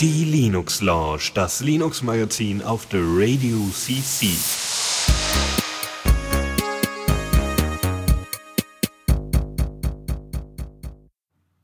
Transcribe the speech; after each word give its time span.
Die 0.00 0.24
Linux 0.24 0.80
Lounge, 0.80 1.30
das 1.34 1.60
Linux 1.60 2.02
Magazin 2.02 2.62
auf 2.62 2.86
der 2.86 3.00
Radio 3.02 3.56
CC. 3.72 4.28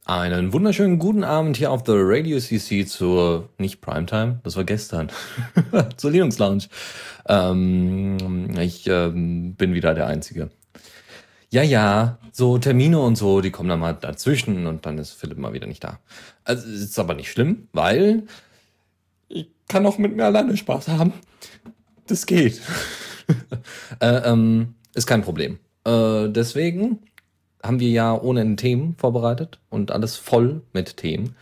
Einen 0.04 0.52
wunderschönen 0.52 0.98
guten 0.98 1.22
Abend 1.22 1.56
hier 1.56 1.70
auf 1.70 1.82
der 1.82 1.96
Radio 1.98 2.40
CC 2.40 2.84
zur, 2.86 3.50
nicht 3.58 3.80
Primetime, 3.80 4.40
das 4.42 4.56
war 4.56 4.64
gestern, 4.64 5.10
zur 5.96 6.10
Linux 6.10 6.38
Lounge. 6.38 6.64
Ähm, 7.28 8.48
ich 8.58 8.86
ähm, 8.88 9.54
bin 9.54 9.74
wieder 9.74 9.94
der 9.94 10.08
Einzige. 10.08 10.50
Ja, 11.54 11.62
ja, 11.62 12.18
so 12.32 12.58
Termine 12.58 12.98
und 12.98 13.14
so, 13.14 13.40
die 13.40 13.52
kommen 13.52 13.68
dann 13.68 13.78
mal 13.78 13.92
dazwischen 13.92 14.66
und 14.66 14.86
dann 14.86 14.98
ist 14.98 15.12
Philipp 15.12 15.38
mal 15.38 15.52
wieder 15.52 15.68
nicht 15.68 15.84
da. 15.84 16.00
Also 16.42 16.68
ist 16.68 16.98
aber 16.98 17.14
nicht 17.14 17.30
schlimm, 17.30 17.68
weil 17.72 18.24
ich 19.28 19.46
kann 19.68 19.86
auch 19.86 19.96
mit 19.96 20.16
mir 20.16 20.24
alleine 20.24 20.56
Spaß 20.56 20.88
haben. 20.88 21.12
Das 22.08 22.26
geht. 22.26 22.60
äh, 24.00 24.16
ähm, 24.28 24.74
ist 24.96 25.06
kein 25.06 25.22
Problem. 25.22 25.60
Äh, 25.84 26.28
deswegen 26.28 26.98
haben 27.62 27.78
wir 27.78 27.90
ja 27.90 28.20
ohne 28.20 28.56
Themen 28.56 28.96
vorbereitet 28.98 29.60
und 29.70 29.92
alles 29.92 30.16
voll 30.16 30.62
mit 30.72 30.96
Themen. 30.96 31.36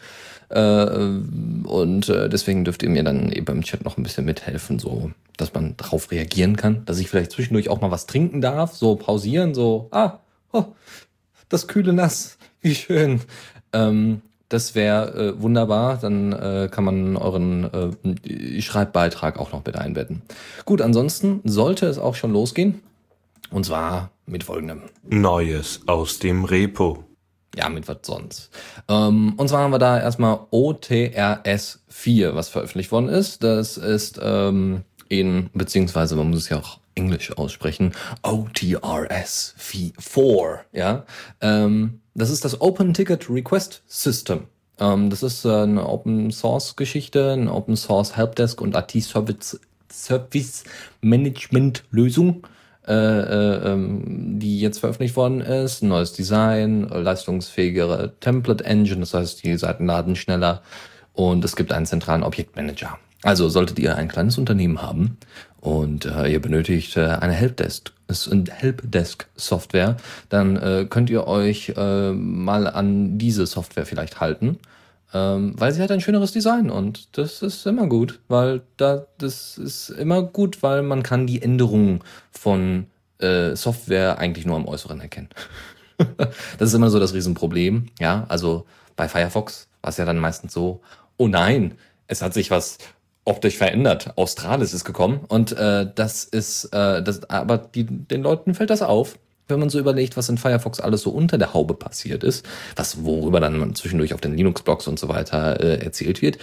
Äh, 0.53 1.67
und 1.67 2.09
äh, 2.09 2.29
deswegen 2.29 2.65
dürft 2.65 2.83
ihr 2.83 2.91
mir 2.91 3.05
dann 3.05 3.33
eben 3.33 3.57
im 3.57 3.63
Chat 3.63 3.85
noch 3.85 3.97
ein 3.97 4.03
bisschen 4.03 4.25
mithelfen, 4.25 4.79
so 4.79 5.11
dass 5.37 5.55
man 5.55 5.77
darauf 5.77 6.11
reagieren 6.11 6.57
kann, 6.57 6.85
dass 6.85 6.99
ich 6.99 7.09
vielleicht 7.09 7.33
zwischendurch 7.33 7.69
auch 7.69 7.81
mal 7.81 7.91
was 7.91 8.07
trinken 8.07 8.41
darf, 8.41 8.75
so 8.75 8.97
pausieren, 8.97 9.55
so, 9.55 9.89
ah, 9.91 10.19
oh, 10.53 10.67
das 11.49 11.69
kühle 11.69 11.93
Nass, 11.93 12.39
wie 12.61 12.75
schön. 12.75 13.21
Ähm, 13.73 14.21
das 14.49 14.75
wäre 14.75 15.35
äh, 15.37 15.43
wunderbar, 15.43 15.97
dann 15.97 16.33
äh, 16.33 16.69
kann 16.71 16.85
man 16.85 17.17
euren 17.17 17.97
äh, 18.05 18.61
Schreibbeitrag 18.61 19.39
auch 19.39 19.53
noch 19.53 19.65
mit 19.65 19.77
einbetten. 19.77 20.21
Gut, 20.67 20.83
ansonsten 20.83 21.41
sollte 21.45 21.87
es 21.87 21.99
auch 21.99 22.15
schon 22.15 22.33
losgehen. 22.33 22.83
Und 23.51 23.65
zwar 23.65 24.11
mit 24.27 24.45
folgendem. 24.45 24.83
Neues 25.09 25.81
aus 25.87 26.19
dem 26.19 26.45
Repo. 26.45 27.05
Ja, 27.57 27.69
mit 27.69 27.87
was 27.87 27.99
sonst. 28.03 28.51
Ähm, 28.89 29.35
und 29.37 29.49
zwar 29.49 29.61
haben 29.61 29.73
wir 29.73 29.79
da 29.79 30.01
erstmal 30.01 30.41
OTRS 30.51 31.83
4, 31.89 32.35
was 32.35 32.49
veröffentlicht 32.49 32.93
worden 32.93 33.09
ist. 33.09 33.43
Das 33.43 33.77
ist 33.77 34.19
ähm, 34.23 34.83
in, 35.09 35.51
beziehungsweise 35.53 36.17
man 36.17 36.31
muss 36.31 36.45
es 36.45 36.49
ja 36.49 36.59
auch 36.59 36.79
Englisch 36.95 37.37
aussprechen, 37.37 37.93
OTRS 38.23 39.55
4, 39.57 40.61
ja. 40.73 41.05
Ähm, 41.41 42.01
das 42.15 42.31
ist 42.31 42.45
das 42.45 42.61
Open 42.61 42.93
Ticket 42.95 43.29
Request 43.31 43.83
System. 43.87 44.47
Ähm, 44.79 45.11
das 45.11 45.23
ist 45.23 45.45
äh, 45.45 45.63
eine 45.63 45.89
Open 45.89 46.31
Source 46.31 46.77
Geschichte, 46.77 47.33
eine 47.33 47.53
Open 47.53 47.77
Source 47.77 48.17
Helpdesk 48.17 48.61
und 48.61 48.77
IT 48.77 49.03
Service, 49.03 49.61
Service 49.91 50.65
Management 51.01 51.85
Lösung 51.91 52.47
äh, 52.87 52.95
äh, 52.95 53.73
ähm, 53.73 54.41
die 54.41 54.61
jetzt 54.61 54.79
veröffentlicht 54.79 55.15
worden 55.15 55.41
ist. 55.41 55.83
neues 55.83 56.13
Design, 56.13 56.89
leistungsfähigere 56.89 58.15
Template 58.19 58.65
Engine, 58.65 59.01
das 59.01 59.15
heißt, 59.15 59.45
die 59.45 59.57
Seiten 59.57 59.87
laden 59.87 60.17
schneller 60.17 60.63
und 61.13 61.45
es 61.45 61.55
gibt 61.55 61.73
einen 61.73 61.87
zentralen 61.87 62.25
Objektmanager. 62.25 62.99
Also 63.23 63.49
solltet 63.49 63.79
ihr 63.79 63.97
ein 63.97 64.09
kleines 64.09 64.37
Unternehmen 64.37 64.83
haben 64.83 65.17
und 65.61 66.07
äh, 66.07 66.27
ihr 66.27 66.43
benötigt 66.43 66.97
äh, 66.97 67.05
eine 67.07 67.35
Helpdesk, 67.35 67.93
Helpdesk 68.51 69.29
Software, 69.37 69.97
dann 70.29 70.57
äh, 70.57 70.87
könnt 70.91 71.09
ihr 71.09 71.29
euch 71.29 71.73
äh, 71.77 72.13
mal 72.13 72.67
an 72.67 73.17
diese 73.17 73.47
Software 73.47 73.87
vielleicht 73.87 74.21
halten 74.21 74.59
ähm, 75.15 75.55
weil 75.59 75.73
sie 75.73 75.83
hat 75.83 75.91
ein 75.91 76.01
schöneres 76.01 76.33
Design 76.33 76.71
und 76.71 77.17
das 77.19 77.43
ist 77.43 77.67
immer 77.67 77.87
gut, 77.87 78.21
weil 78.29 78.63
da 78.77 79.07
das 79.19 79.59
ist 79.59 79.91
immer 79.91 80.23
gut, 80.23 80.63
weil 80.63 80.83
man 80.83 81.03
kann 81.03 81.27
die 81.27 81.43
Änderungen 81.43 82.01
von 82.31 82.87
äh, 83.19 83.55
Software 83.55 84.19
eigentlich 84.19 84.47
nur 84.47 84.57
am 84.57 84.67
Äußeren 84.67 85.01
erkennen. 85.01 85.29
das 86.17 86.69
ist 86.69 86.75
immer 86.75 86.91
so 86.91 86.99
das 86.99 87.15
Riesenproblem, 87.15 87.87
ja. 88.01 88.25
Also 88.29 88.67
bei 88.97 89.09
Firefox 89.09 89.69
war 89.81 89.91
es 89.91 89.97
ja 89.97 90.05
dann 90.05 90.19
meistens 90.19 90.53
so, 90.53 90.81
oh 91.17 91.29
nein, 91.29 91.75
es 92.07 92.23
hat 92.23 92.35
sich 92.35 92.51
was 92.51 92.79
optisch 93.25 93.57
verändert. 93.57 94.17
Australis 94.17 94.75
ist 94.75 94.85
gekommen 94.85 95.21
und 95.29 95.53
äh, 95.53 95.87
das 95.95 96.25
ist, 96.25 96.65
äh, 96.73 97.03
das, 97.03 97.29
aber 97.31 97.59
die, 97.59 97.85
den 97.85 98.23
Leuten 98.23 98.55
fällt 98.55 98.71
das 98.71 98.83
auf 98.83 99.19
wenn 99.53 99.61
man 99.61 99.71
so 99.71 99.79
überlegt, 99.79 100.17
was 100.17 100.29
in 100.29 100.39
Firefox 100.39 100.81
alles 100.81 101.03
so 101.03 101.11
unter 101.11 101.39
der 101.39 101.55
Haube 101.55 101.75
passiert 101.75 102.25
ist, 102.25 102.45
was 102.77 103.05
worüber 103.05 103.41
dann 103.41 103.75
zwischendurch 103.75 104.15
auf 104.15 104.21
den 104.21 104.37
Linux-Blogs 104.37 104.89
und 104.89 104.99
so 104.99 105.09
weiter 105.09 105.61
äh, 105.61 105.85
erzählt 105.85 106.23
wird. 106.23 106.39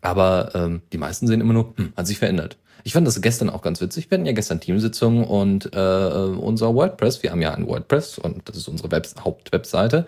Aber 0.00 0.50
ähm, 0.54 0.82
die 0.92 0.98
meisten 0.98 1.26
sehen 1.26 1.40
immer 1.40 1.54
nur, 1.54 1.74
hm, 1.76 1.92
hat 1.96 2.06
sich 2.06 2.18
verändert. 2.18 2.58
Ich 2.86 2.92
fand 2.92 3.06
das 3.06 3.22
gestern 3.22 3.48
auch 3.48 3.62
ganz 3.62 3.80
witzig. 3.80 4.10
Wir 4.10 4.18
hatten 4.18 4.26
ja 4.26 4.32
gestern 4.32 4.60
Teamsitzungen 4.60 5.24
und 5.24 5.74
äh, 5.74 5.78
unser 5.78 6.74
WordPress, 6.74 7.22
wir 7.22 7.30
haben 7.30 7.40
ja 7.40 7.54
ein 7.54 7.66
WordPress 7.66 8.18
und 8.18 8.46
das 8.46 8.58
ist 8.58 8.68
unsere 8.68 8.90
Web 8.90 9.08
Hauptwebseite, 9.18 10.04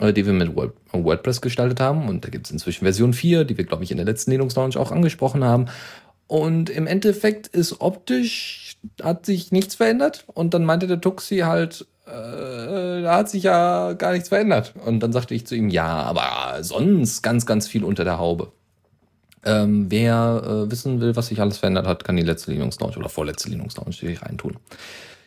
äh, 0.00 0.12
die 0.12 0.26
wir 0.26 0.32
mit 0.32 0.50
WordPress 0.92 1.40
gestaltet 1.40 1.78
haben. 1.78 2.08
Und 2.08 2.24
da 2.24 2.28
gibt 2.28 2.46
es 2.46 2.50
inzwischen 2.50 2.84
Version 2.84 3.12
4, 3.12 3.44
die 3.44 3.56
wir, 3.56 3.64
glaube 3.64 3.84
ich, 3.84 3.92
in 3.92 3.98
der 3.98 4.06
letzten 4.06 4.32
Linux 4.32 4.56
Launch 4.56 4.76
auch 4.76 4.90
angesprochen 4.90 5.44
haben. 5.44 5.66
Und 6.26 6.70
im 6.70 6.88
Endeffekt 6.88 7.46
ist 7.46 7.80
optisch 7.80 8.67
hat 9.02 9.26
sich 9.26 9.52
nichts 9.52 9.74
verändert. 9.74 10.24
Und 10.26 10.54
dann 10.54 10.64
meinte 10.64 10.86
der 10.86 11.00
Tuxi 11.00 11.38
halt, 11.38 11.86
äh, 12.06 13.02
da 13.02 13.16
hat 13.16 13.28
sich 13.28 13.42
ja 13.42 13.92
gar 13.94 14.12
nichts 14.12 14.28
verändert. 14.28 14.74
Und 14.84 15.00
dann 15.00 15.12
sagte 15.12 15.34
ich 15.34 15.46
zu 15.46 15.54
ihm, 15.54 15.68
ja, 15.68 15.86
aber 15.86 16.62
sonst 16.62 17.22
ganz, 17.22 17.46
ganz 17.46 17.68
viel 17.68 17.84
unter 17.84 18.04
der 18.04 18.18
Haube. 18.18 18.52
Ähm, 19.44 19.86
wer 19.88 20.42
äh, 20.44 20.70
wissen 20.70 21.00
will, 21.00 21.16
was 21.16 21.28
sich 21.28 21.40
alles 21.40 21.58
verändert 21.58 21.86
hat, 21.86 22.04
kann 22.04 22.16
die 22.16 22.22
letzte 22.22 22.50
Linux-Launch 22.52 22.96
oder 22.96 23.08
vorletzte 23.08 23.50
Linux-Launch 23.50 24.04
reintun. 24.22 24.56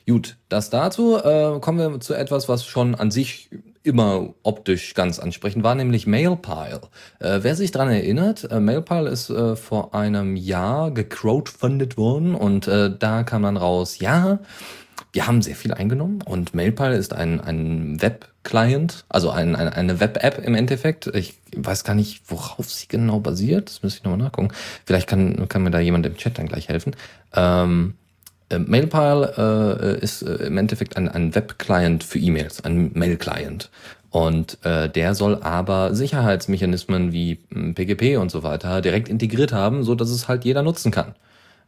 Gut, 0.08 0.38
das 0.50 0.70
dazu. 0.70 1.18
Äh, 1.18 1.60
kommen 1.60 1.78
wir 1.78 2.00
zu 2.00 2.14
etwas, 2.14 2.50
was 2.50 2.66
schon 2.66 2.96
an 2.96 3.12
sich 3.12 3.50
immer 3.84 4.34
optisch 4.44 4.94
ganz 4.94 5.20
ansprechend 5.20 5.64
war, 5.64 5.76
nämlich 5.76 6.08
Mailpile. 6.08 6.82
Äh, 7.20 7.40
wer 7.42 7.56
sich 7.56 7.72
dran 7.72 7.90
erinnert, 7.90 8.50
äh, 8.52 8.60
Mailpile 8.60 9.10
ist 9.10 9.30
äh, 9.30 9.56
vor 9.56 9.94
einem 9.96 10.36
Jahr 10.36 10.92
gecrowdfundet 10.92 11.98
worden 11.98 12.36
und 12.36 12.68
äh, 12.68 12.92
da 12.98 13.24
kam 13.24 13.44
dann 13.44 13.58
raus, 13.58 14.00
ja, 14.00 14.40
wir 15.14 15.28
haben 15.28 15.42
sehr 15.42 15.56
viel 15.56 15.74
eingenommen 15.74 16.22
und 16.22 16.54
Mailpile 16.56 16.96
ist 16.96 17.14
ein, 17.14 17.42
ein 17.42 18.02
Web-Client, 18.02 19.04
also 19.10 19.30
ein, 19.30 19.56
ein, 19.56 19.68
eine 19.68 20.00
Web-App 20.00 20.42
im 20.46 20.56
Endeffekt. 20.56 21.08
Ich 21.08 21.38
weiß 21.56 21.84
gar 21.84 21.96
nicht, 21.96 22.22
worauf 22.28 22.72
sie 22.72 22.88
genau 22.88 23.20
basiert. 23.20 23.70
Das 23.70 23.84
müsste 23.84 24.00
ich 24.00 24.04
nochmal 24.06 24.20
nachgucken. 24.20 24.54
Vielleicht 24.86 25.08
kann, 25.08 25.50
kann 25.50 25.64
mir 25.64 25.72
da 25.72 25.80
jemand 25.80 26.06
im 26.06 26.16
Chat 26.16 26.38
dann 26.38 26.48
gleich 26.48 26.70
helfen. 26.70 26.96
Ähm, 27.36 27.96
äh, 27.96 28.01
Mailpile 28.60 30.00
äh, 30.00 30.04
ist 30.04 30.22
äh, 30.22 30.46
im 30.46 30.58
Endeffekt 30.58 30.98
ein, 30.98 31.08
ein 31.08 31.34
Web-Client 31.36 32.04
für 32.04 32.20
E-Mails, 32.20 32.64
ein 32.64 32.92
Mail-Client. 32.94 33.70
Und 34.10 34.58
äh, 34.66 34.90
der 34.90 35.16
soll 35.16 35.42
aber 35.42 35.96
Sicherheitsmechanismen 35.96 37.14
wie 37.14 37.36
PGP 37.36 38.16
hm, 38.16 38.22
und 38.22 38.32
so 38.32 38.44
weiter 38.44 38.82
direkt 38.82 39.08
integriert 39.08 39.54
haben, 39.54 39.84
so 39.84 39.96
dass 39.96 40.10
es 40.10 40.28
halt 40.28 40.44
jeder 40.44 40.64
nutzen 40.64 40.92
kann. 40.92 41.16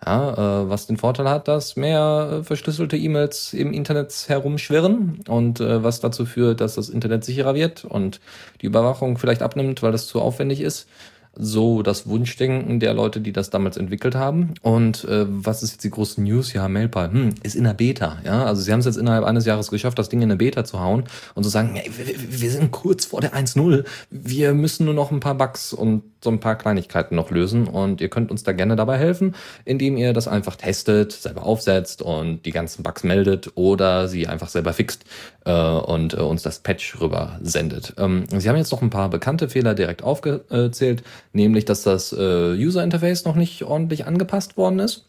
Ja, 0.06 0.64
äh, 0.64 0.70
was 0.70 0.86
den 0.86 0.98
Vorteil 0.98 1.30
hat, 1.30 1.48
dass 1.48 1.78
mehr 1.78 2.40
äh, 2.42 2.44
verschlüsselte 2.44 2.98
E-Mails 2.98 3.54
im 3.54 3.72
Internet 3.72 4.26
herumschwirren 4.28 5.22
und 5.30 5.62
äh, 5.62 5.82
was 5.82 6.02
dazu 6.02 6.26
führt, 6.26 6.60
dass 6.60 6.76
das 6.76 6.90
Internet 6.90 7.24
sicherer 7.24 7.56
wird 7.56 7.86
und 7.86 8.20
die 8.62 8.66
Überwachung 8.66 9.18
vielleicht 9.18 9.42
abnimmt, 9.42 9.82
weil 9.82 9.94
das 9.94 10.08
zu 10.08 10.20
aufwendig 10.20 10.60
ist 10.60 10.90
so 11.36 11.82
das 11.82 12.08
Wunschdenken 12.08 12.80
der 12.80 12.94
Leute, 12.94 13.20
die 13.20 13.32
das 13.32 13.50
damals 13.50 13.78
entwickelt 13.78 14.16
haben. 14.16 14.54
Und 14.62 15.04
äh, 15.06 15.26
was 15.28 15.64
ist 15.64 15.72
jetzt 15.72 15.84
die 15.84 15.90
große 15.90 16.22
News? 16.22 16.54
Ja, 16.54 16.68
Mailpal 16.68 17.12
hm, 17.12 17.30
ist 17.42 17.56
in 17.56 17.64
der 17.64 17.74
Beta. 17.74 18.20
Ja, 18.24 18.46
also 18.46 18.62
sie 18.62 18.72
haben 18.72 18.80
es 18.80 18.86
jetzt 18.86 18.98
innerhalb 18.98 19.26
eines 19.26 19.46
Jahres 19.46 19.70
geschafft, 19.70 19.98
das 19.98 20.10
Ding 20.10 20.22
in 20.22 20.30
eine 20.30 20.38
Beta 20.38 20.64
zu 20.64 20.80
hauen 20.80 21.06
und 21.34 21.44
zu 21.44 21.50
sagen, 21.50 21.72
hey, 21.74 21.90
wir, 21.98 22.42
wir 22.42 22.52
sind 22.52 22.72
kurz 22.72 23.06
vor 23.06 23.22
der 23.22 23.34
1.0. 23.34 23.84
Wir 24.12 24.54
müssen 24.54 24.86
nur 24.86 24.94
noch 24.94 25.12
ein 25.12 25.20
paar 25.20 25.36
Bugs 25.36 25.74
und 25.74 26.04
so 26.24 26.30
ein 26.30 26.40
paar 26.40 26.56
Kleinigkeiten 26.56 27.16
noch 27.16 27.32
lösen 27.32 27.68
und 27.68 28.02
ihr 28.02 28.10
könnt 28.10 28.32
uns 28.32 28.44
da 28.44 28.52
gerne 28.52 28.76
dabei 28.76 28.98
helfen, 28.98 29.36
indem 29.66 29.98
ihr 29.98 30.14
das 30.14 30.28
einfach 30.28 30.56
testet, 30.56 31.12
selber 31.12 31.44
aufsetzt 31.44 32.02
und 32.02 32.46
die 32.46 32.52
ganzen 32.52 32.84
Bugs 32.84 33.04
meldet 33.04 33.52
oder 33.56 34.08
sie 34.08 34.28
einfach 34.28 34.50
selber 34.50 34.74
fixt 34.74 35.06
äh, 35.46 35.52
und 35.52 36.14
äh, 36.14 36.18
uns 36.18 36.42
das 36.42 36.60
Patch 36.60 37.00
rüber 37.00 37.40
sendet. 37.42 37.94
Ähm, 37.98 38.26
sie 38.36 38.50
haben 38.50 38.58
jetzt 38.58 38.72
noch 38.72 38.82
ein 38.82 38.90
paar 38.90 39.10
bekannte 39.10 39.50
Fehler 39.50 39.74
direkt 39.74 40.04
aufgezählt, 40.04 41.04
nämlich 41.34 41.66
dass 41.66 41.84
das 41.84 42.14
äh, 42.14 42.54
User 42.54 42.84
Interface 42.84 43.26
noch 43.26 43.36
nicht 43.36 43.64
ordentlich 43.64 44.06
angepasst 44.06 44.58
worden 44.58 44.80
ist, 44.80 45.06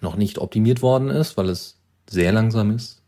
noch 0.00 0.16
nicht 0.16 0.38
optimiert 0.38 0.82
worden 0.82 1.10
ist, 1.10 1.36
weil 1.36 1.48
es 1.48 1.78
sehr 2.08 2.32
langsam 2.32 2.74
ist 2.74 3.02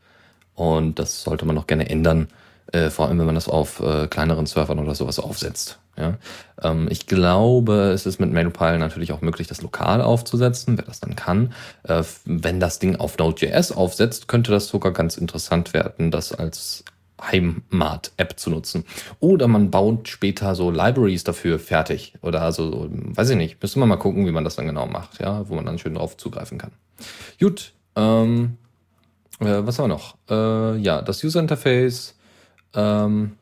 und 0.59 0.99
das 0.99 1.23
sollte 1.23 1.47
man 1.47 1.55
noch 1.55 1.69
gerne 1.69 1.89
ändern, 1.89 2.29
äh, 2.73 2.91
vor 2.91 3.07
allem 3.09 3.19
wenn 3.19 3.27
man 3.27 3.35
das 3.35 3.49
auf 3.49 3.81
äh, 3.81 4.07
kleineren 4.09 4.47
Servern 4.47 4.79
oder 4.79 4.95
sowas 4.95 5.19
aufsetzt. 5.19 5.79
Ja? 5.97 6.19
Ähm, 6.63 6.89
ich 6.91 7.07
glaube, 7.07 7.91
es 7.93 8.07
ist 8.07 8.21
mit 8.21 8.33
Mailpile 8.33 8.79
natürlich 8.79 9.13
auch 9.13 9.21
möglich, 9.21 9.47
das 9.47 9.63
lokal 9.63 10.01
aufzusetzen, 10.01 10.79
wer 10.79 10.85
das 10.85 11.01
dann 11.01 11.17
kann. 11.17 11.53
Äh, 11.85 12.03
wenn 12.25 12.61
das 12.61 12.79
Ding 12.79 12.97
auf 12.97 13.19
Node.js 13.19 13.73
aufsetzt, 13.73 14.29
könnte 14.29 14.51
das 14.51 14.69
sogar 14.69 14.93
ganz 14.93 15.17
interessant 15.17 15.75
werden, 15.75 16.11
das 16.11 16.33
als 16.33 16.85
Heimat-App 17.21 18.39
zu 18.39 18.51
nutzen. 18.51 18.85
Oder 19.21 19.49
man 19.49 19.71
baut 19.71 20.09
später 20.09 20.55
so 20.55 20.71
Libraries 20.71 21.25
dafür 21.25 21.59
fertig. 21.59 22.15
Oder 22.23 22.43
also, 22.43 22.89
weiß 22.91 23.31
ich 23.31 23.37
nicht, 23.37 23.61
müssen 23.61 23.81
wir 23.81 23.87
mal 23.87 23.97
gucken, 23.97 24.27
wie 24.27 24.33
man 24.33 24.45
das 24.45 24.57
dann 24.57 24.67
genau 24.67 24.87
macht, 24.87 25.21
ja, 25.21 25.49
wo 25.49 25.55
man 25.55 25.67
dann 25.67 25.79
schön 25.79 25.95
drauf 25.95 26.17
zugreifen 26.17 26.59
kann. 26.59 26.71
Gut, 27.41 27.73
ähm, 27.97 28.57
äh, 29.41 29.67
was 29.67 29.79
haben 29.79 29.91
wir 29.91 29.97
noch? 29.97 30.17
Äh, 30.31 30.79
ja, 30.79 31.03
das 31.03 31.23
User 31.25 31.41
Interface. 31.41 32.15
Ähm, 32.79 33.33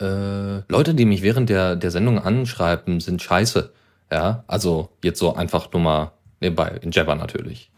äh, 0.00 0.60
Leute, 0.68 0.94
die 0.94 1.04
mich 1.04 1.22
während 1.22 1.50
der, 1.50 1.76
der 1.76 1.90
Sendung 1.90 2.18
anschreiben, 2.18 3.00
sind 3.00 3.22
scheiße. 3.22 3.72
Ja, 4.12 4.44
also 4.46 4.90
jetzt 5.02 5.18
so 5.18 5.34
einfach 5.34 5.72
nur 5.72 5.82
mal 5.82 6.12
nebenbei, 6.40 6.78
in 6.80 6.92
Jabber 6.92 7.16
natürlich. 7.16 7.70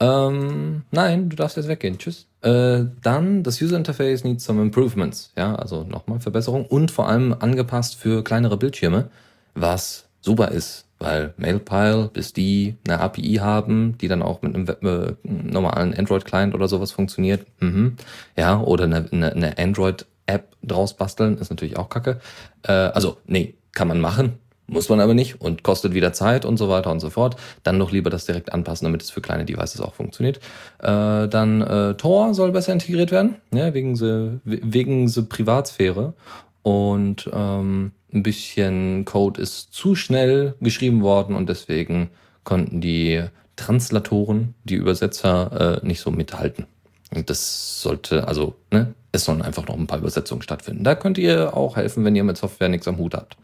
Ähm, 0.00 0.82
nein, 0.90 1.28
du 1.28 1.36
darfst 1.36 1.58
jetzt 1.58 1.68
weggehen. 1.68 1.98
Tschüss. 1.98 2.26
Äh, 2.40 2.84
dann, 3.02 3.42
das 3.42 3.60
User 3.60 3.76
Interface 3.76 4.24
needs 4.24 4.44
some 4.44 4.62
improvements. 4.62 5.32
Ja, 5.36 5.54
also 5.56 5.84
nochmal 5.84 6.20
Verbesserung 6.20 6.64
und 6.64 6.90
vor 6.90 7.08
allem 7.08 7.36
angepasst 7.38 7.96
für 7.96 8.24
kleinere 8.24 8.56
Bildschirme, 8.56 9.10
was 9.54 10.06
super 10.22 10.48
ist, 10.48 10.86
weil 11.00 11.34
Mailpile, 11.38 12.10
bis 12.12 12.32
die 12.32 12.76
eine 12.86 13.00
API 13.00 13.36
haben, 13.40 13.96
die 13.98 14.06
dann 14.06 14.22
auch 14.22 14.42
mit 14.42 14.54
einem 14.54 14.68
äh, 14.68 15.14
normalen 15.24 15.94
Android-Client 15.94 16.54
oder 16.54 16.68
sowas 16.68 16.92
funktioniert. 16.92 17.46
Mhm. 17.60 17.96
Ja, 18.36 18.60
oder 18.60 18.84
eine, 18.84 19.06
eine, 19.10 19.32
eine 19.32 19.58
Android-App 19.58 20.56
draus 20.62 20.96
basteln, 20.96 21.38
ist 21.38 21.50
natürlich 21.50 21.78
auch 21.78 21.88
kacke. 21.88 22.20
Äh, 22.62 22.72
also, 22.72 23.16
nee, 23.26 23.54
kann 23.72 23.88
man 23.88 24.00
machen, 24.00 24.38
muss 24.66 24.88
man 24.88 25.00
aber 25.00 25.14
nicht 25.14 25.40
und 25.40 25.62
kostet 25.62 25.94
wieder 25.94 26.12
Zeit 26.12 26.44
und 26.44 26.56
so 26.56 26.68
weiter 26.68 26.90
und 26.90 27.00
so 27.00 27.10
fort. 27.10 27.36
Dann 27.62 27.78
doch 27.78 27.90
lieber 27.90 28.10
das 28.10 28.26
direkt 28.26 28.52
anpassen, 28.52 28.84
damit 28.84 29.02
es 29.02 29.10
für 29.10 29.20
kleine 29.20 29.44
Devices 29.44 29.80
auch 29.80 29.94
funktioniert. 29.94 30.38
Äh, 30.78 31.28
dann 31.28 31.62
äh, 31.62 31.94
Tor 31.94 32.34
soll 32.34 32.52
besser 32.52 32.72
integriert 32.72 33.10
werden, 33.10 33.36
ja, 33.52 33.74
wegen 33.74 33.96
sie, 33.96 34.40
wegen 34.44 35.08
sie 35.08 35.22
Privatsphäre. 35.22 36.14
Und 36.62 37.28
ähm, 37.32 37.92
ein 38.12 38.22
bisschen 38.22 39.04
Code 39.04 39.40
ist 39.40 39.72
zu 39.72 39.94
schnell 39.94 40.54
geschrieben 40.60 41.02
worden 41.02 41.34
und 41.34 41.48
deswegen 41.48 42.10
konnten 42.44 42.80
die 42.80 43.22
Translatoren, 43.56 44.54
die 44.64 44.74
Übersetzer, 44.74 45.80
äh, 45.82 45.86
nicht 45.86 46.00
so 46.00 46.10
mithalten. 46.10 46.66
Und 47.14 47.28
das 47.28 47.82
sollte, 47.82 48.26
also, 48.26 48.54
ne, 48.70 48.94
es 49.12 49.24
sollen 49.24 49.42
einfach 49.42 49.66
noch 49.66 49.76
ein 49.76 49.86
paar 49.86 49.98
Übersetzungen 49.98 50.42
stattfinden. 50.42 50.84
Da 50.84 50.94
könnt 50.94 51.18
ihr 51.18 51.56
auch 51.56 51.76
helfen, 51.76 52.04
wenn 52.04 52.16
ihr 52.16 52.24
mit 52.24 52.36
Software 52.36 52.68
nichts 52.68 52.88
am 52.88 52.98
Hut 52.98 53.14
habt. 53.14 53.36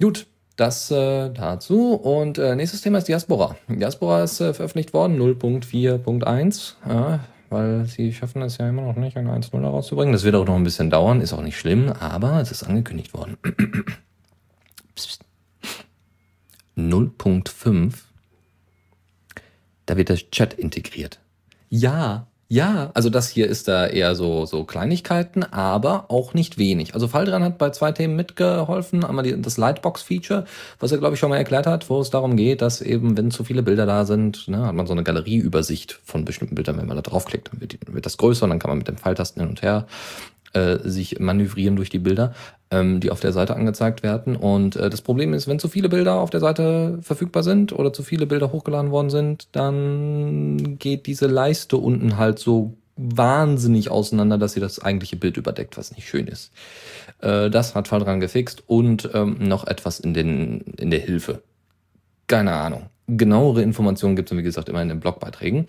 Gut, 0.00 0.26
das 0.56 0.90
äh, 0.90 1.30
dazu. 1.30 1.94
Und 1.94 2.38
äh, 2.38 2.56
nächstes 2.56 2.82
Thema 2.82 2.98
ist 2.98 3.08
Diaspora. 3.08 3.56
Diaspora 3.68 4.24
ist 4.24 4.40
äh, 4.40 4.52
veröffentlicht 4.52 4.92
worden, 4.92 5.20
0.4.1, 5.20 6.74
ja, 6.88 7.20
weil 7.54 7.86
sie 7.86 8.12
schaffen 8.12 8.42
es 8.42 8.58
ja 8.58 8.68
immer 8.68 8.82
noch 8.82 8.96
nicht, 8.96 9.16
eine 9.16 9.32
1.0 9.32 9.64
rauszubringen. 9.64 10.12
Das 10.12 10.24
wird 10.24 10.34
auch 10.34 10.44
noch 10.44 10.56
ein 10.56 10.64
bisschen 10.64 10.90
dauern, 10.90 11.22
ist 11.22 11.32
auch 11.32 11.40
nicht 11.40 11.58
schlimm, 11.58 11.88
aber 11.88 12.40
es 12.40 12.50
ist 12.50 12.64
angekündigt 12.64 13.14
worden. 13.14 13.38
0.5, 16.76 17.94
da 19.86 19.96
wird 19.96 20.08
der 20.08 20.16
Chat 20.16 20.54
integriert. 20.54 21.20
Ja, 21.68 22.26
ja, 22.48 22.90
also 22.94 23.08
das 23.08 23.28
hier 23.28 23.48
ist 23.48 23.68
da 23.68 23.86
eher 23.86 24.14
so, 24.14 24.44
so 24.44 24.64
Kleinigkeiten, 24.64 25.44
aber 25.44 26.06
auch 26.08 26.34
nicht 26.34 26.58
wenig. 26.58 26.94
Also 26.94 27.08
Faldran 27.08 27.42
hat 27.42 27.56
bei 27.58 27.70
zwei 27.70 27.92
Themen 27.92 28.16
mitgeholfen. 28.16 29.02
Einmal 29.02 29.24
die, 29.24 29.40
das 29.40 29.56
Lightbox-Feature, 29.56 30.44
was 30.78 30.92
er, 30.92 30.98
glaube 30.98 31.14
ich, 31.14 31.20
schon 31.20 31.30
mal 31.30 31.38
erklärt 31.38 31.66
hat, 31.66 31.88
wo 31.88 32.00
es 32.00 32.10
darum 32.10 32.36
geht, 32.36 32.60
dass 32.60 32.82
eben, 32.82 33.16
wenn 33.16 33.30
zu 33.30 33.44
viele 33.44 33.62
Bilder 33.62 33.86
da 33.86 34.04
sind, 34.04 34.46
ne, 34.48 34.66
hat 34.66 34.74
man 34.74 34.86
so 34.86 34.92
eine 34.92 35.04
Galerieübersicht 35.04 36.00
von 36.04 36.24
bestimmten 36.24 36.54
Bildern. 36.54 36.76
Wenn 36.76 36.86
man 36.86 36.96
da 36.96 37.02
draufklickt, 37.02 37.50
dann 37.50 37.60
wird, 37.60 37.78
wird 37.86 38.04
das 38.04 38.18
größer 38.18 38.44
und 38.44 38.50
dann 38.50 38.58
kann 38.58 38.70
man 38.70 38.78
mit 38.78 38.88
den 38.88 38.98
Pfeiltasten 38.98 39.40
hin 39.40 39.48
und 39.48 39.62
her 39.62 39.86
äh, 40.54 40.78
sich 40.82 41.18
manövrieren 41.20 41.76
durch 41.76 41.90
die 41.90 41.98
Bilder, 41.98 42.32
ähm, 42.70 43.00
die 43.00 43.10
auf 43.10 43.20
der 43.20 43.32
Seite 43.32 43.56
angezeigt 43.56 44.02
werden. 44.02 44.36
Und 44.36 44.76
äh, 44.76 44.90
das 44.90 45.02
Problem 45.02 45.34
ist, 45.34 45.48
wenn 45.48 45.58
zu 45.58 45.68
viele 45.68 45.88
Bilder 45.88 46.14
auf 46.14 46.30
der 46.30 46.40
Seite 46.40 46.98
verfügbar 47.02 47.42
sind 47.42 47.72
oder 47.72 47.92
zu 47.92 48.02
viele 48.02 48.26
Bilder 48.26 48.52
hochgeladen 48.52 48.90
worden 48.90 49.10
sind, 49.10 49.48
dann 49.52 50.78
geht 50.78 51.06
diese 51.06 51.26
Leiste 51.26 51.76
unten 51.76 52.16
halt 52.16 52.38
so 52.38 52.74
wahnsinnig 52.96 53.90
auseinander, 53.90 54.38
dass 54.38 54.52
sie 54.52 54.60
das 54.60 54.80
eigentliche 54.80 55.16
Bild 55.16 55.36
überdeckt, 55.36 55.76
was 55.76 55.94
nicht 55.94 56.08
schön 56.08 56.26
ist. 56.26 56.52
Äh, 57.20 57.50
das 57.50 57.74
hat 57.74 57.88
Fall 57.88 58.00
dran 58.00 58.20
gefixt 58.20 58.62
und 58.66 59.10
ähm, 59.14 59.36
noch 59.40 59.66
etwas 59.66 60.00
in, 60.00 60.14
den, 60.14 60.60
in 60.78 60.90
der 60.90 61.00
Hilfe. 61.00 61.42
Keine 62.26 62.52
Ahnung. 62.52 62.86
Genauere 63.06 63.60
Informationen 63.60 64.16
gibt 64.16 64.32
es, 64.32 64.38
wie 64.38 64.42
gesagt, 64.42 64.70
immer 64.70 64.80
in 64.80 64.88
den 64.88 64.98
Blogbeiträgen. 64.98 65.66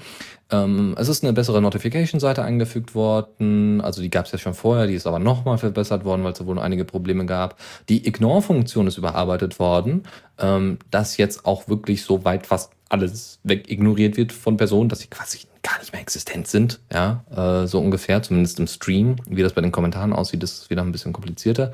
Ähm, 0.52 0.96
es 0.98 1.10
ist 1.10 1.22
eine 1.22 1.34
bessere 1.34 1.62
Notification-Seite 1.62 2.42
eingefügt 2.42 2.96
worden. 2.96 3.82
Also 3.82 4.02
die 4.02 4.10
gab 4.10 4.26
es 4.26 4.32
ja 4.32 4.38
schon 4.38 4.54
vorher, 4.54 4.88
die 4.88 4.94
ist 4.94 5.06
aber 5.06 5.20
nochmal 5.20 5.58
verbessert 5.58 6.06
worden, 6.06 6.24
weil 6.24 6.32
es 6.32 6.46
wohl 6.46 6.60
einige 6.60 6.86
Probleme 6.86 7.26
gab. 7.26 7.60
Die 7.90 8.08
Ignore-Funktion 8.08 8.88
ist 8.88 8.98
überarbeitet 8.98 9.60
worden, 9.60 10.04
ähm, 10.40 10.80
dass 10.92 11.18
jetzt 11.18 11.46
auch 11.46 11.68
wirklich 11.68 12.04
so 12.04 12.24
weit 12.24 12.48
fast 12.48 12.72
alles 12.88 13.40
weg 13.44 13.70
ignoriert 13.70 14.16
wird 14.16 14.32
von 14.32 14.56
Personen, 14.56 14.88
dass 14.88 15.00
sie 15.00 15.08
quasi 15.08 15.40
gar 15.66 15.80
nicht 15.80 15.92
mehr 15.92 16.02
existent 16.02 16.48
sind. 16.48 16.80
Ja, 16.94 17.24
äh, 17.36 17.68
so 17.68 17.80
ungefähr, 17.80 18.22
zumindest 18.22 18.60
im 18.60 18.68
Stream. 18.68 19.16
Wie 19.28 19.42
das 19.42 19.54
bei 19.54 19.62
den 19.62 19.72
Kommentaren 19.72 20.14
aussieht, 20.14 20.44
ist 20.44 20.70
wieder 20.70 20.84
ein 20.84 20.92
bisschen 20.92 21.12
komplizierter. 21.12 21.72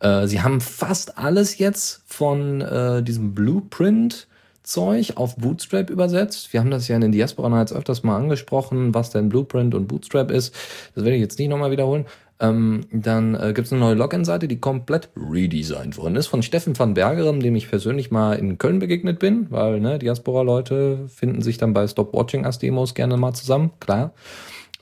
Äh, 0.00 0.26
sie 0.26 0.42
haben 0.42 0.60
fast 0.60 1.16
alles 1.16 1.58
jetzt 1.58 2.02
von 2.06 2.60
äh, 2.60 3.02
diesem 3.02 3.34
Blueprint 3.34 4.28
Zeug 4.62 5.14
auf 5.16 5.36
Bootstrap 5.36 5.88
übersetzt. 5.88 6.52
Wir 6.52 6.60
haben 6.60 6.70
das 6.70 6.86
ja 6.86 6.94
in 6.94 7.00
den 7.00 7.12
Diaspora 7.12 7.48
Nights 7.48 7.72
öfters 7.72 8.02
mal 8.02 8.16
angesprochen, 8.16 8.94
was 8.94 9.10
denn 9.10 9.30
Blueprint 9.30 9.74
und 9.74 9.88
Bootstrap 9.88 10.30
ist. 10.30 10.54
Das 10.94 11.02
werde 11.02 11.16
ich 11.16 11.22
jetzt 11.22 11.38
nicht 11.38 11.48
nochmal 11.48 11.70
wiederholen. 11.70 12.04
Ähm, 12.40 12.86
dann 12.90 13.34
äh, 13.34 13.52
gibt 13.54 13.66
es 13.66 13.72
eine 13.72 13.80
neue 13.80 13.94
Login-Seite, 13.94 14.48
die 14.48 14.60
komplett 14.60 15.10
redesigned 15.14 15.98
worden 15.98 16.16
ist 16.16 16.26
von 16.26 16.42
Steffen 16.42 16.78
van 16.78 16.94
Bergerem, 16.94 17.40
dem 17.40 17.54
ich 17.54 17.68
persönlich 17.68 18.10
mal 18.10 18.32
in 18.32 18.56
Köln 18.56 18.78
begegnet 18.78 19.18
bin, 19.18 19.46
weil 19.50 19.78
ne, 19.78 19.98
Diaspora-Leute 19.98 21.06
finden 21.08 21.42
sich 21.42 21.58
dann 21.58 21.74
bei 21.74 21.86
Stop 21.86 22.14
Watching 22.14 22.46
as 22.46 22.58
Demos 22.58 22.94
gerne 22.94 23.18
mal 23.18 23.34
zusammen, 23.34 23.72
klar. 23.78 24.14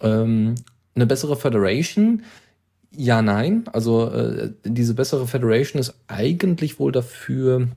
Ähm, 0.00 0.54
eine 0.94 1.06
bessere 1.06 1.36
Federation, 1.36 2.22
ja, 2.96 3.22
nein. 3.22 3.64
Also 3.72 4.08
äh, 4.10 4.52
diese 4.64 4.94
bessere 4.94 5.26
Federation 5.26 5.80
ist 5.80 5.94
eigentlich 6.06 6.78
wohl 6.78 6.92
dafür 6.92 7.68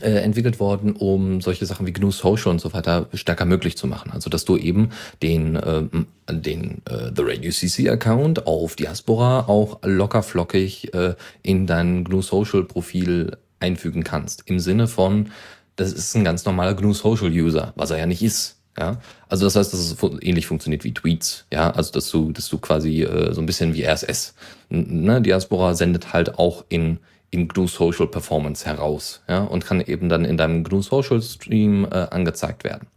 äh, 0.00 0.10
entwickelt 0.10 0.60
worden, 0.60 0.92
um 0.92 1.40
solche 1.40 1.66
Sachen 1.66 1.86
wie 1.86 1.92
GNU 1.92 2.10
Social 2.10 2.50
und 2.50 2.60
so 2.60 2.72
weiter 2.72 3.06
stärker 3.14 3.44
möglich 3.44 3.76
zu 3.76 3.86
machen. 3.86 4.10
Also 4.12 4.30
dass 4.30 4.44
du 4.44 4.56
eben 4.56 4.90
den, 5.22 5.56
äh, 5.56 5.82
den 6.30 6.82
äh, 6.84 7.12
The 7.14 7.22
Radio 7.22 7.50
CC 7.50 7.88
Account 7.88 8.46
auf 8.46 8.76
Diaspora 8.76 9.48
auch 9.48 9.80
locker 9.82 10.22
flockig 10.22 10.92
äh, 10.94 11.14
in 11.42 11.66
dein 11.66 12.04
GNU 12.04 12.22
Social 12.22 12.64
Profil 12.64 13.36
einfügen 13.60 14.04
kannst. 14.04 14.42
Im 14.46 14.58
Sinne 14.58 14.86
von, 14.86 15.30
das 15.76 15.92
ist 15.92 16.14
ein 16.14 16.24
ganz 16.24 16.44
normaler 16.44 16.74
GNU 16.74 16.92
Social 16.92 17.30
User, 17.30 17.72
was 17.76 17.90
er 17.90 17.98
ja 17.98 18.06
nicht 18.06 18.22
ist. 18.22 18.56
Ja, 18.78 19.00
also 19.30 19.46
das 19.46 19.56
heißt, 19.56 19.72
dass 19.72 19.80
es 19.80 19.96
ähnlich 20.20 20.46
funktioniert 20.46 20.84
wie 20.84 20.92
Tweets. 20.92 21.46
Ja, 21.50 21.70
also 21.70 21.92
dass 21.92 22.10
du, 22.10 22.32
dass 22.32 22.48
du 22.50 22.58
quasi 22.58 23.04
äh, 23.04 23.32
so 23.32 23.40
ein 23.40 23.46
bisschen 23.46 23.72
wie 23.72 23.84
RSS. 23.86 24.34
Ne? 24.68 25.22
Diaspora 25.22 25.74
sendet 25.74 26.12
halt 26.12 26.38
auch 26.38 26.64
in 26.68 26.98
in 27.36 27.48
GNU 27.48 27.66
Social 27.68 28.06
Performance 28.06 28.64
heraus 28.64 29.22
ja, 29.28 29.42
und 29.42 29.64
kann 29.64 29.80
eben 29.80 30.08
dann 30.08 30.24
in 30.24 30.36
deinem 30.36 30.64
GNU 30.64 30.82
Social 30.82 31.22
Stream 31.22 31.84
äh, 31.84 32.06
angezeigt 32.10 32.64
werden. 32.64 32.88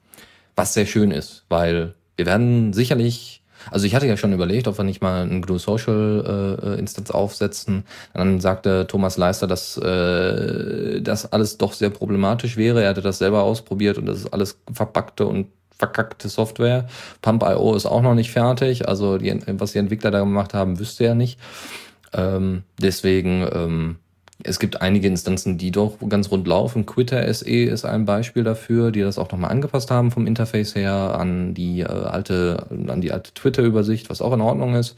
Was 0.56 0.74
sehr 0.74 0.86
schön 0.86 1.12
ist, 1.12 1.46
weil 1.50 1.94
wir 2.16 2.26
werden 2.26 2.74
sicherlich, 2.74 3.44
also 3.72 3.86
ich 3.86 3.96
hatte 3.96 4.08
ja 4.08 4.18
schon 4.18 4.34
überlegt, 4.34 4.68
ob 4.68 4.78
wir 4.78 4.84
nicht 4.84 5.02
mal 5.02 5.24
ein 5.24 5.42
GNU 5.42 5.58
Social 5.58 6.60
äh, 6.64 6.80
Instanz 6.80 7.12
aufsetzen. 7.12 7.84
Dann 8.14 8.40
sagte 8.40 8.88
Thomas 8.88 9.18
Leister, 9.18 9.48
dass 9.48 9.78
äh, 9.78 11.02
das 11.02 11.32
alles 11.32 11.58
doch 11.58 11.74
sehr 11.74 11.90
problematisch 11.90 12.58
wäre. 12.58 12.84
Er 12.84 12.90
hatte 12.90 13.02
das 13.02 13.20
selber 13.20 13.44
ausprobiert 13.44 13.98
und 13.98 14.06
das 14.06 14.20
ist 14.20 14.34
alles 14.34 14.60
verpackte 14.72 15.26
und 15.26 15.48
verkackte 15.78 16.28
Software. 16.28 16.88
Pump.io 17.22 17.74
ist 17.76 17.86
auch 17.86 18.02
noch 18.02 18.14
nicht 18.14 18.32
fertig. 18.32 18.88
Also 18.88 19.18
die, 19.18 19.34
was 19.48 19.72
die 19.72 19.80
Entwickler 19.80 20.12
da 20.12 20.20
gemacht 20.20 20.54
haben, 20.54 20.78
wüsste 20.78 21.06
er 21.06 21.16
nicht. 21.16 21.40
Ähm, 22.14 22.64
deswegen 22.80 23.48
ähm, 23.54 23.96
es 24.44 24.60
gibt 24.60 24.82
einige 24.82 25.08
Instanzen, 25.08 25.58
die 25.58 25.72
doch 25.72 25.98
ganz 26.08 26.32
rund 26.32 26.48
laufen. 26.48 26.86
Quitter 26.86 27.32
SE 27.34 27.46
ist 27.46 27.84
ein 27.84 28.06
Beispiel 28.06 28.44
dafür, 28.44 28.92
die 28.92 29.02
das 29.02 29.18
auch 29.18 29.32
nochmal 29.32 29.52
angepasst 29.52 29.92
haben 29.92 30.12
vom 30.12 30.28
Interface 30.28 30.76
her 30.76 31.18
an 31.20 31.54
die 31.54 31.82
äh, 31.82 31.86
alte, 31.86 32.68
an 32.70 33.02
die 33.02 33.12
alte 33.12 33.34
Twitter-Übersicht, 33.34 34.10
was 34.10 34.22
auch 34.22 34.34
in 34.34 34.42
Ordnung 34.42 34.76
ist. 34.76 34.96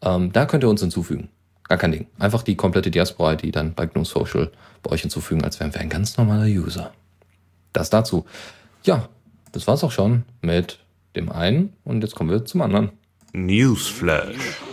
Ähm, 0.00 0.32
da 0.32 0.46
könnt 0.46 0.64
ihr 0.64 0.70
uns 0.70 0.80
hinzufügen. 0.80 1.28
Gar 1.64 1.78
kein 1.78 1.92
Ding. 1.92 2.06
Einfach 2.18 2.42
die 2.42 2.56
komplette 2.56 2.90
Diaspora-ID 2.90 3.54
dann 3.54 3.74
bei 3.74 3.86
GNU 3.86 4.04
Social 4.04 4.50
bei 4.82 4.92
euch 4.92 5.02
hinzufügen, 5.02 5.44
als 5.44 5.60
wären 5.60 5.74
wir 5.74 5.80
ein 5.80 5.90
ganz 5.90 6.16
normaler 6.16 6.46
User. 6.46 6.92
Das 7.72 7.90
dazu. 7.90 8.24
Ja, 8.82 9.08
das 9.52 9.66
war's 9.66 9.84
auch 9.84 9.92
schon 9.92 10.24
mit 10.40 10.78
dem 11.16 11.30
einen 11.30 11.74
und 11.84 12.02
jetzt 12.02 12.14
kommen 12.14 12.30
wir 12.30 12.44
zum 12.46 12.62
anderen. 12.62 12.90
Newsflash. 13.32 14.69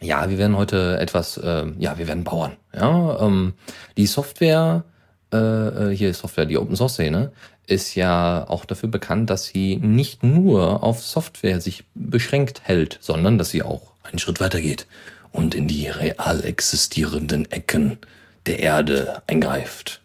Ja, 0.00 0.28
wir 0.28 0.38
werden 0.38 0.56
heute 0.56 0.98
etwas, 0.98 1.38
äh, 1.38 1.66
ja, 1.78 1.98
wir 1.98 2.06
werden 2.06 2.24
Bauern. 2.24 2.52
Ja, 2.74 3.18
ähm, 3.20 3.54
die 3.96 4.06
Software, 4.06 4.84
äh, 5.32 5.36
äh, 5.36 5.96
hier 5.96 6.12
Software, 6.12 6.46
die 6.46 6.58
Open 6.58 6.76
Source 6.76 6.94
Szene, 6.94 7.32
ist 7.66 7.94
ja 7.94 8.44
auch 8.48 8.64
dafür 8.64 8.88
bekannt, 8.88 9.30
dass 9.30 9.46
sie 9.46 9.76
nicht 9.76 10.22
nur 10.22 10.82
auf 10.82 11.02
Software 11.02 11.60
sich 11.60 11.84
beschränkt 11.94 12.62
hält, 12.64 12.98
sondern 13.00 13.38
dass 13.38 13.50
sie 13.50 13.62
auch 13.62 13.92
einen 14.02 14.18
Schritt 14.18 14.40
weiter 14.40 14.60
geht 14.60 14.86
und 15.32 15.54
in 15.54 15.66
die 15.66 15.88
real 15.88 16.44
existierenden 16.44 17.50
Ecken 17.50 17.98
der 18.46 18.60
Erde 18.60 19.22
eingreift. 19.26 20.00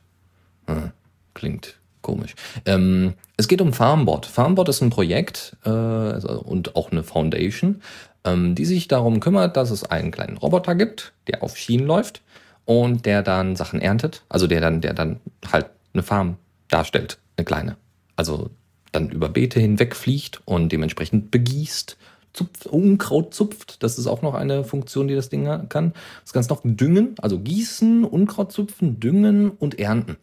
Hm, 0.68 0.92
klingt 1.34 1.76
komisch. 2.02 2.34
Ähm, 2.66 3.14
es 3.38 3.48
geht 3.48 3.62
um 3.62 3.74
Farmbot. 3.74 4.26
Farmbot 4.26 4.70
ist 4.70 4.82
ein 4.82 4.90
Projekt 4.90 5.56
äh, 5.64 5.70
und 5.70 6.76
auch 6.76 6.92
eine 6.92 7.04
Foundation, 7.04 7.82
die 8.26 8.66
sich 8.66 8.88
darum 8.88 9.20
kümmert, 9.20 9.58
dass 9.58 9.72
es 9.72 9.84
einen 9.84 10.12
kleinen 10.12 10.38
Roboter 10.38 10.76
gibt, 10.76 11.14
der 11.28 11.42
auf 11.42 11.58
Schienen 11.58 11.88
läuft 11.88 12.22
und 12.66 13.06
der 13.06 13.24
dann 13.24 13.56
Sachen 13.56 13.82
erntet. 13.82 14.24
Also 14.30 14.48
der 14.48 14.62
dann, 14.62 14.82
der 14.82 14.94
dann 14.94 15.20
halt 15.52 15.68
eine 15.94 16.04
Farm 16.04 16.38
darstellt, 16.70 17.18
eine 17.38 17.46
kleine. 17.46 17.78
Also 18.16 18.52
dann 18.92 19.10
über 19.10 19.30
Beete 19.30 19.60
hinweg 19.60 19.96
fliegt 19.96 20.42
und 20.46 20.72
dementsprechend 20.72 21.32
begießt, 21.32 21.98
zupft, 22.34 22.68
Unkraut 22.68 23.34
zupft. 23.34 23.82
Das 23.84 23.98
ist 23.98 24.08
auch 24.08 24.22
noch 24.22 24.36
eine 24.36 24.64
Funktion, 24.64 25.08
die 25.08 25.16
das 25.16 25.30
Ding 25.30 25.46
kann. 25.70 25.94
Das 26.24 26.34
Ganze 26.34 26.50
noch 26.50 26.62
düngen, 26.64 27.16
also 27.22 27.40
gießen, 27.40 28.04
Unkraut 28.04 28.52
zupfen, 28.52 29.00
düngen 29.00 29.52
und 29.52 29.80
ernten. 29.80 30.18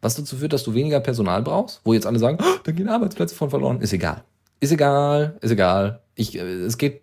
Was 0.00 0.16
dazu 0.16 0.36
führt, 0.36 0.52
dass 0.52 0.64
du 0.64 0.74
weniger 0.74 1.00
Personal 1.00 1.42
brauchst, 1.42 1.80
wo 1.84 1.92
jetzt 1.94 2.06
alle 2.06 2.18
sagen, 2.18 2.38
oh, 2.40 2.58
da 2.64 2.72
gehen 2.72 2.88
Arbeitsplätze 2.88 3.34
von 3.34 3.50
verloren. 3.50 3.80
Ist 3.80 3.92
egal. 3.92 4.24
Ist 4.62 4.70
egal, 4.70 5.38
ist 5.40 5.50
egal. 5.50 6.02
Ich, 6.14 6.38
äh, 6.38 6.40
es 6.40 6.78
geht 6.78 7.02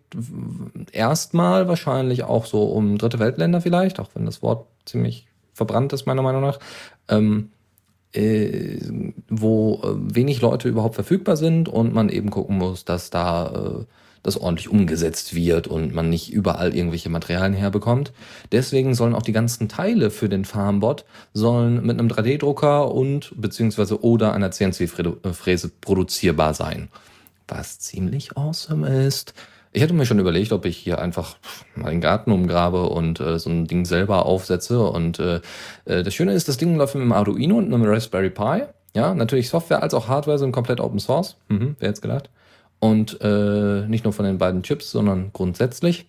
erstmal 0.93 1.67
wahrscheinlich 1.67 2.23
auch 2.23 2.45
so 2.45 2.63
um 2.63 2.97
dritte 2.97 3.19
Weltländer 3.19 3.59
vielleicht, 3.59 3.99
auch 3.99 4.07
wenn 4.13 4.25
das 4.25 4.41
Wort 4.41 4.65
ziemlich 4.85 5.27
verbrannt 5.53 5.91
ist, 5.91 6.05
meiner 6.05 6.21
Meinung 6.21 6.41
nach. 6.41 6.57
Ähm, 7.09 7.49
äh, 8.13 8.79
wo 9.27 9.81
äh, 9.83 10.15
wenig 10.15 10.39
Leute 10.39 10.69
überhaupt 10.69 10.95
verfügbar 10.95 11.35
sind 11.35 11.67
und 11.67 11.93
man 11.93 12.07
eben 12.07 12.29
gucken 12.29 12.57
muss, 12.57 12.85
dass 12.85 13.09
da 13.09 13.81
äh, 13.81 13.85
das 14.23 14.37
ordentlich 14.37 14.69
umgesetzt 14.69 15.35
wird 15.35 15.67
und 15.67 15.93
man 15.93 16.09
nicht 16.09 16.31
überall 16.31 16.73
irgendwelche 16.73 17.09
Materialien 17.09 17.53
herbekommt. 17.53 18.13
Deswegen 18.53 18.95
sollen 18.95 19.15
auch 19.15 19.21
die 19.21 19.33
ganzen 19.33 19.67
Teile 19.67 20.11
für 20.11 20.29
den 20.29 20.45
Farmbot 20.45 21.03
sollen 21.33 21.85
mit 21.85 21.99
einem 21.99 22.07
3D-Drucker 22.07 22.93
und 22.93 23.33
beziehungsweise 23.35 24.01
oder 24.01 24.31
einer 24.31 24.51
CNC-Fräse 24.51 25.71
produzierbar 25.81 26.53
sein. 26.53 26.87
Was 27.49 27.79
ziemlich 27.79 28.37
awesome 28.37 28.87
ist. 29.05 29.33
Ich 29.71 29.81
hätte 29.81 29.93
mir 29.93 30.05
schon 30.05 30.19
überlegt, 30.19 30.51
ob 30.51 30.65
ich 30.65 30.77
hier 30.77 30.99
einfach 30.99 31.37
meinen 31.75 32.01
Garten 32.01 32.31
umgrabe 32.31 32.89
und 32.89 33.19
äh, 33.19 33.37
so 33.37 33.49
ein 33.49 33.65
Ding 33.65 33.85
selber 33.85 34.25
aufsetze. 34.25 34.81
Und 34.81 35.19
äh, 35.19 35.41
äh, 35.85 36.03
das 36.03 36.13
Schöne 36.13 36.33
ist, 36.33 36.47
das 36.47 36.57
Ding 36.57 36.75
läuft 36.75 36.95
mit 36.95 37.03
einem 37.03 37.11
Arduino 37.11 37.57
und 37.57 37.65
einem 37.65 37.83
Raspberry 37.83 38.29
Pi. 38.29 38.63
Ja, 38.95 39.13
natürlich 39.13 39.49
Software 39.49 39.83
als 39.83 39.93
auch 39.93 40.07
Hardware 40.07 40.39
sind 40.39 40.51
komplett 40.51 40.79
Open 40.79 40.99
Source. 40.99 41.37
Mhm, 41.49 41.75
wer 41.79 41.89
jetzt 41.89 42.01
gedacht? 42.01 42.29
Und 42.79 43.19
äh, 43.21 43.85
nicht 43.87 44.05
nur 44.05 44.13
von 44.13 44.25
den 44.25 44.37
beiden 44.37 44.63
Chips, 44.63 44.89
sondern 44.89 45.31
grundsätzlich. 45.33 46.07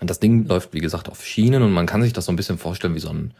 Das 0.00 0.20
Ding 0.20 0.46
läuft, 0.46 0.72
wie 0.74 0.80
gesagt, 0.80 1.08
auf 1.08 1.24
Schienen 1.24 1.62
und 1.62 1.72
man 1.72 1.86
kann 1.86 2.02
sich 2.02 2.12
das 2.12 2.26
so 2.26 2.32
ein 2.32 2.36
bisschen 2.36 2.58
vorstellen 2.58 2.94
wie 2.94 3.00
so 3.00 3.08
ein, 3.08 3.34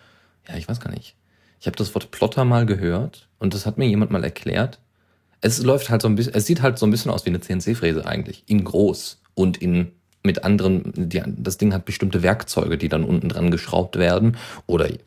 ja, 0.49 0.57
ich 0.57 0.69
weiß 0.69 0.81
gar 0.81 0.91
nicht. 0.91 1.15
Ich 1.61 1.67
habe 1.67 1.77
das 1.77 1.95
Wort 1.95 2.11
Plotter 2.11 2.45
mal 2.45 2.67
gehört 2.67 3.29
und 3.39 3.55
das 3.55 3.67
hat 3.67 3.79
mir 3.79 3.87
jemand 3.87 4.11
mal 4.11 4.25
erklärt. 4.25 4.81
Es 5.41 5.63
läuft 5.63 5.91
halt 5.91 6.03
so 6.03 6.09
ein 6.09 6.17
bisschen, 6.17 6.35
es 6.35 6.47
sieht 6.47 6.63
halt 6.63 6.79
so 6.79 6.87
ein 6.87 6.91
bisschen 6.91 7.11
aus 7.11 7.25
wie 7.25 7.31
eine 7.31 7.41
CNC-Fräse 7.41 8.07
eigentlich, 8.07 8.45
in 8.47 8.65
groß 8.65 9.21
und 9.35 9.57
in 9.59 9.93
mit 10.25 10.45
anderen, 10.45 10.93
die, 10.95 11.23
das 11.25 11.59
Ding 11.59 11.73
hat 11.73 11.85
bestimmte 11.85 12.23
Werkzeuge, 12.23 12.77
die 12.77 12.89
dann 12.89 13.05
unten 13.05 13.29
dran 13.29 13.51
geschraubt 13.51 13.97
werden 13.97 14.37
oder 14.67 14.91
ich 14.91 14.99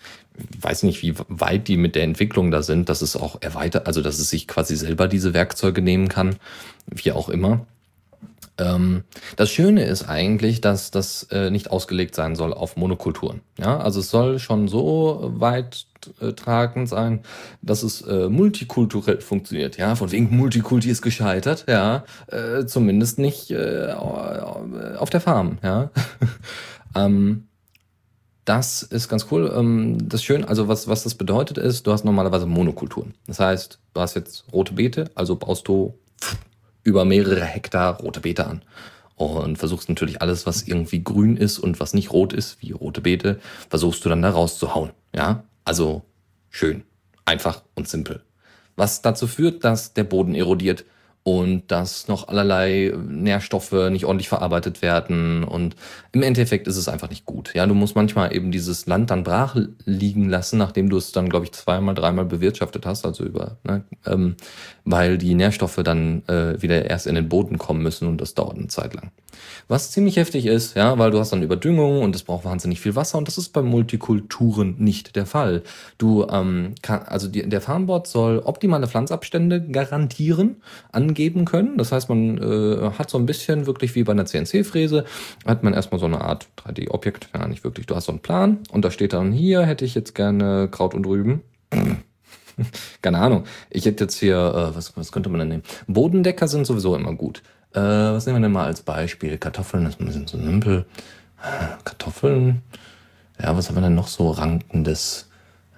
weiß 0.60 0.84
nicht, 0.84 1.02
wie 1.04 1.14
weit 1.28 1.68
die 1.68 1.78
mit 1.78 1.96
der 1.96 2.04
Entwicklung 2.04 2.50
da 2.50 2.64
sind, 2.64 2.90
dass 2.90 3.02
es 3.02 3.16
auch 3.16 3.42
erweitert, 3.42 3.88
also 3.88 4.02
dass 4.02 4.20
es 4.20 4.30
sich 4.30 4.48
quasi 4.48 4.76
selber 4.76 5.08
diese 5.08 5.34
Werkzeuge 5.34 5.82
nehmen 5.82 6.08
kann, 6.08 6.38
wie 6.88 7.12
auch 7.12 7.30
immer. 7.30 7.66
Ähm, 8.58 9.04
das 9.36 9.52
Schöne 9.52 9.84
ist 9.84 10.08
eigentlich, 10.08 10.62
dass 10.62 10.92
das 10.92 11.24
äh, 11.32 11.50
nicht 11.50 11.70
ausgelegt 11.70 12.16
sein 12.16 12.36
soll 12.36 12.54
auf 12.54 12.78
Monokulturen. 12.78 13.42
Ja, 13.60 13.80
also 13.80 14.00
es 14.00 14.10
soll 14.10 14.40
schon 14.40 14.68
so 14.68 15.32
weit 15.36 15.86
äh, 16.20 16.34
tragend 16.34 16.90
sein, 16.90 17.22
dass 17.62 17.84
es 17.84 18.02
äh, 18.02 18.30
multikulturell 18.30 19.22
funktioniert. 19.22 19.78
Ja, 19.78 19.96
von 19.96 20.12
wegen 20.12 20.36
Multikulti 20.36 20.90
ist 20.90 21.02
gescheitert. 21.02 21.66
Ja, 21.68 22.06
äh, 22.28 22.66
zumindest 22.66 23.20
nicht 23.20 23.52
äh, 23.52 23.94
auf 23.94 25.10
der 25.10 25.22
Farm. 25.22 25.58
Ja. 25.64 25.92
ähm, 26.96 27.48
das 28.46 28.84
ist 28.84 29.08
ganz 29.08 29.28
cool. 29.32 29.54
Ähm, 29.56 29.98
das 30.10 30.24
schön, 30.24 30.44
also 30.44 30.68
was, 30.68 30.88
was 30.88 31.04
das 31.04 31.16
bedeutet 31.16 31.58
ist, 31.58 31.86
du 31.86 31.92
hast 31.92 32.04
normalerweise 32.06 32.48
Monokulturen. 32.48 33.14
Das 33.28 33.40
heißt, 33.40 33.80
du 33.94 34.02
hast 34.02 34.16
jetzt 34.16 34.46
rote 34.52 34.74
Beete, 34.74 35.12
also 35.16 35.36
baust 35.36 35.68
du 35.68 35.94
über 36.84 37.06
mehrere 37.06 37.46
Hektar 37.46 38.00
rote 38.00 38.22
Beete 38.22 38.48
an. 38.48 38.64
Und 39.16 39.58
versuchst 39.58 39.88
natürlich 39.88 40.22
alles, 40.22 40.48
was 40.48 40.64
irgendwie 40.64 41.04
grün 41.04 41.38
ist 41.38 41.60
und 41.60 41.80
was 41.80 41.94
nicht 41.94 42.12
rot 42.12 42.34
ist, 42.34 42.60
wie 42.62 42.72
rote 42.72 43.02
Beete, 43.02 43.40
versuchst 43.70 44.04
du 44.04 44.10
dann 44.10 44.24
da 44.24 44.32
rauszuhauen. 44.32 44.90
Ja, 45.16 45.44
also 45.66 46.04
schön, 46.50 46.84
einfach 47.26 47.64
und 47.76 47.88
simpel. 47.88 48.24
Was 48.76 49.02
dazu 49.02 49.28
führt, 49.28 49.64
dass 49.64 49.94
der 49.94 50.04
Boden 50.04 50.36
erodiert 50.36 50.86
und 51.24 51.72
dass 51.72 52.08
noch 52.08 52.28
allerlei 52.28 52.94
Nährstoffe 53.08 53.90
nicht 53.92 54.06
ordentlich 54.06 54.30
verarbeitet 54.30 54.82
werden 54.82 55.44
und 55.44 55.76
im 56.12 56.24
Endeffekt 56.24 56.68
ist 56.68 56.78
es 56.78 56.88
einfach 56.88 57.10
nicht 57.10 57.26
gut. 57.26 57.54
Ja, 57.54 57.68
du 57.68 57.76
musst 57.76 57.96
manchmal 57.96 58.36
eben 58.36 58.52
dieses 58.52 58.88
Land 58.88 59.12
dann 59.12 59.24
brach 59.24 59.56
liegen 59.86 60.30
lassen, 60.30 60.58
nachdem 60.58 60.90
du 60.90 60.98
es 60.98 61.12
dann, 61.12 61.30
glaube 61.30 61.46
ich, 61.46 61.52
zweimal, 61.52 61.94
dreimal 61.94 62.26
bewirtschaftet 62.26 62.86
hast, 62.88 63.06
also 63.06 63.24
über, 63.24 63.58
ne, 63.64 63.84
ähm, 64.06 64.36
weil 64.84 65.20
die 65.20 65.36
Nährstoffe 65.36 65.80
dann 65.84 66.24
äh, 66.28 66.60
wieder 66.62 66.90
erst 66.90 67.06
in 67.06 67.16
den 67.16 67.30
Boden 67.30 67.60
kommen 67.60 67.84
müssen 67.84 68.08
und 68.08 68.20
das 68.20 68.34
dauert 68.34 68.58
eine 68.58 68.68
Zeit 68.68 68.96
lang. 68.96 69.12
Was 69.68 69.92
ziemlich 69.92 70.18
heftig 70.18 70.46
ist, 70.46 70.76
ja, 70.76 70.98
weil 70.98 71.12
du 71.12 71.20
hast 71.20 71.32
dann 71.32 71.44
Überdüngung 71.44 72.02
und 72.02 72.16
es 72.16 72.24
braucht 72.24 72.46
wahnsinnig 72.46 72.82
viel 72.82 72.96
Wasser 72.96 73.18
und 73.18 73.28
das 73.28 73.38
ist 73.38 73.50
bei 73.50 73.62
Multikulturen 73.62 74.76
nicht 74.80 75.16
der 75.16 75.26
Fall. 75.26 75.64
Du, 75.98 76.28
ähm, 76.30 76.76
kann, 76.82 77.04
also 77.04 77.28
die, 77.28 77.48
der 77.48 77.62
Farmbot 77.62 78.08
soll 78.08 78.40
optimale 78.40 78.88
Pflanzabstände 78.88 79.62
garantieren, 79.62 80.58
angeben 81.12 81.46
können. 81.46 81.78
Das 81.78 81.92
heißt, 81.92 82.08
man 82.10 82.38
äh, 82.38 82.92
hat 82.98 83.10
so 83.10 83.18
ein 83.18 83.26
bisschen 83.26 83.66
wirklich 83.66 83.96
wie 83.96 84.04
bei 84.04 84.14
einer 84.14 84.26
CNC-Fräse, 84.26 85.06
hat 85.46 85.64
man 85.64 85.74
erstmal 85.74 86.00
so 86.00 86.06
eine 86.06 86.22
Art 86.22 86.48
3D-Objekt, 86.64 87.30
ja 87.34 87.48
nicht 87.48 87.64
wirklich. 87.64 87.86
Du 87.86 87.96
hast 87.96 88.06
so 88.06 88.14
einen 88.14 88.22
Plan 88.22 88.60
und 88.72 88.86
da 88.86 88.92
steht 88.92 89.14
dann 89.14 89.32
hier 89.34 89.66
hätte 89.66 89.86
ich 89.86 89.94
jetzt 89.94 90.16
gerne 90.16 90.70
Kraut 90.72 90.94
und 90.94 91.06
Rüben. 91.06 91.42
Keine 93.02 93.18
Ahnung. 93.18 93.44
Ich 93.70 93.86
hätte 93.86 94.06
jetzt 94.06 94.18
hier, 94.18 94.38
äh, 94.38 94.76
was, 94.76 94.96
was 94.96 95.12
könnte 95.12 95.30
man 95.30 95.40
denn 95.40 95.50
nehmen? 95.50 95.64
Bodendecker 95.88 96.48
sind 96.48 96.66
sowieso 96.66 96.96
immer 96.96 97.14
gut. 97.14 97.44
Äh, 97.74 97.80
was 97.80 98.26
nehmen 98.26 98.40
wir 98.40 98.44
denn 98.44 98.52
mal 98.54 98.66
als 98.66 98.82
Beispiel? 98.82 99.38
Kartoffeln, 99.38 99.84
das 99.84 99.96
ist 99.96 100.02
ein 100.02 100.06
bisschen 100.06 100.28
so 100.28 100.38
simpel. 100.38 100.86
Kartoffeln. 101.84 102.62
Ja, 103.42 103.58
was 103.58 103.68
haben 103.68 103.76
wir 103.76 103.82
denn 103.82 103.96
noch 103.96 104.08
so 104.08 104.30
rankendes? 104.30 105.31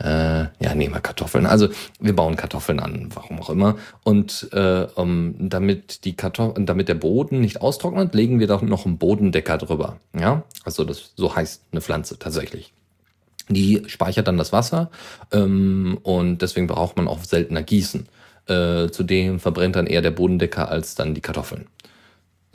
Äh, 0.03 0.47
ja, 0.59 0.75
nehmen 0.75 0.93
wir 0.93 0.99
Kartoffeln. 0.99 1.45
Also 1.45 1.69
wir 1.99 2.13
bauen 2.13 2.35
Kartoffeln 2.35 2.79
an, 2.81 3.09
warum 3.13 3.39
auch 3.39 3.49
immer. 3.49 3.77
Und 4.03 4.49
äh, 4.51 4.85
um, 4.95 5.35
damit 5.39 6.03
die 6.03 6.13
Kartoffeln, 6.15 6.65
damit 6.65 6.89
der 6.89 6.95
Boden 6.95 7.39
nicht 7.39 7.61
austrocknet, 7.61 8.13
legen 8.13 8.39
wir 8.39 8.47
doch 8.47 8.61
noch 8.61 8.85
einen 8.85 8.97
Bodendecker 8.97 9.57
drüber. 9.57 9.97
Ja, 10.19 10.43
also 10.65 10.83
das 10.83 11.13
so 11.15 11.33
heißt 11.33 11.63
eine 11.71 11.79
Pflanze 11.79 12.19
tatsächlich. 12.19 12.73
Die 13.47 13.83
speichert 13.87 14.27
dann 14.27 14.37
das 14.37 14.51
Wasser 14.51 14.91
ähm, 15.31 15.97
und 16.03 16.41
deswegen 16.41 16.67
braucht 16.67 16.97
man 16.97 17.07
auch 17.07 17.23
seltener 17.23 17.63
Gießen. 17.63 18.07
Äh, 18.47 18.89
zudem 18.89 19.39
verbrennt 19.39 19.77
dann 19.77 19.87
eher 19.87 20.01
der 20.01 20.11
Bodendecker 20.11 20.67
als 20.67 20.95
dann 20.95 21.13
die 21.13 21.21
Kartoffeln. 21.21 21.67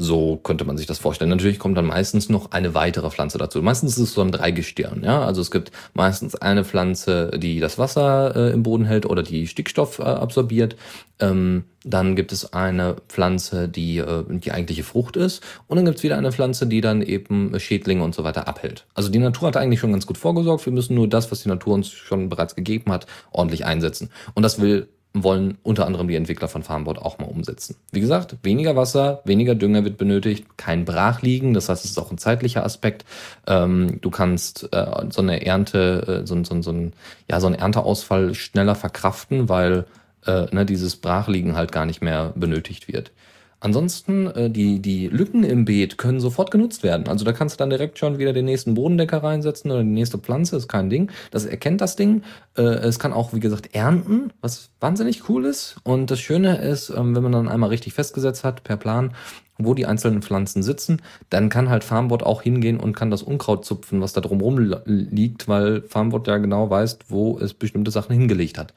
So 0.01 0.37
könnte 0.37 0.65
man 0.65 0.79
sich 0.79 0.87
das 0.87 1.01
vorstellen. 1.01 1.29
Natürlich 1.29 1.59
kommt 1.59 1.77
dann 1.77 1.87
meistens 1.87 2.29
noch 2.29 2.53
eine 2.53 2.73
weitere 2.73 3.11
Pflanze 3.11 3.37
dazu. 3.37 3.61
Meistens 3.61 3.97
ist 3.97 4.05
es 4.05 4.15
so 4.15 4.21
ein 4.21 4.31
Dreigestirn. 4.31 5.03
Ja? 5.03 5.23
Also 5.23 5.41
es 5.41 5.51
gibt 5.51 5.73
meistens 5.93 6.37
eine 6.37 6.65
Pflanze, 6.65 7.33
die 7.37 7.59
das 7.59 7.79
Wasser 7.79 8.37
äh, 8.37 8.53
im 8.53 8.63
Boden 8.63 8.85
hält 8.85 9.07
oder 9.07 9.25
die 9.25 9.49
Stickstoff 9.49 9.99
äh, 9.99 10.03
absorbiert. 10.03 10.77
Ähm, 11.19 11.65
dann 11.83 12.15
gibt 12.15 12.31
es 12.31 12.53
eine 12.53 12.95
Pflanze, 13.09 13.69
die 13.69 13.99
äh, 13.99 14.23
die 14.29 14.53
eigentliche 14.53 14.85
Frucht 14.85 15.17
ist. 15.17 15.43
Und 15.67 15.77
dann 15.77 15.85
gibt 15.85 15.99
es 15.99 16.05
wieder 16.05 16.17
eine 16.17 16.31
Pflanze, 16.31 16.69
die 16.69 16.81
dann 16.81 17.03
eben 17.03 17.59
Schädlinge 17.59 18.05
und 18.05 18.15
so 18.15 18.23
weiter 18.23 18.47
abhält. 18.47 18.87
Also 18.95 19.09
die 19.09 19.19
Natur 19.19 19.49
hat 19.49 19.57
eigentlich 19.57 19.81
schon 19.81 19.91
ganz 19.91 20.07
gut 20.07 20.17
vorgesorgt. 20.17 20.65
Wir 20.65 20.73
müssen 20.73 20.95
nur 20.95 21.09
das, 21.09 21.33
was 21.33 21.43
die 21.43 21.49
Natur 21.49 21.75
uns 21.75 21.91
schon 21.91 22.29
bereits 22.29 22.55
gegeben 22.55 22.93
hat, 22.93 23.07
ordentlich 23.33 23.65
einsetzen. 23.65 24.11
Und 24.35 24.45
das 24.45 24.61
will 24.61 24.87
wollen 25.15 25.59
unter 25.63 25.87
anderem 25.87 26.09
die 26.09 26.17
Entwickler 26.17 26.49
von 26.49 26.63
Farmboard 26.63 26.99
auch 26.99 27.19
mal 27.19 27.27
umsetzen. 27.27 27.77
Wie 27.93 28.01
gesagt, 28.01 28.37
weniger 28.43 28.77
Wasser, 28.77 29.23
weniger 29.25 29.55
Dünger 29.55 29.85
wird 29.85 29.99
benötigt, 29.99 30.47
kein 30.57 30.85
Brachliegen, 30.85 31.55
das 31.55 31.69
heißt, 31.69 31.85
es 31.85 31.93
ist 31.93 31.99
auch 31.99 32.11
ein 32.11 32.19
zeitlicher 32.19 32.65
Aspekt. 32.65 33.05
Ähm, 33.47 34.01
du 34.01 34.11
kannst 34.11 34.73
äh, 34.73 34.87
so 35.11 35.23
eine 35.23 35.45
Ernte, 35.45 36.23
äh, 36.23 36.27
so, 36.27 36.43
so, 36.45 36.61
so, 36.63 36.71
ein, 36.71 36.93
ja, 37.31 37.41
so 37.41 37.47
einen 37.47 37.57
Ernteausfall 37.57 38.35
schneller 38.35 38.75
verkraften, 38.75 39.49
weil 39.49 39.87
äh, 40.27 40.47
ne, 40.55 40.67
dieses 40.67 40.97
Brachliegen 40.97 41.57
halt 41.57 41.73
gar 41.73 41.87
nicht 41.87 42.03
mehr 42.03 42.33
benötigt 42.35 42.89
wird. 42.89 43.13
Ansonsten, 43.61 44.29
äh, 44.29 44.51
die, 44.51 44.81
die 44.81 45.09
Lücken 45.09 45.43
im 45.43 45.65
Beet 45.65 45.99
können 45.99 46.21
sofort 46.21 46.53
genutzt 46.53 46.85
werden. 46.85 47.09
Also 47.09 47.25
da 47.25 47.33
kannst 47.33 47.57
du 47.57 47.59
dann 47.59 47.71
direkt 47.71 47.99
schon 47.99 48.19
wieder 48.19 48.33
den 48.33 48.45
nächsten 48.45 48.75
Bodendecker 48.75 49.23
reinsetzen 49.23 49.71
oder 49.73 49.83
die 49.83 49.89
nächste 49.89 50.19
Pflanze, 50.19 50.57
ist 50.57 50.69
kein 50.69 50.91
Ding. 50.91 51.11
Das 51.33 51.45
erkennt 51.45 51.81
das 51.81 51.97
Ding. 51.97 52.23
Äh, 52.57 52.63
es 52.63 53.01
kann 53.01 53.13
auch, 53.13 53.33
wie 53.33 53.41
gesagt, 53.41 53.75
ernten, 53.75 54.33
was 54.41 54.71
wahnsinnig 54.79 55.29
cool 55.29 55.45
ist. 55.45 55.77
Und 55.83 56.11
das 56.11 56.21
Schöne 56.21 56.59
ist, 56.59 56.91
ähm, 56.91 57.17
wenn 57.17 57.23
man 57.25 57.33
dann 57.33 57.49
einmal 57.49 57.71
richtig 57.71 57.95
festgesetzt 57.95 58.45
hat 58.45 58.63
per 58.63 58.77
Plan, 58.77 59.15
wo 59.59 59.75
die 59.75 59.87
einzelnen 59.87 60.23
Pflanzen 60.23 60.63
sitzen, 60.63 61.03
dann 61.29 61.49
kann 61.49 61.69
halt 61.69 61.83
Farmbot 61.83 62.23
auch 62.23 62.43
hingehen 62.43 62.79
und 62.79 62.95
kann 62.95 63.11
das 63.11 63.23
Unkraut 63.23 63.65
zupfen, 63.65 64.01
was 64.01 64.13
da 64.13 64.21
drumherum 64.21 64.59
liegt, 64.85 65.49
weil 65.49 65.83
Farmbot 65.83 66.29
ja 66.29 66.39
genau 66.39 66.71
weiß, 66.71 66.99
wo 67.09 67.39
es 67.41 67.55
bestimmte 67.55 67.91
Sachen 67.91 68.13
hingelegt 68.13 68.57
hat. 68.57 68.73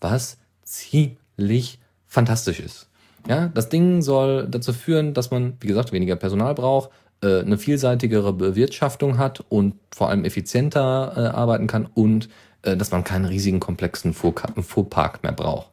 Was 0.00 0.38
ziemlich 0.64 1.80
fantastisch 2.06 2.60
ist. 2.60 2.88
Ja, 3.28 3.48
das 3.48 3.68
Ding 3.68 4.02
soll 4.02 4.46
dazu 4.48 4.72
führen, 4.72 5.14
dass 5.14 5.30
man, 5.30 5.54
wie 5.60 5.68
gesagt, 5.68 5.92
weniger 5.92 6.16
Personal 6.16 6.54
braucht, 6.54 6.90
äh, 7.22 7.40
eine 7.40 7.56
vielseitigere 7.56 8.32
Bewirtschaftung 8.32 9.18
hat 9.18 9.44
und 9.48 9.74
vor 9.94 10.08
allem 10.08 10.24
effizienter 10.24 11.12
äh, 11.16 11.20
arbeiten 11.36 11.66
kann 11.68 11.86
und 11.94 12.28
äh, 12.62 12.76
dass 12.76 12.90
man 12.90 13.04
keinen 13.04 13.24
riesigen 13.24 13.60
komplexen 13.60 14.12
Fuhrpark 14.12 15.22
mehr 15.22 15.32
braucht. 15.32 15.70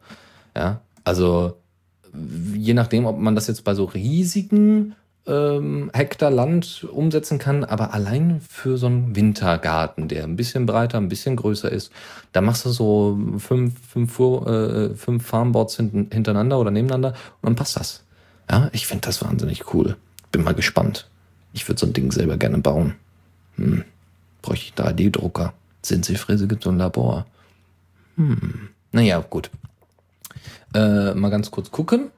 Ja, 0.55 0.81
also 1.03 1.53
je 2.55 2.73
nachdem, 2.73 3.05
ob 3.05 3.17
man 3.17 3.35
das 3.35 3.47
jetzt 3.47 3.63
bei 3.63 3.73
so 3.73 3.85
riesigen 3.85 4.95
ähm, 5.29 5.91
Hektar 5.93 6.31
Land 6.31 6.87
umsetzen 6.91 7.37
kann, 7.37 7.63
aber 7.63 7.93
allein 7.93 8.41
für 8.41 8.77
so 8.77 8.87
einen 8.87 9.15
Wintergarten, 9.15 10.07
der 10.07 10.23
ein 10.23 10.35
bisschen 10.35 10.65
breiter, 10.65 10.97
ein 10.97 11.09
bisschen 11.09 11.35
größer 11.35 11.71
ist, 11.71 11.91
da 12.31 12.41
machst 12.41 12.65
du 12.65 12.71
so 12.71 13.17
fünf, 13.37 13.75
fünf, 13.87 14.19
äh, 14.19 14.95
fünf 14.95 15.25
Farmboards 15.25 15.77
hintereinander 15.77 16.59
oder 16.59 16.71
nebeneinander 16.71 17.09
und 17.09 17.43
dann 17.43 17.55
passt 17.55 17.77
das. 17.77 18.03
Ja, 18.49 18.69
ich 18.73 18.87
finde 18.87 19.05
das 19.05 19.23
wahnsinnig 19.23 19.73
cool. 19.73 19.95
Bin 20.31 20.43
mal 20.43 20.55
gespannt. 20.55 21.07
Ich 21.53 21.67
würde 21.67 21.79
so 21.79 21.85
ein 21.85 21.93
Ding 21.93 22.11
selber 22.11 22.37
gerne 22.37 22.57
bauen. 22.57 22.95
Hm. 23.55 23.83
Bräuchte 24.41 24.65
ich 24.65 24.73
3D-Drucker. 24.73 25.53
Zinsefräse 25.81 26.47
gibt 26.47 26.63
so 26.63 26.71
ein 26.71 26.77
Labor. 26.77 27.25
Hm. 28.15 28.69
Naja, 28.91 29.23
gut. 29.29 29.51
Äh, 30.73 31.13
mal 31.13 31.29
ganz 31.29 31.51
kurz 31.51 31.71
gucken. 31.71 32.09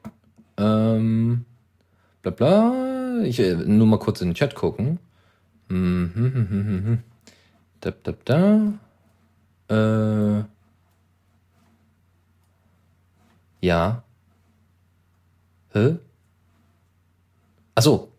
Ähm, 0.56 1.44
bla 2.22 2.30
bla. 2.30 2.91
Ich 3.24 3.38
äh, 3.40 3.54
nur 3.54 3.86
mal 3.86 3.98
kurz 3.98 4.20
in 4.20 4.30
den 4.30 4.34
Chat 4.34 4.54
gucken. 4.54 4.98
Mhm, 5.68 6.12
hm, 6.14 6.32
hm, 6.34 6.48
hm, 6.48 6.84
hm. 6.84 6.98
Da, 7.80 7.92
da, 8.02 8.12
da. 9.68 10.38
Äh, 10.40 10.44
ja. 13.60 14.02
Hä? 15.72 15.96
Ach 17.74 17.82
so. 17.82 18.12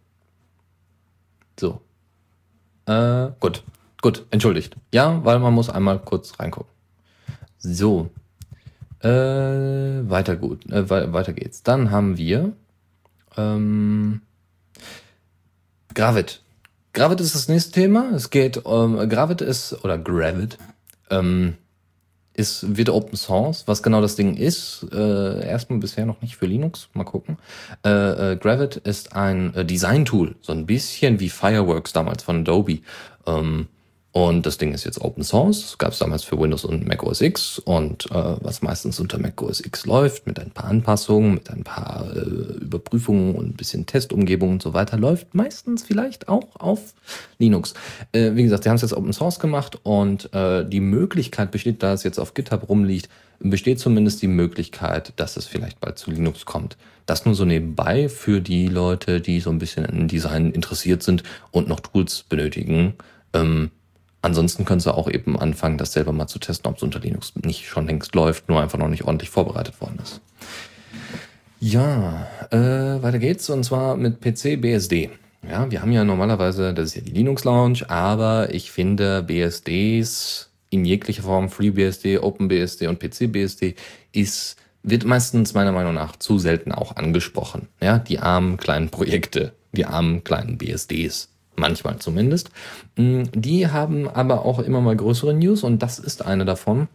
So. 1.60 1.81
Äh, 2.86 3.31
gut. 3.39 3.63
Gut, 4.01 4.25
entschuldigt. 4.31 4.75
Ja, 4.93 5.24
weil 5.24 5.39
man 5.39 5.53
muss 5.53 5.69
einmal 5.69 6.00
kurz 6.00 6.39
reingucken. 6.39 6.72
So. 7.57 8.10
Äh, 9.00 9.10
weiter 9.10 10.36
gut. 10.36 10.69
Äh, 10.72 10.89
weiter 10.89 11.33
geht's. 11.33 11.63
Dann 11.63 11.91
haben 11.91 12.17
wir 12.17 12.53
ähm, 13.38 14.22
Gravit. 15.93 16.41
Gravit 16.93 17.21
ist 17.21 17.35
das 17.35 17.47
nächste 17.47 17.71
Thema. 17.71 18.12
Es 18.15 18.29
geht 18.29 18.65
um, 18.65 19.00
ähm, 19.00 19.09
Gravit 19.09 19.41
ist, 19.41 19.83
oder 19.83 19.97
Gravit, 19.97 20.57
ähm, 21.09 21.57
ist, 22.33 22.77
wird 22.77 22.89
Open 22.89 23.15
Source. 23.15 23.63
Was 23.67 23.83
genau 23.83 24.01
das 24.01 24.15
Ding 24.15 24.35
ist, 24.35 24.85
äh, 24.91 25.45
erstmal 25.45 25.79
bisher 25.79 26.05
noch 26.05 26.21
nicht 26.21 26.35
für 26.35 26.45
Linux. 26.45 26.89
Mal 26.93 27.03
gucken. 27.03 27.38
Äh, 27.85 28.33
äh, 28.33 28.35
Gravit 28.38 28.77
ist 28.77 29.15
ein 29.15 29.53
äh, 29.55 29.65
Design-Tool, 29.65 30.35
so 30.41 30.51
ein 30.51 30.65
bisschen 30.65 31.19
wie 31.19 31.29
Fireworks 31.29 31.93
damals 31.93 32.23
von 32.23 32.41
Adobe. 32.41 32.79
Ähm, 33.25 33.67
und 34.13 34.46
das 34.46 34.60
Ding 34.60 34.75
ist 34.75 34.84
jetzt 34.84 35.01
Open 35.01 35.24
Source, 35.24 35.75
gab 35.79 35.93
es 35.93 35.98
damals 35.98 36.24
für 36.24 36.39
Windows 36.39 36.65
und 36.65 36.88
Mac 36.88 37.01
OS 37.01 37.20
X 37.20 37.58
und 37.58 38.05
äh, 38.12 38.36
was 38.41 38.62
meistens 38.62 39.00
unter 39.00 39.17
Mac 39.17 39.41
OS 39.41 39.60
X 39.60 39.88
läuft, 39.88 40.27
mit 40.27 40.39
ein 40.39 40.51
paar 40.51 40.65
Anpassungen, 40.65 41.34
mit 41.34 41.50
ein 41.50 41.63
paar 41.63 42.15
äh, 42.15 42.20
Überprüfungen 42.20 43.34
und 43.34 43.48
ein 43.48 43.53
bisschen 43.53 43.88
Testumgebung 43.88 44.51
und 44.51 44.62
so 44.62 44.75
weiter, 44.75 45.00
läuft 45.00 45.34
meistens 45.34 45.82
vielleicht 45.82 46.29
auch 46.29 46.55
auf 46.60 46.93
Linux. 47.39 47.74
Äh, 48.12 48.36
wie 48.36 48.43
gesagt, 48.43 48.65
sie 48.65 48.70
haben 48.70 48.75
es 48.75 48.84
jetzt 48.84 48.93
Open 48.93 49.13
Source 49.13 49.39
gemacht 49.39 49.79
und 49.82 50.32
äh, 50.32 50.63
die 50.63 50.79
Möglichkeit 50.79 51.50
besteht, 51.50 51.82
da 51.82 51.93
es 51.93 52.03
jetzt 52.03 52.20
auf 52.20 52.36
GitHub 52.36 52.69
rumliegt, 52.69 53.10
besteht 53.39 53.80
zumindest 53.80 54.21
die 54.21 54.28
Möglichkeit, 54.28 55.13
dass 55.15 55.38
es 55.38 55.47
vielleicht 55.47 55.82
bald 55.82 55.97
zu 55.97 56.12
Linux 56.12 56.45
kommt. 56.45 56.78
Das 57.08 57.26
nur 57.26 57.34
so 57.34 57.45
nebenbei 57.45 58.10
für 58.10 58.41
die 58.41 58.67
Leute, 58.67 59.21
die 59.21 59.39
so 59.39 59.49
ein 59.49 59.58
bisschen 59.58 59.86
in 59.86 60.08
Design 60.08 60.52
interessiert 60.52 61.02
sind 61.02 61.23
und 61.49 61.67
noch 61.67 61.80
Tools 61.80 62.26
benötigen. 62.30 62.93
Ähm, 63.34 63.71
Ansonsten 64.23 64.63
könntest 64.63 64.88
du 64.88 64.91
auch 64.91 65.09
eben 65.09 65.38
anfangen, 65.38 65.77
das 65.77 65.91
selber 65.91 66.13
mal 66.13 66.27
zu 66.27 66.39
testen, 66.39 66.71
ob 66.71 66.77
es 66.77 66.83
unter 66.83 66.99
Linux 66.99 67.33
nicht 67.43 67.67
schon 67.67 67.88
längst 67.88 68.15
läuft, 68.15 68.47
nur 68.47 68.62
einfach 68.62 68.79
noch 68.79 68.88
nicht 68.88 69.03
ordentlich 69.03 69.29
vorbereitet 69.29 69.79
worden 69.81 69.99
ist. 70.01 70.21
Ja, 71.59 72.25
äh, 72.49 73.03
weiter 73.03 73.19
geht's 73.19 73.49
und 73.49 73.65
zwar 73.65 73.97
mit 73.97 74.21
PC 74.21 74.62
BSD. 74.62 75.09
Ja, 75.47 75.69
wir 75.69 75.81
haben 75.81 75.91
ja 75.91 76.05
normalerweise, 76.05 76.73
das 76.73 76.88
ist 76.88 76.95
ja 76.95 77.01
die 77.01 77.12
Linux 77.12 77.43
Lounge, 77.43 77.89
aber 77.89 78.53
ich 78.53 78.71
finde 78.71 79.23
BSDs 79.23 80.49
in 80.69 80.86
jeglicher 80.86 81.23
Form, 81.23 81.49
FreeBSD, 81.49 82.19
OpenBSD 82.19 82.88
und 82.88 82.99
PCBSD 82.99 83.75
ist 84.13 84.55
wird 84.83 85.05
meistens 85.05 85.53
meiner 85.53 85.71
Meinung 85.73 85.93
nach 85.93 86.15
zu 86.15 86.39
selten 86.39 86.71
auch 86.71 86.95
angesprochen. 86.95 87.67
Ja, 87.81 87.99
die 87.99 88.19
armen 88.19 88.55
kleinen 88.55 88.89
Projekte, 88.89 89.53
die 89.73 89.86
armen 89.86 90.23
kleinen 90.23 90.57
BSDs 90.57 91.33
manchmal 91.55 91.99
zumindest. 91.99 92.49
Mm, 92.95 93.23
die 93.33 93.67
haben 93.67 94.07
aber 94.07 94.45
auch 94.45 94.59
immer 94.59 94.81
mal 94.81 94.95
größere 94.95 95.33
News 95.33 95.63
und 95.63 95.81
das 95.81 95.99
ist 95.99 96.25
eine 96.25 96.45
davon. 96.45 96.87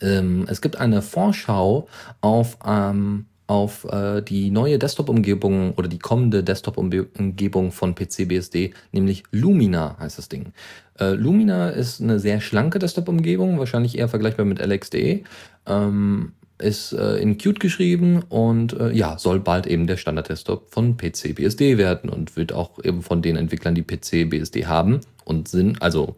Ähm, 0.00 0.46
es 0.48 0.60
gibt 0.60 0.76
eine 0.76 1.02
Vorschau 1.02 1.88
auf, 2.20 2.58
ähm, 2.66 3.26
auf 3.46 3.84
äh, 3.90 4.22
die 4.22 4.50
neue 4.50 4.78
Desktop-Umgebung 4.78 5.72
oder 5.74 5.88
die 5.88 5.98
kommende 5.98 6.44
Desktop-Umgebung 6.44 7.72
von 7.72 7.94
PCBSD, 7.94 8.74
nämlich 8.92 9.24
Lumina 9.30 9.96
heißt 9.98 10.18
das 10.18 10.28
Ding. 10.28 10.52
Äh, 10.98 11.12
Lumina 11.12 11.70
ist 11.70 12.00
eine 12.00 12.18
sehr 12.18 12.40
schlanke 12.40 12.78
Desktop-Umgebung, 12.78 13.58
wahrscheinlich 13.58 13.98
eher 13.98 14.08
vergleichbar 14.08 14.44
mit 14.44 14.60
LXDE. 14.60 15.24
Ähm, 15.66 16.32
ist 16.58 16.92
äh, 16.92 17.16
in 17.16 17.38
Qt 17.38 17.60
geschrieben 17.60 18.22
und 18.28 18.72
äh, 18.72 18.90
ja, 18.92 19.18
soll 19.18 19.40
bald 19.40 19.66
eben 19.66 19.86
der 19.86 19.96
Standard-Desktop 19.96 20.70
von 20.70 20.96
PC 20.96 21.34
BSD 21.34 21.78
werden 21.78 22.10
und 22.10 22.36
wird 22.36 22.52
auch 22.52 22.82
eben 22.84 23.02
von 23.02 23.22
den 23.22 23.36
Entwicklern, 23.36 23.74
die 23.74 23.82
PC 23.82 24.28
BSD 24.28 24.66
haben 24.66 25.00
und 25.24 25.48
sind, 25.48 25.80
also 25.80 26.16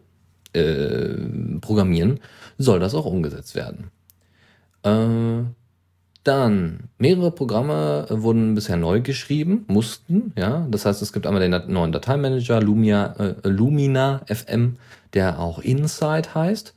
äh, 0.53 1.15
programmieren, 1.61 2.19
soll 2.57 2.79
das 2.79 2.95
auch 2.95 3.05
umgesetzt 3.05 3.55
werden. 3.55 3.91
Äh, 4.83 5.45
dann, 6.23 6.89
mehrere 6.99 7.31
Programme 7.31 8.05
wurden 8.09 8.53
bisher 8.53 8.77
neu 8.77 9.01
geschrieben, 9.01 9.65
mussten, 9.67 10.33
ja. 10.37 10.67
Das 10.69 10.85
heißt, 10.85 11.01
es 11.01 11.13
gibt 11.13 11.25
einmal 11.25 11.41
den 11.41 11.73
neuen 11.73 11.91
Dateimanager, 11.91 12.61
Lumia, 12.61 13.15
äh, 13.17 13.47
Lumina 13.47 14.21
FM, 14.27 14.77
der 15.13 15.39
auch 15.39 15.59
Insight 15.59 16.35
heißt. 16.35 16.75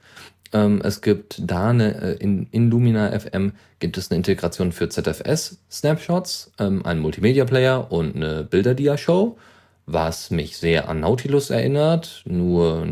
Ähm, 0.55 0.81
es 0.85 1.03
gibt 1.03 1.43
da 1.45 1.71
eine, 1.71 2.01
äh, 2.01 2.13
in, 2.15 2.47
in 2.53 2.71
Lumina 2.71 3.19
FM 3.19 3.53
gibt 3.81 3.99
es 3.99 4.11
eine 4.11 4.17
Integration 4.17 4.71
für 4.71 4.89
ZFS 4.89 5.59
Snapshots, 5.71 6.53
ähm, 6.61 6.87
einen 6.87 7.01
Multimedia 7.01 7.45
Player 7.45 7.91
und 7.91 8.15
eine 8.15 8.45
Bilderdia 8.45 8.97
Show, 8.97 9.37
was 9.85 10.31
mich 10.31 10.57
sehr 10.57 10.89
an 10.89 11.01
Nautilus 11.01 11.51
erinnert, 11.51 12.23
nur 12.25 12.87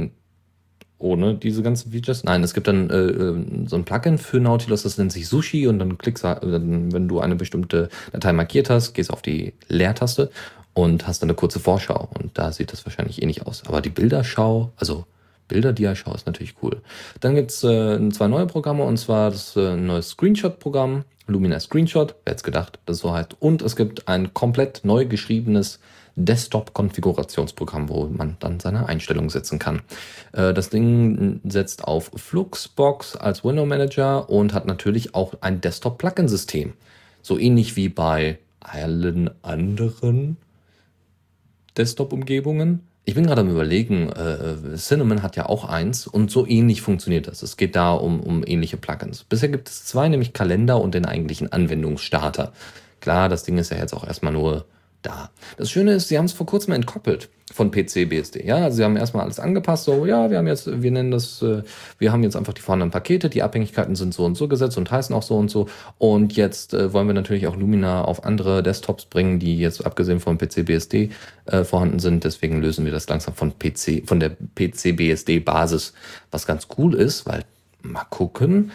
ohne 0.98 1.34
diese 1.36 1.62
ganzen 1.62 1.92
Features. 1.92 2.24
Nein, 2.24 2.42
es 2.42 2.52
gibt 2.52 2.66
dann 2.66 2.90
äh, 2.90 2.96
äh 2.96 3.66
so 3.66 3.76
ein 3.76 3.84
Plugin 3.84 4.18
für 4.18 4.40
Nautilus, 4.40 4.82
das 4.82 4.98
nennt 4.98 5.12
sich 5.12 5.28
Sushi 5.28 5.68
und 5.68 5.78
dann 5.78 5.98
klickst 5.98 6.24
du, 6.24 6.38
wenn 6.42 7.08
du 7.08 7.20
eine 7.20 7.36
bestimmte 7.36 7.88
Datei 8.12 8.32
markiert 8.32 8.70
hast, 8.70 8.92
gehst 8.92 9.12
auf 9.12 9.22
die 9.22 9.54
Leertaste 9.68 10.30
und 10.74 11.06
hast 11.06 11.22
dann 11.22 11.28
eine 11.28 11.36
kurze 11.36 11.60
Vorschau 11.60 12.08
und 12.18 12.36
da 12.36 12.50
sieht 12.50 12.72
das 12.72 12.84
wahrscheinlich 12.86 13.22
ähnlich 13.22 13.46
aus. 13.46 13.62
Aber 13.66 13.80
die 13.80 13.90
Bilderschau, 13.90 14.72
also 14.76 15.06
Bilder, 15.48 15.72
die 15.72 15.84
er 15.84 15.96
schaut, 15.96 16.16
ist 16.16 16.26
natürlich 16.26 16.54
cool. 16.62 16.80
Dann 17.20 17.34
gibt 17.34 17.50
es 17.50 17.62
äh, 17.64 18.08
zwei 18.10 18.28
neue 18.28 18.46
Programme 18.46 18.84
und 18.84 18.96
zwar 18.96 19.30
das 19.30 19.56
äh, 19.56 19.76
neue 19.76 20.02
Screenshot-Programm, 20.02 21.04
Lumina 21.26 21.60
Screenshot, 21.60 22.14
wer 22.24 22.32
hätte 22.32 22.44
gedacht, 22.44 22.78
das 22.86 22.98
so 22.98 23.12
heißt. 23.12 23.36
Und 23.40 23.62
es 23.62 23.76
gibt 23.76 24.08
ein 24.08 24.34
komplett 24.34 24.80
neu 24.84 25.06
geschriebenes 25.06 25.78
Desktop-Konfigurationsprogramm, 26.16 27.88
wo 27.88 28.06
man 28.06 28.36
dann 28.40 28.60
seine 28.60 28.86
Einstellungen 28.86 29.30
setzen 29.30 29.58
kann. 29.58 29.82
Äh, 30.32 30.52
das 30.52 30.70
Ding 30.70 31.40
setzt 31.44 31.84
auf 31.84 32.10
Fluxbox 32.14 33.16
als 33.16 33.44
Window 33.44 33.66
Manager 33.66 34.28
und 34.28 34.52
hat 34.52 34.66
natürlich 34.66 35.14
auch 35.14 35.34
ein 35.40 35.60
Desktop-Plugin-System. 35.60 36.74
So 37.22 37.38
ähnlich 37.38 37.76
wie 37.76 37.88
bei 37.88 38.38
allen 38.60 39.30
anderen 39.42 40.36
Desktop-Umgebungen. 41.76 42.86
Ich 43.04 43.14
bin 43.14 43.26
gerade 43.26 43.40
am 43.40 43.50
überlegen, 43.50 44.10
äh, 44.10 44.76
Cinnamon 44.76 45.22
hat 45.22 45.34
ja 45.34 45.46
auch 45.46 45.64
eins 45.64 46.06
und 46.06 46.30
so 46.30 46.46
ähnlich 46.46 46.82
funktioniert 46.82 47.26
das. 47.26 47.42
Es 47.42 47.56
geht 47.56 47.74
da 47.74 47.92
um, 47.92 48.20
um 48.20 48.46
ähnliche 48.46 48.76
Plugins. 48.76 49.24
Bisher 49.24 49.48
gibt 49.48 49.68
es 49.68 49.84
zwei, 49.84 50.08
nämlich 50.08 50.32
Kalender 50.32 50.80
und 50.80 50.94
den 50.94 51.04
eigentlichen 51.04 51.50
Anwendungsstarter. 51.50 52.52
Klar, 53.00 53.28
das 53.28 53.42
Ding 53.42 53.58
ist 53.58 53.72
ja 53.72 53.76
jetzt 53.78 53.92
auch 53.92 54.06
erstmal 54.06 54.32
nur 54.32 54.66
da. 55.02 55.30
Das 55.56 55.68
Schöne 55.68 55.94
ist, 55.94 56.08
sie 56.08 56.16
haben 56.16 56.26
es 56.26 56.32
vor 56.32 56.46
kurzem 56.46 56.74
entkoppelt 56.74 57.28
von 57.52 57.70
PC 57.70 58.08
BSD. 58.08 58.44
Ja, 58.44 58.56
also 58.56 58.76
sie 58.76 58.84
haben 58.84 58.96
erstmal 58.96 59.24
alles 59.24 59.38
angepasst. 59.38 59.84
So, 59.84 60.06
ja, 60.06 60.30
wir 60.30 60.38
haben 60.38 60.46
jetzt, 60.46 60.82
wir 60.82 60.90
nennen 60.90 61.10
das, 61.10 61.42
äh, 61.42 61.62
wir 61.98 62.12
haben 62.12 62.22
jetzt 62.22 62.36
einfach 62.36 62.52
die 62.52 62.62
vorhandenen 62.62 62.90
Pakete. 62.90 63.28
Die 63.28 63.42
Abhängigkeiten 63.42 63.94
sind 63.94 64.14
so 64.14 64.24
und 64.24 64.36
so 64.36 64.48
gesetzt 64.48 64.78
und 64.78 64.90
heißen 64.90 65.14
auch 65.14 65.22
so 65.22 65.36
und 65.36 65.50
so. 65.50 65.68
Und 65.98 66.34
jetzt 66.34 66.74
äh, 66.74 66.92
wollen 66.92 67.06
wir 67.06 67.14
natürlich 67.14 67.46
auch 67.46 67.56
Lumina 67.56 68.04
auf 68.04 68.24
andere 68.24 68.62
Desktops 68.62 69.04
bringen, 69.04 69.38
die 69.38 69.58
jetzt 69.58 69.84
abgesehen 69.84 70.20
von 70.20 70.38
PC 70.38 70.64
BSD 70.64 71.10
äh, 71.46 71.64
vorhanden 71.64 71.98
sind. 71.98 72.24
Deswegen 72.24 72.60
lösen 72.60 72.84
wir 72.84 72.92
das 72.92 73.08
langsam 73.08 73.34
von 73.34 73.52
PC, 73.58 74.06
von 74.06 74.20
der 74.20 74.30
PC 74.30 74.96
BSD 74.96 75.40
Basis, 75.40 75.92
was 76.30 76.46
ganz 76.46 76.68
cool 76.78 76.94
ist, 76.94 77.26
weil 77.26 77.44
mal 77.82 78.04
gucken. 78.04 78.72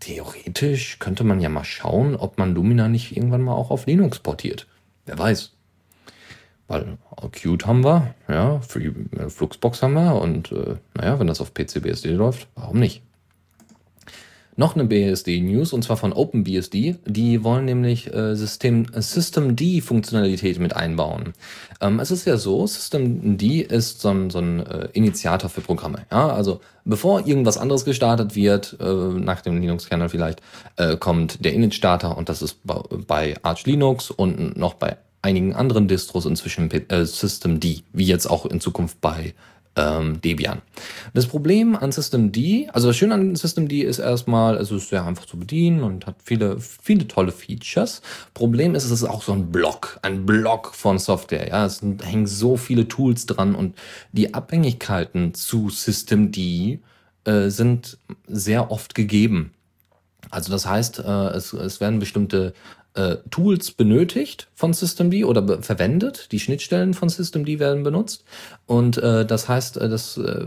Theoretisch 0.00 0.98
könnte 0.98 1.24
man 1.24 1.40
ja 1.40 1.48
mal 1.48 1.64
schauen, 1.64 2.14
ob 2.14 2.38
man 2.38 2.54
Lumina 2.54 2.88
nicht 2.88 3.16
irgendwann 3.16 3.42
mal 3.42 3.54
auch 3.54 3.70
auf 3.70 3.86
Linux 3.86 4.18
portiert. 4.18 4.66
Wer 5.06 5.18
weiß. 5.18 5.57
Weil 6.68 6.98
Qt 7.32 7.66
haben 7.66 7.82
wir, 7.82 8.14
ja, 8.28 8.60
Free, 8.60 8.92
äh, 9.18 9.28
Fluxbox 9.28 9.82
haben 9.82 9.94
wir 9.94 10.20
und 10.20 10.52
äh, 10.52 10.76
naja, 10.94 11.18
wenn 11.18 11.26
das 11.26 11.40
auf 11.40 11.54
PCBSD 11.54 12.10
läuft, 12.10 12.46
warum 12.54 12.78
nicht? 12.78 13.02
Noch 14.58 14.74
eine 14.74 14.86
BSD-News 14.86 15.72
und 15.72 15.82
zwar 15.84 15.96
von 15.96 16.12
OpenBSD. 16.12 16.96
Die 17.06 17.44
wollen 17.44 17.64
nämlich 17.64 18.12
äh, 18.12 18.34
System, 18.34 18.86
Systemd-Funktionalität 18.92 20.58
mit 20.58 20.74
einbauen. 20.74 21.32
Ähm, 21.80 22.00
es 22.00 22.10
ist 22.10 22.24
ja 22.24 22.36
so, 22.36 22.66
Systemd 22.66 23.40
ist 23.40 24.00
so 24.00 24.08
ein, 24.08 24.30
so 24.30 24.40
ein 24.40 24.66
äh, 24.66 24.88
Initiator 24.94 25.48
für 25.48 25.60
Programme. 25.60 26.06
Ja? 26.10 26.30
Also 26.30 26.60
bevor 26.84 27.24
irgendwas 27.24 27.56
anderes 27.56 27.84
gestartet 27.84 28.34
wird, 28.34 28.76
äh, 28.80 28.84
nach 28.84 29.42
dem 29.42 29.60
Linux-Kernel 29.60 30.08
vielleicht, 30.08 30.42
äh, 30.74 30.96
kommt 30.96 31.44
der 31.44 31.52
Init-Starter 31.52 32.18
und 32.18 32.28
das 32.28 32.42
ist 32.42 32.58
bei 32.64 33.36
Arch 33.44 33.64
Linux 33.64 34.10
und 34.10 34.56
noch 34.56 34.74
bei 34.74 34.96
einigen 35.22 35.54
anderen 35.54 35.88
Distros 35.88 36.26
inzwischen 36.26 36.70
äh, 36.70 37.04
Systemd, 37.04 37.64
wie 37.64 38.04
jetzt 38.04 38.26
auch 38.26 38.46
in 38.46 38.60
Zukunft 38.60 39.00
bei 39.00 39.34
ähm, 39.78 40.20
Debian. 40.20 40.60
Das 41.14 41.26
Problem 41.26 41.76
an 41.76 41.92
Systemd, 41.92 42.36
also 42.72 42.88
das 42.88 42.96
Schöne 42.96 43.14
an 43.14 43.36
Systemd 43.36 43.72
ist 43.72 43.98
erstmal, 43.98 44.56
es 44.56 44.70
ist 44.70 44.88
sehr 44.88 45.04
einfach 45.04 45.26
zu 45.26 45.38
bedienen 45.38 45.82
und 45.82 46.06
hat 46.06 46.16
viele, 46.22 46.58
viele 46.60 47.06
tolle 47.06 47.32
Features. 47.32 48.02
Problem 48.34 48.74
ist, 48.74 48.84
es 48.84 48.90
ist 48.90 49.04
auch 49.04 49.22
so 49.22 49.32
ein 49.32 49.50
Block, 49.50 49.98
ein 50.02 50.26
Block 50.26 50.74
von 50.74 50.98
Software. 50.98 51.48
Ja, 51.48 51.66
es 51.66 51.80
hängen 52.02 52.26
so 52.26 52.56
viele 52.56 52.88
Tools 52.88 53.26
dran 53.26 53.54
und 53.54 53.76
die 54.12 54.34
Abhängigkeiten 54.34 55.34
zu 55.34 55.70
Systemd 55.70 56.36
äh, 56.36 56.80
sind 57.48 57.98
sehr 58.26 58.70
oft 58.70 58.94
gegeben. 58.94 59.52
Also 60.30 60.50
das 60.50 60.66
heißt, 60.66 60.98
äh, 60.98 61.28
es, 61.28 61.52
es 61.52 61.80
werden 61.80 62.00
bestimmte 62.00 62.52
äh, 62.98 63.18
Tools 63.30 63.70
benötigt 63.70 64.48
von 64.54 64.72
Systemd 64.72 65.14
oder 65.24 65.62
verwendet. 65.62 66.32
Die 66.32 66.40
Schnittstellen 66.40 66.94
von 66.94 67.08
Systemd 67.08 67.46
werden 67.60 67.84
benutzt. 67.84 68.24
Und 68.66 68.98
äh, 68.98 69.24
das 69.24 69.48
heißt, 69.48 69.76
äh, 69.76 69.88
das, 69.88 70.16
äh, 70.16 70.46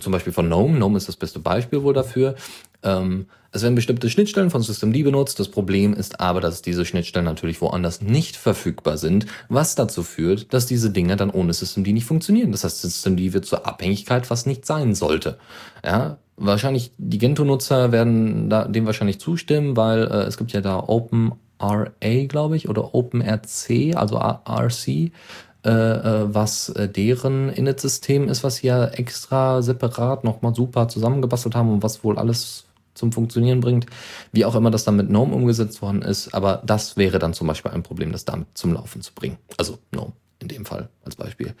zum 0.00 0.12
Beispiel 0.12 0.32
von 0.32 0.46
GNOME, 0.46 0.76
GNOME 0.76 0.96
ist 0.96 1.08
das 1.08 1.16
beste 1.16 1.38
Beispiel 1.38 1.82
wohl 1.82 1.92
dafür. 1.92 2.34
Ähm, 2.82 3.26
es 3.54 3.62
werden 3.62 3.74
bestimmte 3.74 4.08
Schnittstellen 4.08 4.48
von 4.48 4.62
Systemd 4.62 4.94
benutzt. 5.04 5.38
Das 5.38 5.48
Problem 5.48 5.92
ist 5.92 6.20
aber, 6.20 6.40
dass 6.40 6.62
diese 6.62 6.86
Schnittstellen 6.86 7.26
natürlich 7.26 7.60
woanders 7.60 8.00
nicht 8.00 8.36
verfügbar 8.36 8.96
sind, 8.96 9.26
was 9.50 9.74
dazu 9.74 10.02
führt, 10.02 10.54
dass 10.54 10.64
diese 10.64 10.90
Dinge 10.90 11.16
dann 11.16 11.30
ohne 11.30 11.52
Systemd 11.52 11.86
nicht 11.88 12.06
funktionieren. 12.06 12.52
Das 12.52 12.64
heißt, 12.64 12.80
Systemd 12.80 13.20
wird 13.34 13.44
zur 13.44 13.66
Abhängigkeit, 13.66 14.30
was 14.30 14.46
nicht 14.46 14.64
sein 14.64 14.94
sollte. 14.94 15.36
Ja, 15.84 16.16
wahrscheinlich 16.36 16.92
die 16.96 17.18
Gentoo-Nutzer 17.18 17.92
werden 17.92 18.48
da, 18.48 18.66
dem 18.66 18.86
wahrscheinlich 18.86 19.20
zustimmen, 19.20 19.76
weil 19.76 20.04
äh, 20.04 20.22
es 20.22 20.38
gibt 20.38 20.52
ja 20.52 20.62
da 20.62 20.78
Open 20.78 21.32
RA, 21.62 22.24
glaube 22.26 22.56
ich, 22.56 22.68
oder 22.68 22.94
OpenRC, 22.94 23.94
also 23.94 24.18
RC, 24.18 24.88
äh, 24.88 25.70
äh, 25.70 26.34
was 26.34 26.70
äh, 26.70 26.88
deren 26.88 27.48
Init-System 27.48 28.28
ist, 28.28 28.42
was 28.42 28.56
hier 28.56 28.92
extra 28.94 29.62
separat 29.62 30.24
nochmal 30.24 30.54
super 30.54 30.88
zusammengebastelt 30.88 31.54
haben 31.54 31.70
und 31.72 31.82
was 31.82 32.02
wohl 32.02 32.18
alles 32.18 32.64
zum 32.94 33.12
Funktionieren 33.12 33.60
bringt. 33.60 33.86
Wie 34.32 34.44
auch 34.44 34.54
immer 34.54 34.70
das 34.70 34.84
dann 34.84 34.96
mit 34.96 35.08
GNOME 35.08 35.34
umgesetzt 35.34 35.80
worden 35.80 36.02
ist, 36.02 36.34
aber 36.34 36.62
das 36.66 36.96
wäre 36.96 37.18
dann 37.18 37.32
zum 37.32 37.46
Beispiel 37.46 37.70
ein 37.70 37.82
Problem, 37.82 38.12
das 38.12 38.24
damit 38.24 38.48
zum 38.54 38.74
Laufen 38.74 39.02
zu 39.02 39.14
bringen. 39.14 39.38
Also 39.56 39.78
GNOME 39.92 40.12
in 40.42 40.48
dem 40.48 40.66
Fall 40.66 40.88
als 41.04 41.16
Beispiel. 41.16 41.54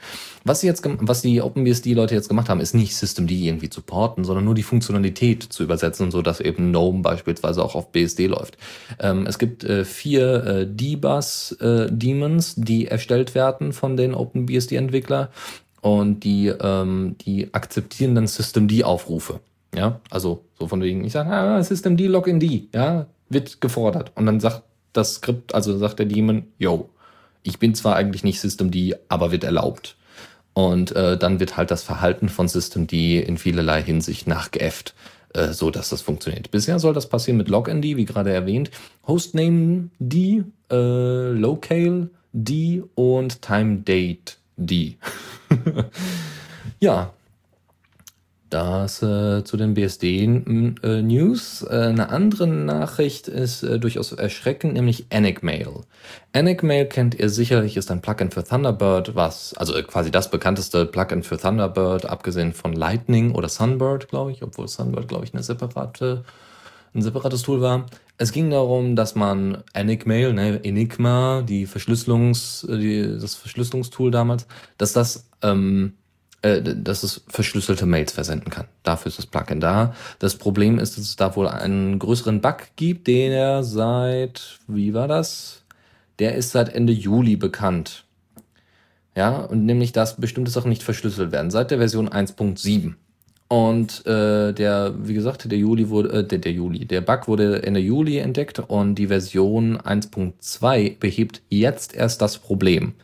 Was 0.44 0.60
sie 0.60 0.66
jetzt, 0.66 0.82
was 0.84 1.22
die 1.22 1.40
OpenBSD-Leute 1.40 2.14
jetzt 2.14 2.28
gemacht 2.28 2.48
haben, 2.48 2.60
ist 2.60 2.74
nicht 2.74 2.94
Systemd 2.96 3.30
irgendwie 3.30 3.70
zu 3.70 3.80
porten, 3.80 4.24
sondern 4.24 4.44
nur 4.44 4.54
die 4.54 4.62
Funktionalität 4.62 5.42
zu 5.44 5.62
übersetzen, 5.62 6.10
so 6.10 6.20
dass 6.20 6.40
eben 6.40 6.70
GNOME 6.70 7.02
beispielsweise 7.02 7.64
auch 7.64 7.74
auf 7.74 7.92
BSD 7.92 8.26
läuft. 8.26 8.58
Ähm, 8.98 9.26
es 9.26 9.38
gibt 9.38 9.64
äh, 9.64 9.84
vier 9.84 10.44
äh, 10.44 10.66
D-Bus-Daemons, 10.66 12.58
äh, 12.58 12.60
die 12.60 12.86
erstellt 12.88 13.34
werden 13.34 13.72
von 13.72 13.96
den 13.96 14.14
OpenBSD-Entwickler 14.14 15.30
und 15.80 16.20
die, 16.24 16.48
ähm, 16.48 17.16
die 17.20 17.54
akzeptieren 17.54 18.14
dann 18.14 18.26
Systemd-Aufrufe. 18.26 19.40
Ja, 19.74 20.00
also 20.10 20.44
so 20.58 20.68
von 20.68 20.82
wegen, 20.82 21.04
ich 21.04 21.12
sage, 21.12 21.30
ah, 21.30 21.62
Systemd 21.62 22.00
Login 22.00 22.38
D, 22.38 22.68
ja, 22.74 23.06
wird 23.30 23.60
gefordert. 23.60 24.12
Und 24.14 24.26
dann 24.26 24.38
sagt 24.38 24.62
das 24.92 25.14
Skript, 25.14 25.54
also 25.54 25.76
sagt 25.78 25.98
der 25.98 26.06
Daemon, 26.06 26.44
yo, 26.58 26.90
ich 27.42 27.58
bin 27.58 27.74
zwar 27.74 27.96
eigentlich 27.96 28.24
nicht 28.24 28.40
Systemd, 28.40 28.76
aber 29.08 29.32
wird 29.32 29.44
erlaubt. 29.44 29.96
Und 30.54 30.94
äh, 30.94 31.16
dann 31.16 31.40
wird 31.40 31.56
halt 31.56 31.70
das 31.70 31.82
Verhalten 31.82 32.28
von 32.28 32.46
Systemd 32.46 32.92
in 32.92 33.38
vielerlei 33.38 33.82
Hinsicht 33.82 34.26
nachgeäfft, 34.26 34.94
äh, 35.34 35.48
so 35.48 35.70
dass 35.70 35.88
das 35.88 36.02
funktioniert. 36.02 36.50
Bisher 36.50 36.78
soll 36.78 36.92
das 36.92 37.08
passieren 37.08 37.38
mit 37.38 37.48
Lognd, 37.48 37.82
wie 37.84 38.04
gerade 38.04 38.32
erwähnt, 38.32 38.70
Hostname 39.06 39.88
D, 39.98 40.44
äh, 40.70 41.30
Locale 41.32 42.10
D 42.32 42.82
und 42.94 43.40
TimeDate 43.40 44.36
D. 44.56 44.96
ja, 46.80 47.12
das 48.52 49.02
äh, 49.02 49.44
zu 49.44 49.56
den 49.56 49.74
BSD-News. 49.74 51.62
Äh, 51.62 51.74
eine 51.74 52.10
andere 52.10 52.46
Nachricht 52.46 53.28
ist 53.28 53.62
äh, 53.62 53.78
durchaus 53.78 54.12
erschreckend, 54.12 54.74
nämlich 54.74 55.06
Enigmail. 55.10 55.80
Enigmail 56.32 56.86
kennt 56.86 57.14
ihr 57.14 57.28
sicherlich, 57.28 57.76
ist 57.76 57.90
ein 57.90 58.02
Plugin 58.02 58.30
für 58.30 58.44
Thunderbird, 58.44 59.14
was, 59.14 59.54
also 59.54 59.74
äh, 59.74 59.82
quasi 59.82 60.10
das 60.10 60.30
bekannteste 60.30 60.86
Plugin 60.86 61.22
für 61.22 61.38
Thunderbird, 61.38 62.06
abgesehen 62.06 62.52
von 62.52 62.72
Lightning 62.74 63.34
oder 63.34 63.48
Sunbird, 63.48 64.08
glaube 64.08 64.32
ich, 64.32 64.42
obwohl 64.42 64.68
Sunbird, 64.68 65.08
glaube 65.08 65.24
ich, 65.24 65.32
eine 65.32 65.42
separate, 65.42 66.24
ein 66.94 67.02
separates 67.02 67.42
Tool 67.42 67.60
war. 67.60 67.86
Es 68.18 68.32
ging 68.32 68.50
darum, 68.50 68.94
dass 68.94 69.14
man 69.14 69.64
Enigmail, 69.72 70.32
ne, 70.32 70.62
Enigma, 70.62 71.42
die 71.42 71.66
Verschlüsselungs, 71.66 72.64
äh, 72.64 72.78
die, 72.78 73.18
das 73.18 73.34
Verschlüsselungstool 73.34 74.10
damals, 74.10 74.46
dass 74.76 74.92
das 74.92 75.26
ähm, 75.42 75.94
äh, 76.42 76.60
dass 76.60 77.02
es 77.02 77.22
verschlüsselte 77.28 77.86
Mails 77.86 78.12
versenden 78.12 78.50
kann. 78.50 78.66
Dafür 78.82 79.08
ist 79.08 79.18
das 79.18 79.26
Plugin 79.26 79.60
da. 79.60 79.94
Das 80.18 80.36
Problem 80.36 80.78
ist, 80.78 80.98
dass 80.98 81.04
es 81.04 81.16
da 81.16 81.34
wohl 81.36 81.48
einen 81.48 81.98
größeren 81.98 82.40
Bug 82.40 82.56
gibt, 82.76 83.06
den 83.06 83.32
er 83.32 83.62
seit, 83.62 84.58
wie 84.66 84.92
war 84.92 85.08
das? 85.08 85.62
Der 86.18 86.34
ist 86.34 86.50
seit 86.50 86.74
Ende 86.74 86.92
Juli 86.92 87.36
bekannt. 87.36 88.04
Ja, 89.14 89.36
und 89.36 89.66
nämlich, 89.66 89.92
dass 89.92 90.16
bestimmte 90.16 90.50
Sachen 90.50 90.70
nicht 90.70 90.82
verschlüsselt 90.82 91.32
werden, 91.32 91.50
seit 91.50 91.70
der 91.70 91.78
Version 91.78 92.08
1.7. 92.08 92.94
Und 93.48 94.06
äh, 94.06 94.52
der, 94.52 94.94
wie 94.96 95.12
gesagt, 95.12 95.50
der 95.50 95.58
Juli 95.58 95.90
wurde, 95.90 96.20
äh, 96.20 96.24
der, 96.24 96.38
der 96.38 96.52
Juli, 96.52 96.86
der 96.86 97.02
Bug 97.02 97.28
wurde 97.28 97.62
Ende 97.62 97.80
Juli 97.80 98.16
entdeckt 98.16 98.58
und 98.58 98.94
die 98.94 99.08
Version 99.08 99.76
1.2 99.78 100.98
behebt 100.98 101.42
jetzt 101.50 101.94
erst 101.94 102.22
das 102.22 102.38
Problem. 102.38 102.94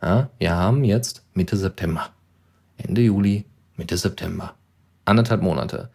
Ja, 0.00 0.30
wir 0.38 0.52
haben 0.52 0.84
jetzt 0.84 1.24
Mitte 1.34 1.56
September. 1.56 2.10
Ende 2.86 3.02
Juli, 3.02 3.44
Mitte 3.76 3.96
September. 3.96 4.54
Anderthalb 5.04 5.42
Monate. 5.42 5.90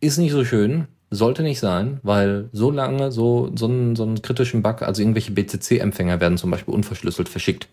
Ist 0.00 0.18
nicht 0.18 0.32
so 0.32 0.44
schön, 0.44 0.86
sollte 1.10 1.42
nicht 1.42 1.60
sein, 1.60 1.98
weil 2.02 2.48
so 2.52 2.70
lange 2.70 3.10
so, 3.12 3.50
so, 3.54 3.66
einen, 3.66 3.96
so 3.96 4.04
einen 4.04 4.22
kritischen 4.22 4.62
Bug, 4.62 4.82
also 4.82 5.02
irgendwelche 5.02 5.32
BCC-Empfänger 5.32 6.20
werden 6.20 6.38
zum 6.38 6.50
Beispiel 6.50 6.72
unverschlüsselt 6.72 7.28
verschickt. 7.28 7.68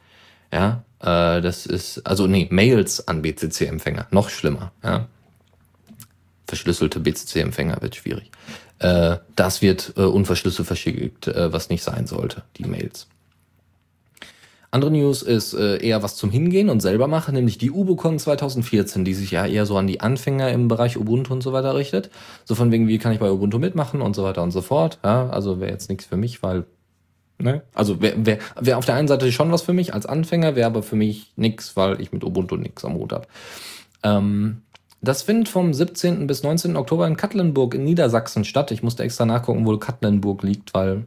Ja, 0.51 0.83
äh, 0.99 1.41
das 1.41 1.65
ist, 1.65 1.99
also 2.05 2.25
nee, 2.27 2.47
Mails 2.49 3.07
an 3.07 3.21
BCC-Empfänger, 3.21 4.07
noch 4.11 4.29
schlimmer. 4.29 4.71
Ja. 4.83 5.07
Verschlüsselte 6.47 6.99
BCC-Empfänger 6.99 7.81
wird 7.81 7.95
schwierig. 7.95 8.31
Äh, 8.79 9.17
das 9.35 9.61
wird 9.61 9.93
äh, 9.97 10.01
unverschlüsselt 10.01 10.67
verschickt, 10.67 11.27
äh, 11.27 11.51
was 11.51 11.69
nicht 11.69 11.83
sein 11.83 12.07
sollte, 12.07 12.43
die 12.57 12.65
Mails. 12.65 13.07
Andere 14.69 14.91
News 14.91 15.21
ist 15.21 15.53
äh, 15.53 15.77
eher 15.77 16.03
was 16.03 16.17
zum 16.17 16.29
Hingehen 16.29 16.69
und 16.69 16.81
selber 16.81 17.07
machen, 17.07 17.35
nämlich 17.35 17.57
die 17.57 17.71
UbuCon 17.71 18.19
2014, 18.19 19.05
die 19.05 19.13
sich 19.13 19.31
ja 19.31 19.45
eher 19.45 19.65
so 19.65 19.77
an 19.77 19.87
die 19.87 20.01
Anfänger 20.01 20.51
im 20.51 20.67
Bereich 20.67 20.97
Ubuntu 20.97 21.33
und 21.33 21.41
so 21.41 21.53
weiter 21.53 21.75
richtet. 21.75 22.09
So 22.43 22.53
von 22.53 22.71
wegen, 22.71 22.87
wie 22.87 22.97
kann 22.97 23.13
ich 23.13 23.19
bei 23.19 23.31
Ubuntu 23.31 23.59
mitmachen 23.59 24.01
und 24.01 24.15
so 24.15 24.23
weiter 24.23 24.43
und 24.43 24.51
so 24.51 24.61
fort. 24.61 24.99
Ja, 25.05 25.29
also 25.29 25.61
wäre 25.61 25.71
jetzt 25.71 25.89
nichts 25.89 26.05
für 26.05 26.17
mich, 26.17 26.43
weil, 26.43 26.65
ne? 27.37 27.61
Also 27.73 28.01
wäre 28.01 28.25
wär, 28.25 28.39
wär 28.59 28.77
auf 28.77 28.85
der 28.85 28.95
einen 28.95 29.07
Seite 29.07 29.31
schon 29.31 29.53
was 29.53 29.61
für 29.61 29.73
mich 29.73 29.93
als 29.93 30.05
Anfänger, 30.05 30.57
wäre 30.57 30.67
aber 30.67 30.83
für 30.83 30.97
mich 30.97 31.31
nichts, 31.37 31.77
weil 31.77 32.01
ich 32.01 32.11
mit 32.11 32.25
Ubuntu 32.25 32.57
nichts 32.57 32.83
am 32.83 32.95
Hut 32.95 33.13
habe. 33.13 33.27
Ähm, 34.03 34.63
das 35.01 35.21
findet 35.21 35.47
vom 35.47 35.73
17. 35.73 36.27
bis 36.27 36.43
19. 36.43 36.75
Oktober 36.75 37.07
in 37.07 37.15
Katlenburg 37.15 37.73
in 37.73 37.85
Niedersachsen 37.85 38.43
statt. 38.43 38.71
Ich 38.71 38.83
musste 38.83 39.03
extra 39.03 39.25
nachgucken, 39.25 39.65
wo 39.65 39.77
Katlenburg 39.77 40.43
liegt, 40.43 40.73
weil 40.73 41.05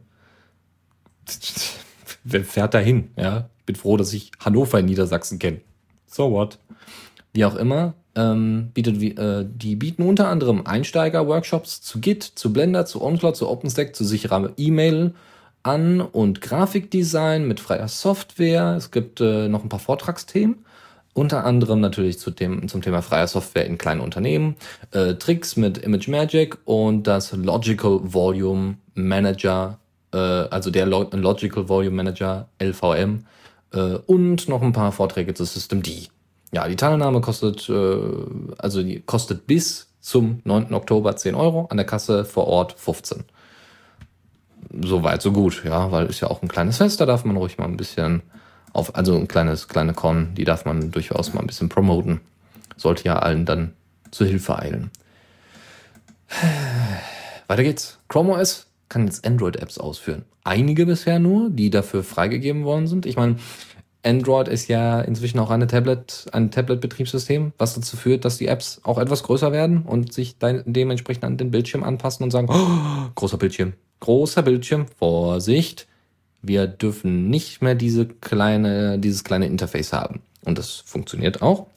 wer 2.23 2.43
fährt 2.43 2.73
da 2.73 2.79
hin? 2.79 3.11
Ja, 3.15 3.50
ich 3.61 3.65
bin 3.65 3.75
froh, 3.75 3.95
dass 3.95 4.11
ich 4.11 4.31
Hannover 4.39 4.79
in 4.79 4.87
Niedersachsen 4.87 5.37
kenne. 5.37 5.61
So 6.07 6.31
what? 6.31 6.57
Wie 7.31 7.45
auch 7.45 7.55
immer, 7.55 7.93
ähm, 8.15 8.71
bietet, 8.73 9.01
äh, 9.17 9.45
die 9.47 9.75
bieten 9.75 10.03
unter 10.03 10.27
anderem 10.27 10.65
Einsteiger-Workshops 10.65 11.81
zu 11.81 12.01
Git, 12.01 12.23
zu 12.23 12.51
Blender, 12.51 12.85
zu 12.85 13.01
OnCloud, 13.01 13.35
zu 13.35 13.47
OpenStack, 13.47 13.95
zu 13.95 14.03
sicherer 14.03 14.49
E-Mail 14.57 15.13
an 15.63 16.01
und 16.01 16.41
Grafikdesign 16.41 17.47
mit 17.47 17.59
freier 17.59 17.87
Software. 17.87 18.75
Es 18.75 18.89
gibt 18.89 19.21
äh, 19.21 19.47
noch 19.47 19.63
ein 19.63 19.69
paar 19.69 19.79
Vortragsthemen. 19.79 20.65
Unter 21.13 21.45
anderem 21.45 21.81
natürlich 21.81 22.19
zu 22.19 22.31
dem, 22.31 22.67
zum 22.67 22.81
Thema 22.81 23.01
freier 23.01 23.27
Software 23.27 23.65
in 23.65 23.77
kleinen 23.77 24.01
Unternehmen, 24.01 24.55
äh, 24.91 25.15
Tricks 25.15 25.55
mit 25.55 25.77
Image 25.77 26.07
Magic 26.07 26.57
und 26.65 27.05
das 27.05 27.33
Logical 27.33 27.99
Volume 28.01 28.77
Manager, 28.95 29.77
äh, 30.13 30.17
also 30.17 30.71
der 30.71 30.85
Logical 30.87 31.69
Volume 31.69 31.95
Manager 31.97 32.47
LVM 32.59 33.25
äh, 33.73 33.95
und 34.05 34.47
noch 34.47 34.61
ein 34.61 34.73
paar 34.73 34.91
Vorträge 34.91 35.33
zu 35.33 35.45
System 35.45 35.81
D. 35.81 36.07
Ja, 36.53 36.67
die 36.67 36.75
Teilnahme 36.75 37.21
kostet, 37.21 37.69
äh, 37.69 37.97
also 38.57 38.83
die 38.83 39.01
kostet 39.01 39.47
bis 39.47 39.87
zum 40.01 40.41
9. 40.43 40.73
Oktober 40.73 41.15
10 41.15 41.35
Euro, 41.35 41.67
an 41.69 41.77
der 41.77 41.85
Kasse 41.85 42.25
vor 42.25 42.47
Ort 42.47 42.73
15. 42.73 43.23
Soweit, 44.81 45.21
so 45.21 45.31
gut, 45.31 45.63
ja, 45.65 45.91
weil 45.91 46.07
ist 46.07 46.21
ja 46.21 46.29
auch 46.29 46.41
ein 46.41 46.47
kleines 46.47 46.77
Fest, 46.77 46.99
da 47.01 47.05
darf 47.05 47.25
man 47.25 47.37
ruhig 47.37 47.57
mal 47.57 47.65
ein 47.65 47.77
bisschen 47.77 48.21
auf, 48.73 48.95
also 48.95 49.15
ein 49.15 49.27
kleines, 49.27 49.67
kleine 49.67 49.93
Con, 49.93 50.33
die 50.35 50.45
darf 50.45 50.65
man 50.65 50.91
durchaus 50.91 51.33
mal 51.33 51.41
ein 51.41 51.47
bisschen 51.47 51.69
promoten. 51.69 52.21
Sollte 52.77 53.03
ja 53.03 53.19
allen 53.19 53.45
dann 53.45 53.73
zu 54.11 54.25
Hilfe 54.25 54.57
eilen. 54.57 54.91
Weiter 57.47 57.63
geht's. 57.63 57.99
Chrome 58.07 58.33
OS 58.33 58.67
kann 58.91 59.07
jetzt 59.07 59.25
Android-Apps 59.25 59.79
ausführen. 59.79 60.25
Einige 60.43 60.85
bisher 60.85 61.17
nur, 61.17 61.49
die 61.49 61.71
dafür 61.71 62.03
freigegeben 62.03 62.63
worden 62.63 62.85
sind. 62.85 63.07
Ich 63.07 63.15
meine, 63.15 63.37
Android 64.03 64.47
ist 64.47 64.67
ja 64.67 65.01
inzwischen 65.01 65.39
auch 65.39 65.49
eine 65.49 65.67
Tablet, 65.67 66.25
ein 66.31 66.51
Tablet-Betriebssystem, 66.51 67.53
was 67.57 67.73
dazu 67.73 67.97
führt, 67.97 68.25
dass 68.25 68.37
die 68.37 68.47
Apps 68.47 68.81
auch 68.83 68.97
etwas 68.97 69.23
größer 69.23 69.51
werden 69.51 69.83
und 69.83 70.13
sich 70.13 70.37
dementsprechend 70.39 71.23
an 71.23 71.37
den 71.37 71.51
Bildschirm 71.51 71.83
anpassen 71.83 72.23
und 72.23 72.31
sagen, 72.31 72.47
oh, 72.51 73.09
großer 73.15 73.37
Bildschirm, 73.37 73.73
großer 73.99 74.41
Bildschirm, 74.41 74.87
Vorsicht, 74.97 75.87
wir 76.41 76.67
dürfen 76.67 77.29
nicht 77.29 77.61
mehr 77.61 77.75
diese 77.75 78.07
kleine, 78.07 78.99
dieses 78.99 79.23
kleine 79.23 79.45
Interface 79.45 79.93
haben. 79.93 80.21
Und 80.43 80.57
das 80.57 80.83
funktioniert 80.85 81.41
auch. 81.41 81.67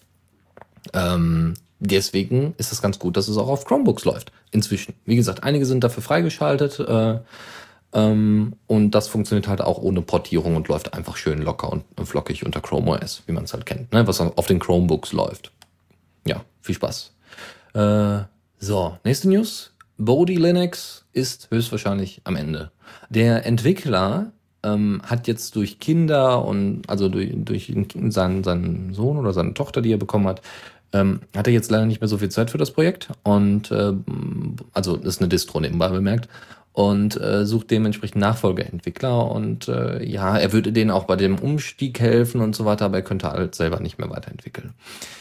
Ähm, 0.94 1.54
deswegen 1.86 2.54
ist 2.58 2.72
es 2.72 2.82
ganz 2.82 2.98
gut, 2.98 3.16
dass 3.16 3.28
es 3.28 3.36
auch 3.36 3.48
auf 3.48 3.64
Chromebooks 3.64 4.04
läuft. 4.04 4.32
Inzwischen. 4.50 4.94
Wie 5.04 5.16
gesagt, 5.16 5.42
einige 5.42 5.66
sind 5.66 5.84
dafür 5.84 6.02
freigeschaltet. 6.02 6.80
Äh, 6.80 7.18
ähm, 7.92 8.54
und 8.66 8.90
das 8.90 9.08
funktioniert 9.08 9.48
halt 9.48 9.60
auch 9.60 9.78
ohne 9.78 10.02
Portierung 10.02 10.56
und 10.56 10.68
läuft 10.68 10.94
einfach 10.94 11.16
schön 11.16 11.40
locker 11.42 11.70
und 11.72 11.84
flockig 12.04 12.44
unter 12.44 12.60
Chrome 12.60 12.90
OS, 12.90 13.22
wie 13.26 13.32
man 13.32 13.44
es 13.44 13.52
halt 13.52 13.66
kennt, 13.66 13.92
ne? 13.92 14.06
was 14.06 14.20
auf 14.20 14.46
den 14.46 14.58
Chromebooks 14.58 15.12
läuft. 15.12 15.52
Ja, 16.26 16.44
viel 16.60 16.74
Spaß. 16.74 17.12
Äh, 17.74 18.18
so, 18.58 18.98
nächste 19.04 19.28
News. 19.28 19.72
Bodhi 19.96 20.34
Linux 20.34 21.04
ist 21.12 21.48
höchstwahrscheinlich 21.50 22.20
am 22.24 22.34
Ende. 22.34 22.72
Der 23.10 23.46
Entwickler 23.46 24.32
ähm, 24.64 25.00
hat 25.04 25.28
jetzt 25.28 25.54
durch 25.54 25.78
Kinder 25.78 26.44
und 26.44 26.82
also 26.88 27.08
durch, 27.08 27.30
durch 27.34 27.72
seinen, 28.08 28.42
seinen 28.42 28.94
Sohn 28.94 29.18
oder 29.18 29.32
seine 29.32 29.54
Tochter, 29.54 29.82
die 29.82 29.92
er 29.92 29.98
bekommen 29.98 30.26
hat, 30.26 30.42
ähm, 30.94 31.20
hat 31.36 31.46
er 31.46 31.52
jetzt 31.52 31.70
leider 31.70 31.84
nicht 31.84 32.00
mehr 32.00 32.08
so 32.08 32.16
viel 32.16 32.30
Zeit 32.30 32.50
für 32.50 32.58
das 32.58 32.70
Projekt 32.70 33.08
und 33.24 33.70
äh, 33.70 33.92
also 34.72 34.96
ist 34.96 35.20
eine 35.20 35.28
Distro 35.28 35.60
nebenbei 35.60 35.88
bemerkt 35.88 36.28
und 36.74 37.18
äh, 37.20 37.46
sucht 37.46 37.70
dementsprechend 37.70 38.20
Nachfolgeentwickler. 38.20 39.30
Und 39.30 39.68
äh, 39.68 40.04
ja, 40.04 40.36
er 40.36 40.52
würde 40.52 40.72
denen 40.72 40.90
auch 40.90 41.04
bei 41.04 41.14
dem 41.14 41.38
Umstieg 41.38 42.00
helfen 42.00 42.40
und 42.40 42.56
so 42.56 42.64
weiter, 42.64 42.86
aber 42.86 42.96
er 42.96 43.02
könnte 43.02 43.30
halt 43.30 43.54
selber 43.54 43.78
nicht 43.78 43.98
mehr 43.98 44.10
weiterentwickeln. 44.10 44.74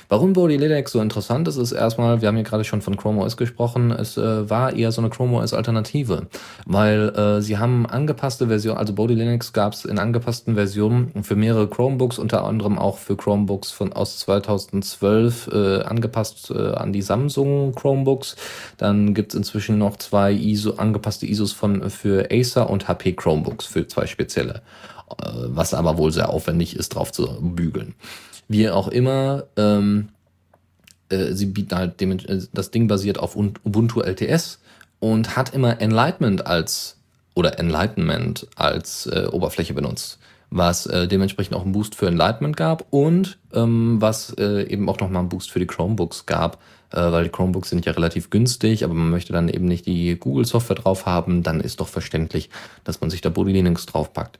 Warum 0.09 0.33
Body 0.33 0.57
Linux 0.57 0.91
so 0.91 1.01
interessant 1.01 1.47
ist, 1.47 1.57
ist 1.57 1.71
erstmal, 1.71 2.21
wir 2.21 2.27
haben 2.27 2.37
ja 2.37 2.43
gerade 2.43 2.63
schon 2.63 2.81
von 2.81 2.97
Chrome 2.97 3.21
OS 3.21 3.37
gesprochen, 3.37 3.91
es 3.91 4.17
äh, 4.17 4.49
war 4.49 4.75
eher 4.75 4.91
so 4.91 5.01
eine 5.01 5.09
Chrome 5.09 5.37
OS 5.37 5.53
Alternative, 5.53 6.27
weil 6.65 7.09
äh, 7.09 7.41
sie 7.41 7.57
haben 7.57 7.85
angepasste 7.85 8.47
Versionen, 8.47 8.77
also 8.77 8.93
Body 8.93 9.13
Linux 9.13 9.53
gab 9.53 9.73
es 9.73 9.85
in 9.85 9.99
angepassten 9.99 10.55
Versionen 10.55 11.23
für 11.23 11.35
mehrere 11.35 11.67
Chromebooks, 11.67 12.19
unter 12.19 12.43
anderem 12.43 12.77
auch 12.77 12.97
für 12.97 13.15
Chromebooks 13.15 13.71
von 13.71 13.93
aus 13.93 14.19
2012 14.19 15.49
äh, 15.51 15.81
angepasst 15.81 16.51
äh, 16.51 16.73
an 16.73 16.93
die 16.93 17.01
Samsung 17.01 17.73
Chromebooks. 17.73 18.35
Dann 18.77 19.13
gibt 19.13 19.33
es 19.33 19.37
inzwischen 19.37 19.77
noch 19.77 19.97
zwei 19.97 20.33
ISO 20.33 20.73
angepasste 20.73 21.25
ISO 21.25 21.42
ISOs 21.43 21.53
von, 21.53 21.89
für 21.89 22.29
Acer 22.31 22.69
und 22.69 22.87
HP 22.87 23.13
Chromebooks 23.13 23.65
für 23.65 23.87
zwei 23.87 24.07
spezielle, 24.07 24.61
äh, 25.21 25.25
was 25.47 25.73
aber 25.73 25.97
wohl 25.97 26.11
sehr 26.11 26.29
aufwendig 26.29 26.75
ist, 26.75 26.95
drauf 26.95 27.11
zu 27.11 27.27
bügeln. 27.41 27.95
Wie 28.47 28.69
auch 28.69 28.87
immer, 28.87 29.45
ähm, 29.57 30.09
äh, 31.09 31.33
sie 31.33 31.47
bieten 31.47 31.75
halt 31.75 32.01
äh, 32.01 32.41
das 32.53 32.71
Ding 32.71 32.87
basiert 32.87 33.19
auf 33.19 33.35
Ubuntu 33.35 34.01
LTS 34.01 34.59
und 34.99 35.35
hat 35.35 35.53
immer 35.53 35.81
Enlightenment 35.81 36.47
als 36.47 36.97
oder 37.35 37.59
Enlightenment 37.59 38.47
als 38.55 39.07
äh, 39.07 39.27
Oberfläche 39.31 39.73
benutzt, 39.73 40.19
was 40.53 40.85
äh, 40.85 41.07
dementsprechend 41.07 41.55
auch 41.55 41.63
einen 41.63 41.71
Boost 41.71 41.95
für 41.95 42.07
Enlightenment 42.07 42.55
gab 42.55 42.85
und 42.91 43.39
ähm, 43.53 43.97
was 43.99 44.33
äh, 44.37 44.63
eben 44.69 44.87
auch 44.87 44.99
nochmal 44.99 45.21
einen 45.21 45.29
Boost 45.29 45.51
für 45.51 45.59
die 45.59 45.65
Chromebooks 45.65 46.27
gab, 46.27 46.61
äh, 46.91 47.11
weil 47.11 47.23
die 47.23 47.29
Chromebooks 47.31 47.69
sind 47.69 47.85
ja 47.85 47.93
relativ 47.93 48.29
günstig, 48.29 48.83
aber 48.83 48.93
man 48.93 49.09
möchte 49.09 49.33
dann 49.33 49.49
eben 49.49 49.65
nicht 49.65 49.87
die 49.87 50.15
Google-Software 50.15 50.75
drauf 50.75 51.07
haben, 51.07 51.41
dann 51.41 51.59
ist 51.59 51.79
doch 51.79 51.87
verständlich, 51.87 52.51
dass 52.83 53.01
man 53.01 53.09
sich 53.09 53.21
da 53.21 53.29
Body 53.29 53.51
Linux 53.51 53.87
draufpackt. 53.87 54.37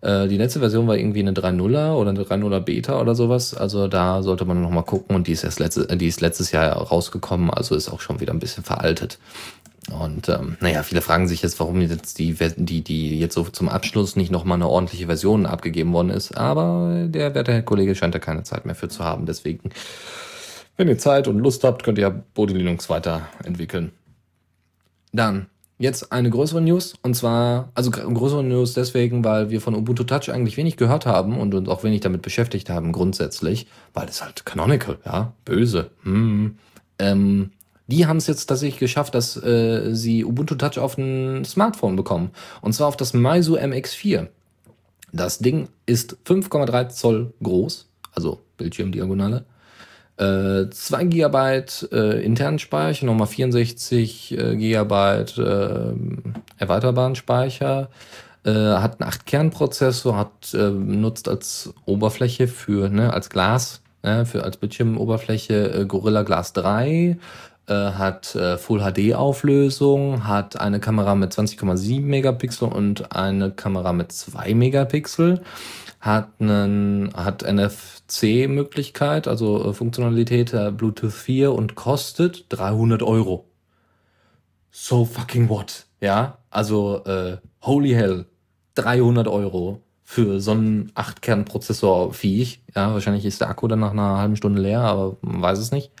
Äh, 0.00 0.26
die 0.26 0.36
letzte 0.36 0.58
Version 0.58 0.88
war 0.88 0.96
irgendwie 0.96 1.20
eine 1.20 1.32
3.0er 1.32 1.94
oder 1.94 2.10
eine 2.10 2.24
3.0er 2.24 2.60
Beta 2.60 3.00
oder 3.00 3.14
sowas. 3.14 3.54
Also 3.54 3.86
da 3.86 4.22
sollte 4.22 4.44
man 4.44 4.60
noch 4.60 4.70
mal 4.70 4.82
gucken 4.82 5.14
und 5.14 5.28
die 5.28 5.32
ist 5.32 5.44
erst 5.44 5.60
letzte, 5.60 5.96
die 5.96 6.08
ist 6.08 6.20
letztes 6.20 6.50
Jahr 6.50 6.72
rausgekommen, 6.72 7.50
also 7.50 7.76
ist 7.76 7.88
auch 7.88 8.00
schon 8.00 8.20
wieder 8.20 8.32
ein 8.32 8.40
bisschen 8.40 8.64
veraltet. 8.64 9.18
Und 9.90 10.28
ähm, 10.28 10.56
naja, 10.60 10.84
viele 10.84 11.02
fragen 11.02 11.26
sich 11.26 11.42
jetzt, 11.42 11.58
warum 11.58 11.80
jetzt 11.80 12.18
die, 12.18 12.36
die, 12.56 12.82
die 12.82 13.18
jetzt 13.18 13.34
so 13.34 13.42
zum 13.44 13.68
Abschluss 13.68 14.14
nicht 14.14 14.30
nochmal 14.30 14.56
eine 14.56 14.68
ordentliche 14.68 15.06
Version 15.06 15.44
abgegeben 15.44 15.92
worden 15.92 16.10
ist. 16.10 16.36
Aber 16.36 17.06
der 17.08 17.34
werte 17.34 17.52
Herr 17.52 17.62
Kollege 17.62 17.94
scheint 17.94 18.14
da 18.14 18.20
keine 18.20 18.44
Zeit 18.44 18.64
mehr 18.64 18.76
für 18.76 18.88
zu 18.88 19.02
haben. 19.02 19.26
Deswegen 19.26 19.70
wenn 20.76 20.88
ihr 20.88 20.98
Zeit 20.98 21.28
und 21.28 21.38
Lust 21.38 21.64
habt, 21.64 21.82
könnt 21.82 21.98
ihr 21.98 22.10
Bodhi 22.10 22.54
Linux 22.54 22.88
weiterentwickeln. 22.88 23.92
Dann 25.12 25.46
jetzt 25.78 26.12
eine 26.12 26.30
größere 26.30 26.60
News 26.60 26.94
und 27.02 27.14
zwar, 27.14 27.70
also 27.74 27.90
größere 27.90 28.42
News 28.42 28.74
deswegen, 28.74 29.24
weil 29.24 29.50
wir 29.50 29.60
von 29.60 29.74
Ubuntu 29.74 30.04
Touch 30.04 30.30
eigentlich 30.30 30.56
wenig 30.56 30.76
gehört 30.76 31.06
haben 31.06 31.38
und 31.38 31.54
uns 31.54 31.68
auch 31.68 31.84
wenig 31.84 32.00
damit 32.00 32.22
beschäftigt 32.22 32.70
haben 32.70 32.92
grundsätzlich, 32.92 33.66
weil 33.92 34.08
es 34.08 34.22
halt 34.24 34.46
Canonical, 34.46 34.98
ja, 35.04 35.34
böse. 35.44 35.90
Hm. 36.04 36.58
Ähm, 36.98 37.50
die 37.86 38.06
haben 38.06 38.16
es 38.16 38.26
jetzt 38.26 38.46
tatsächlich 38.46 38.80
geschafft, 38.80 39.14
dass 39.14 39.36
äh, 39.36 39.94
sie 39.94 40.24
Ubuntu 40.24 40.54
Touch 40.54 40.78
auf 40.78 40.98
ein 40.98 41.44
Smartphone 41.44 41.96
bekommen 41.96 42.30
und 42.60 42.72
zwar 42.72 42.88
auf 42.88 42.96
das 42.96 43.14
Meizu 43.14 43.58
MX4. 43.58 44.28
Das 45.12 45.38
Ding 45.38 45.68
ist 45.84 46.16
5,3 46.26 46.88
Zoll 46.88 47.34
groß, 47.42 47.88
also 48.14 48.40
Bildschirmdiagonale, 48.56 49.44
äh, 50.16 50.70
2 50.70 51.04
GB 51.04 51.64
äh, 51.92 52.24
internen 52.24 52.58
Speicher, 52.58 53.06
nochmal 53.06 53.26
64 53.26 54.38
äh, 54.38 54.56
GB 54.56 54.94
äh, 54.94 55.94
erweiterbaren 56.58 57.14
Speicher, 57.14 57.90
äh, 58.44 58.50
hat 58.50 59.00
einen 59.00 59.10
8-Kern-Prozessor, 59.10 60.16
hat 60.16 60.54
äh, 60.54 60.70
nutzt 60.70 61.28
als 61.28 61.72
Oberfläche 61.86 62.48
für, 62.48 62.88
ne, 62.88 63.12
als 63.12 63.30
Glas, 63.30 63.82
ne, 64.02 64.26
für 64.26 64.44
als 64.44 64.56
Bildschirmoberfläche 64.58 65.72
äh, 65.72 65.86
Gorilla 65.86 66.22
Glass 66.22 66.52
3, 66.52 67.18
äh, 67.66 67.74
hat 67.74 68.34
äh, 68.34 68.58
Full 68.58 68.80
HD 68.80 69.14
Auflösung, 69.14 70.26
hat 70.26 70.60
eine 70.60 70.80
Kamera 70.80 71.14
mit 71.14 71.32
20,7 71.32 72.00
Megapixel 72.00 72.68
und 72.68 73.14
eine 73.14 73.50
Kamera 73.50 73.92
mit 73.92 74.12
2 74.12 74.54
Megapixel 74.54 75.42
hat 76.02 76.30
einen 76.40 77.12
hat 77.14 77.42
NFC-Möglichkeit, 77.42 79.28
also 79.28 79.70
äh, 79.70 79.72
Funktionalität 79.72 80.52
äh, 80.52 80.72
Bluetooth 80.72 81.12
4 81.12 81.52
und 81.52 81.76
kostet 81.76 82.46
300 82.48 83.04
Euro. 83.04 83.48
So 84.72 85.04
fucking 85.04 85.48
what? 85.48 85.86
Ja, 86.00 86.38
also 86.50 87.04
äh, 87.04 87.36
holy 87.62 87.90
hell, 87.90 88.26
300 88.74 89.28
Euro 89.28 89.80
für 90.02 90.40
so 90.40 90.50
einen 90.50 90.90
8-Kern-Prozessor-Viech. 90.92 92.64
Ja, 92.74 92.92
wahrscheinlich 92.92 93.24
ist 93.24 93.40
der 93.40 93.48
Akku 93.48 93.68
dann 93.68 93.80
nach 93.80 93.92
einer 93.92 94.18
halben 94.18 94.34
Stunde 94.36 94.60
leer, 94.60 94.80
aber 94.80 95.16
man 95.22 95.40
weiß 95.40 95.60
es 95.60 95.70
nicht. 95.70 95.92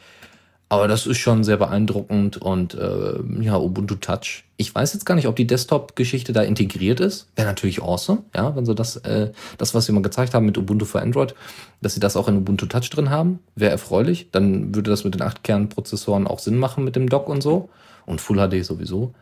Aber 0.72 0.88
das 0.88 1.06
ist 1.06 1.18
schon 1.18 1.44
sehr 1.44 1.58
beeindruckend 1.58 2.38
und 2.38 2.72
äh, 2.72 3.20
ja, 3.42 3.58
Ubuntu 3.58 3.96
Touch. 3.96 4.44
Ich 4.56 4.74
weiß 4.74 4.94
jetzt 4.94 5.04
gar 5.04 5.16
nicht, 5.16 5.28
ob 5.28 5.36
die 5.36 5.46
Desktop-Geschichte 5.46 6.32
da 6.32 6.40
integriert 6.40 6.98
ist. 6.98 7.28
Wäre 7.36 7.48
natürlich 7.48 7.82
awesome, 7.82 8.22
ja, 8.34 8.56
wenn 8.56 8.64
sie 8.64 8.74
das, 8.74 8.96
äh, 8.96 9.32
das, 9.58 9.74
was 9.74 9.84
sie 9.84 9.92
mal 9.92 10.00
gezeigt 10.00 10.32
haben 10.32 10.46
mit 10.46 10.56
Ubuntu 10.56 10.86
für 10.86 11.02
Android, 11.02 11.34
dass 11.82 11.92
sie 11.92 12.00
das 12.00 12.16
auch 12.16 12.26
in 12.26 12.38
Ubuntu 12.38 12.64
Touch 12.64 12.88
drin 12.88 13.10
haben, 13.10 13.40
wäre 13.54 13.70
erfreulich. 13.70 14.30
Dann 14.32 14.74
würde 14.74 14.90
das 14.90 15.04
mit 15.04 15.12
den 15.12 15.20
8-Kern-Prozessoren 15.20 16.26
auch 16.26 16.38
Sinn 16.38 16.56
machen 16.56 16.84
mit 16.84 16.96
dem 16.96 17.06
Dock 17.06 17.28
und 17.28 17.42
so. 17.42 17.68
Und 18.06 18.22
Full 18.22 18.38
HD 18.38 18.64
sowieso. 18.64 19.12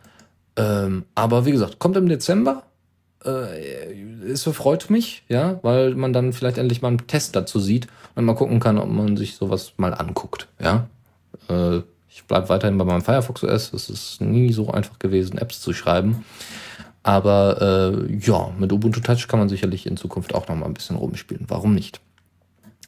Ähm, 0.55 1.03
aber 1.15 1.45
wie 1.45 1.51
gesagt, 1.51 1.79
kommt 1.79 1.97
im 1.97 2.07
Dezember. 2.07 2.63
äh, 3.25 4.31
es 4.31 4.43
freut 4.43 4.89
mich, 4.89 5.25
ja, 5.27 5.59
weil 5.63 5.95
man 5.95 6.13
dann 6.13 6.31
vielleicht 6.31 6.57
endlich 6.57 6.81
mal 6.81 6.87
einen 6.87 7.07
Test 7.07 7.35
dazu 7.35 7.59
sieht 7.59 7.87
und 8.15 8.23
mal 8.23 8.35
gucken 8.35 8.61
kann, 8.61 8.77
ob 8.77 8.87
man 8.87 9.17
sich 9.17 9.35
sowas 9.35 9.73
mal 9.75 9.93
anguckt, 9.93 10.47
ja. 10.57 10.87
Äh, 11.49 11.81
ich 12.09 12.23
bleibe 12.25 12.49
weiterhin 12.49 12.77
bei 12.77 12.83
meinem 12.83 13.01
Firefox 13.01 13.43
OS. 13.43 13.73
Es 13.73 13.89
ist 13.89 14.21
nie 14.21 14.51
so 14.51 14.69
einfach 14.69 14.99
gewesen, 14.99 15.37
Apps 15.37 15.61
zu 15.61 15.73
schreiben. 15.73 16.25
Aber 17.03 17.61
äh, 18.09 18.15
ja, 18.17 18.51
mit 18.57 18.71
Ubuntu 18.71 18.99
Touch 18.99 19.27
kann 19.27 19.39
man 19.39 19.49
sicherlich 19.49 19.85
in 19.87 19.97
Zukunft 19.97 20.35
auch 20.35 20.47
noch 20.47 20.55
mal 20.55 20.65
ein 20.65 20.73
bisschen 20.73 20.97
rumspielen. 20.97 21.45
Warum 21.47 21.73
nicht? 21.73 21.99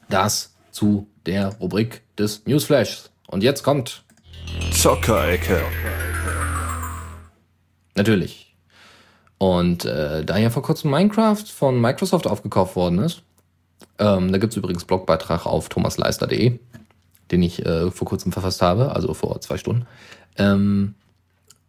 Das 0.09 0.53
zu 0.71 1.07
der 1.25 1.55
Rubrik 1.55 2.01
des 2.17 2.45
Newsflashs. 2.45 3.09
Und 3.27 3.43
jetzt 3.43 3.63
kommt 3.63 4.03
Zockerecke. 4.71 5.61
Natürlich. 7.95 8.55
Und 9.37 9.85
äh, 9.85 10.23
da 10.23 10.37
ja 10.37 10.49
vor 10.49 10.63
kurzem 10.63 10.91
Minecraft 10.91 11.43
von 11.45 11.79
Microsoft 11.79 12.27
aufgekauft 12.27 12.75
worden 12.75 12.99
ist, 12.99 13.23
ähm, 13.99 14.31
da 14.31 14.37
gibt 14.37 14.53
es 14.53 14.57
übrigens 14.57 14.85
Blogbeitrag 14.85 15.45
auf 15.45 15.69
thomasleister.de, 15.69 16.59
den 17.31 17.41
ich 17.41 17.65
äh, 17.65 17.91
vor 17.91 18.07
kurzem 18.07 18.31
verfasst 18.31 18.61
habe, 18.61 18.95
also 18.95 19.13
vor 19.13 19.39
zwei 19.41 19.57
Stunden. 19.57 19.85
Ähm, 20.37 20.95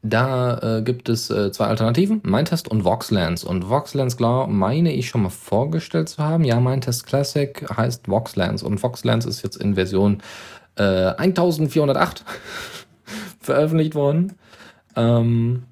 da 0.07 0.59
äh, 0.59 0.83
gibt 0.83 1.09
es 1.09 1.31
äh, 1.31 1.51
zwei 1.51 1.67
Alternativen, 1.67 2.21
Mindtest 2.25 2.69
und 2.69 2.85
Voxlands. 2.85 3.43
Und 3.43 3.71
Voxlands, 3.71 4.19
klar, 4.19 4.47
meine 4.49 4.93
ich 4.93 5.09
schon 5.09 5.23
mal 5.23 5.31
vorgestellt 5.31 6.11
zu 6.11 6.23
haben. 6.23 6.45
Ja, 6.45 6.61
Mindtest 6.61 7.07
Classic 7.07 7.65
heißt 7.75 8.07
Voxlands. 8.07 8.63
Und 8.63 8.83
Voxlands 8.83 9.25
ist 9.25 9.43
jetzt 9.43 9.57
in 9.57 9.77
Version 9.77 10.23
äh, 10.77 10.83
1408 10.83 12.23
veröffentlicht 13.41 13.95
worden. 13.95 14.35
Ähm, 14.95 15.65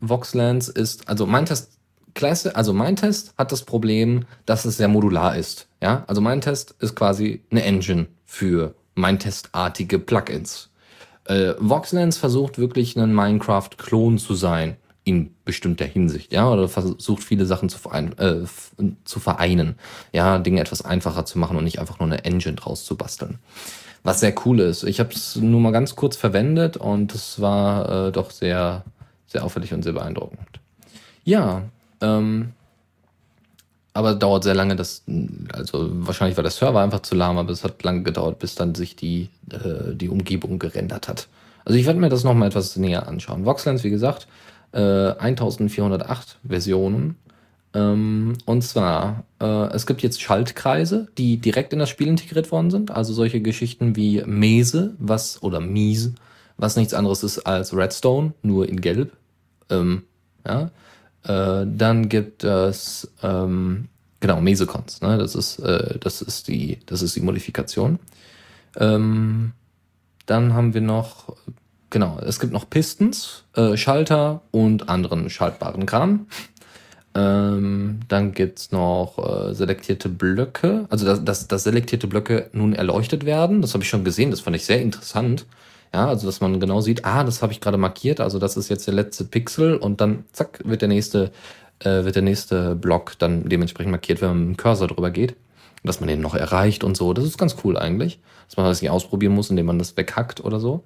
Voxlands 0.00 0.68
ist, 0.68 1.06
also 1.06 1.26
Mindtest 1.26 1.78
Classic, 2.14 2.56
also 2.56 2.72
Mindtest 2.72 3.34
hat 3.36 3.52
das 3.52 3.64
Problem, 3.64 4.24
dass 4.46 4.64
es 4.64 4.78
sehr 4.78 4.88
modular 4.88 5.36
ist. 5.36 5.68
Ja, 5.82 6.04
also 6.06 6.22
Mindtest 6.22 6.74
ist 6.80 6.96
quasi 6.96 7.42
eine 7.50 7.64
Engine 7.64 8.06
für 8.24 8.74
Mindtest-artige 8.98 9.98
Plugins. 9.98 10.70
Äh, 11.24 11.54
Voxlands 11.58 12.18
versucht 12.18 12.58
wirklich 12.58 12.96
ein 12.96 13.14
Minecraft-Klon 13.14 14.18
zu 14.18 14.34
sein 14.34 14.76
in 15.04 15.34
bestimmter 15.44 15.86
Hinsicht, 15.86 16.32
ja, 16.32 16.50
oder 16.50 16.68
versucht 16.68 17.24
viele 17.24 17.46
Sachen 17.46 17.70
zu, 17.70 17.78
verein, 17.78 18.16
äh, 18.18 18.44
zu 19.04 19.20
vereinen, 19.20 19.76
ja, 20.12 20.38
Dinge 20.38 20.60
etwas 20.60 20.84
einfacher 20.84 21.24
zu 21.24 21.38
machen 21.38 21.56
und 21.56 21.64
nicht 21.64 21.78
einfach 21.78 21.98
nur 21.98 22.08
eine 22.08 22.24
Engine 22.24 22.56
draus 22.56 22.84
zu 22.84 22.96
basteln. 22.96 23.38
Was 24.02 24.20
sehr 24.20 24.34
cool 24.44 24.60
ist. 24.60 24.84
Ich 24.84 25.00
habe 25.00 25.14
es 25.14 25.36
nur 25.36 25.60
mal 25.60 25.70
ganz 25.70 25.96
kurz 25.96 26.16
verwendet 26.16 26.76
und 26.76 27.14
es 27.14 27.40
war 27.40 28.08
äh, 28.08 28.12
doch 28.12 28.30
sehr, 28.30 28.84
sehr 29.26 29.44
auffällig 29.44 29.72
und 29.72 29.82
sehr 29.82 29.94
beeindruckend. 29.94 30.60
Ja, 31.24 31.62
ähm, 32.00 32.52
aber 33.98 34.14
dauert 34.14 34.44
sehr 34.44 34.54
lange, 34.54 34.76
das, 34.76 35.02
also 35.52 35.88
wahrscheinlich 35.90 36.36
war 36.36 36.44
der 36.44 36.52
Server 36.52 36.80
einfach 36.80 37.00
zu 37.00 37.16
lahm, 37.16 37.36
aber 37.36 37.50
es 37.50 37.64
hat 37.64 37.82
lange 37.82 38.04
gedauert, 38.04 38.38
bis 38.38 38.54
dann 38.54 38.76
sich 38.76 38.94
die, 38.94 39.28
äh, 39.50 39.92
die 39.92 40.08
Umgebung 40.08 40.60
gerendert 40.60 41.08
hat. 41.08 41.26
Also 41.64 41.76
ich 41.76 41.84
werde 41.84 41.98
mir 41.98 42.08
das 42.08 42.22
nochmal 42.22 42.46
etwas 42.46 42.76
näher 42.76 43.08
anschauen. 43.08 43.44
Voxlands, 43.44 43.82
wie 43.82 43.90
gesagt, 43.90 44.28
äh, 44.70 44.78
1408 44.78 46.38
Versionen. 46.46 47.16
Ähm, 47.74 48.34
und 48.44 48.62
zwar, 48.62 49.24
äh, 49.40 49.74
es 49.74 49.84
gibt 49.84 50.02
jetzt 50.02 50.22
Schaltkreise, 50.22 51.08
die 51.18 51.38
direkt 51.38 51.72
in 51.72 51.80
das 51.80 51.88
Spiel 51.88 52.06
integriert 52.06 52.52
worden 52.52 52.70
sind. 52.70 52.92
Also 52.92 53.12
solche 53.12 53.40
Geschichten 53.40 53.96
wie 53.96 54.22
Mese, 54.24 54.94
was, 55.00 55.42
oder 55.42 55.58
Miese, 55.58 56.14
was 56.56 56.76
nichts 56.76 56.94
anderes 56.94 57.24
ist 57.24 57.40
als 57.40 57.74
Redstone, 57.76 58.32
nur 58.42 58.68
in 58.68 58.80
Gelb. 58.80 59.16
Ähm, 59.70 60.04
ja. 60.46 60.70
Äh, 61.28 61.66
dann 61.66 62.08
gibt 62.08 62.42
es 62.42 63.08
ähm, 63.22 63.88
genau 64.20 64.40
Mesecons. 64.40 65.00
Ne? 65.02 65.18
Das 65.18 65.34
ist 65.34 65.58
äh, 65.58 65.98
das 66.00 66.22
ist 66.22 66.48
die 66.48 66.78
das 66.86 67.02
ist 67.02 67.14
die 67.16 67.20
Modifikation. 67.20 67.98
Ähm, 68.76 69.52
dann 70.26 70.54
haben 70.54 70.74
wir 70.74 70.80
noch 70.80 71.36
genau 71.90 72.18
es 72.24 72.40
gibt 72.40 72.52
noch 72.52 72.68
Pistons, 72.68 73.44
äh, 73.54 73.76
Schalter 73.76 74.40
und 74.50 74.88
anderen 74.88 75.28
schaltbaren 75.30 75.86
Kram. 75.86 76.26
Ähm, 77.14 78.00
dann 78.08 78.32
gibt's 78.32 78.70
noch 78.70 79.18
äh, 79.18 79.54
selektierte 79.54 80.08
Blöcke, 80.08 80.86
also 80.88 81.04
dass, 81.04 81.24
dass, 81.24 81.48
dass 81.48 81.64
selektierte 81.64 82.06
Blöcke 82.06 82.48
nun 82.52 82.74
erleuchtet 82.74 83.24
werden. 83.26 83.60
Das 83.60 83.74
habe 83.74 83.82
ich 83.82 83.90
schon 83.90 84.04
gesehen, 84.04 84.30
das 84.30 84.40
fand 84.40 84.56
ich 84.56 84.64
sehr 84.64 84.80
interessant. 84.80 85.46
Ja, 85.92 86.06
also 86.06 86.26
dass 86.26 86.40
man 86.40 86.60
genau 86.60 86.80
sieht, 86.80 87.04
ah, 87.04 87.24
das 87.24 87.42
habe 87.42 87.52
ich 87.52 87.60
gerade 87.60 87.78
markiert, 87.78 88.20
also 88.20 88.38
das 88.38 88.56
ist 88.56 88.68
jetzt 88.68 88.86
der 88.86 88.94
letzte 88.94 89.24
Pixel 89.24 89.76
und 89.76 90.00
dann 90.00 90.24
zack 90.32 90.60
wird 90.64 90.82
der 90.82 90.88
nächste 90.88 91.30
äh, 91.80 92.04
wird 92.04 92.16
der 92.16 92.22
nächste 92.22 92.74
Block 92.74 93.18
dann 93.18 93.48
dementsprechend 93.48 93.90
markiert, 93.90 94.20
wenn 94.20 94.28
man 94.28 94.38
mit 94.38 94.48
dem 94.48 94.56
Cursor 94.56 94.88
drüber 94.88 95.10
geht, 95.10 95.36
dass 95.84 96.00
man 96.00 96.08
den 96.08 96.20
noch 96.20 96.34
erreicht 96.34 96.84
und 96.84 96.96
so. 96.96 97.12
Das 97.12 97.24
ist 97.24 97.38
ganz 97.38 97.56
cool 97.64 97.78
eigentlich, 97.78 98.18
dass 98.48 98.56
man 98.56 98.66
das 98.66 98.82
nicht 98.82 98.90
ausprobieren 98.90 99.34
muss, 99.34 99.50
indem 99.50 99.66
man 99.66 99.78
das 99.78 99.96
weghackt 99.96 100.44
oder 100.44 100.60
so. 100.60 100.84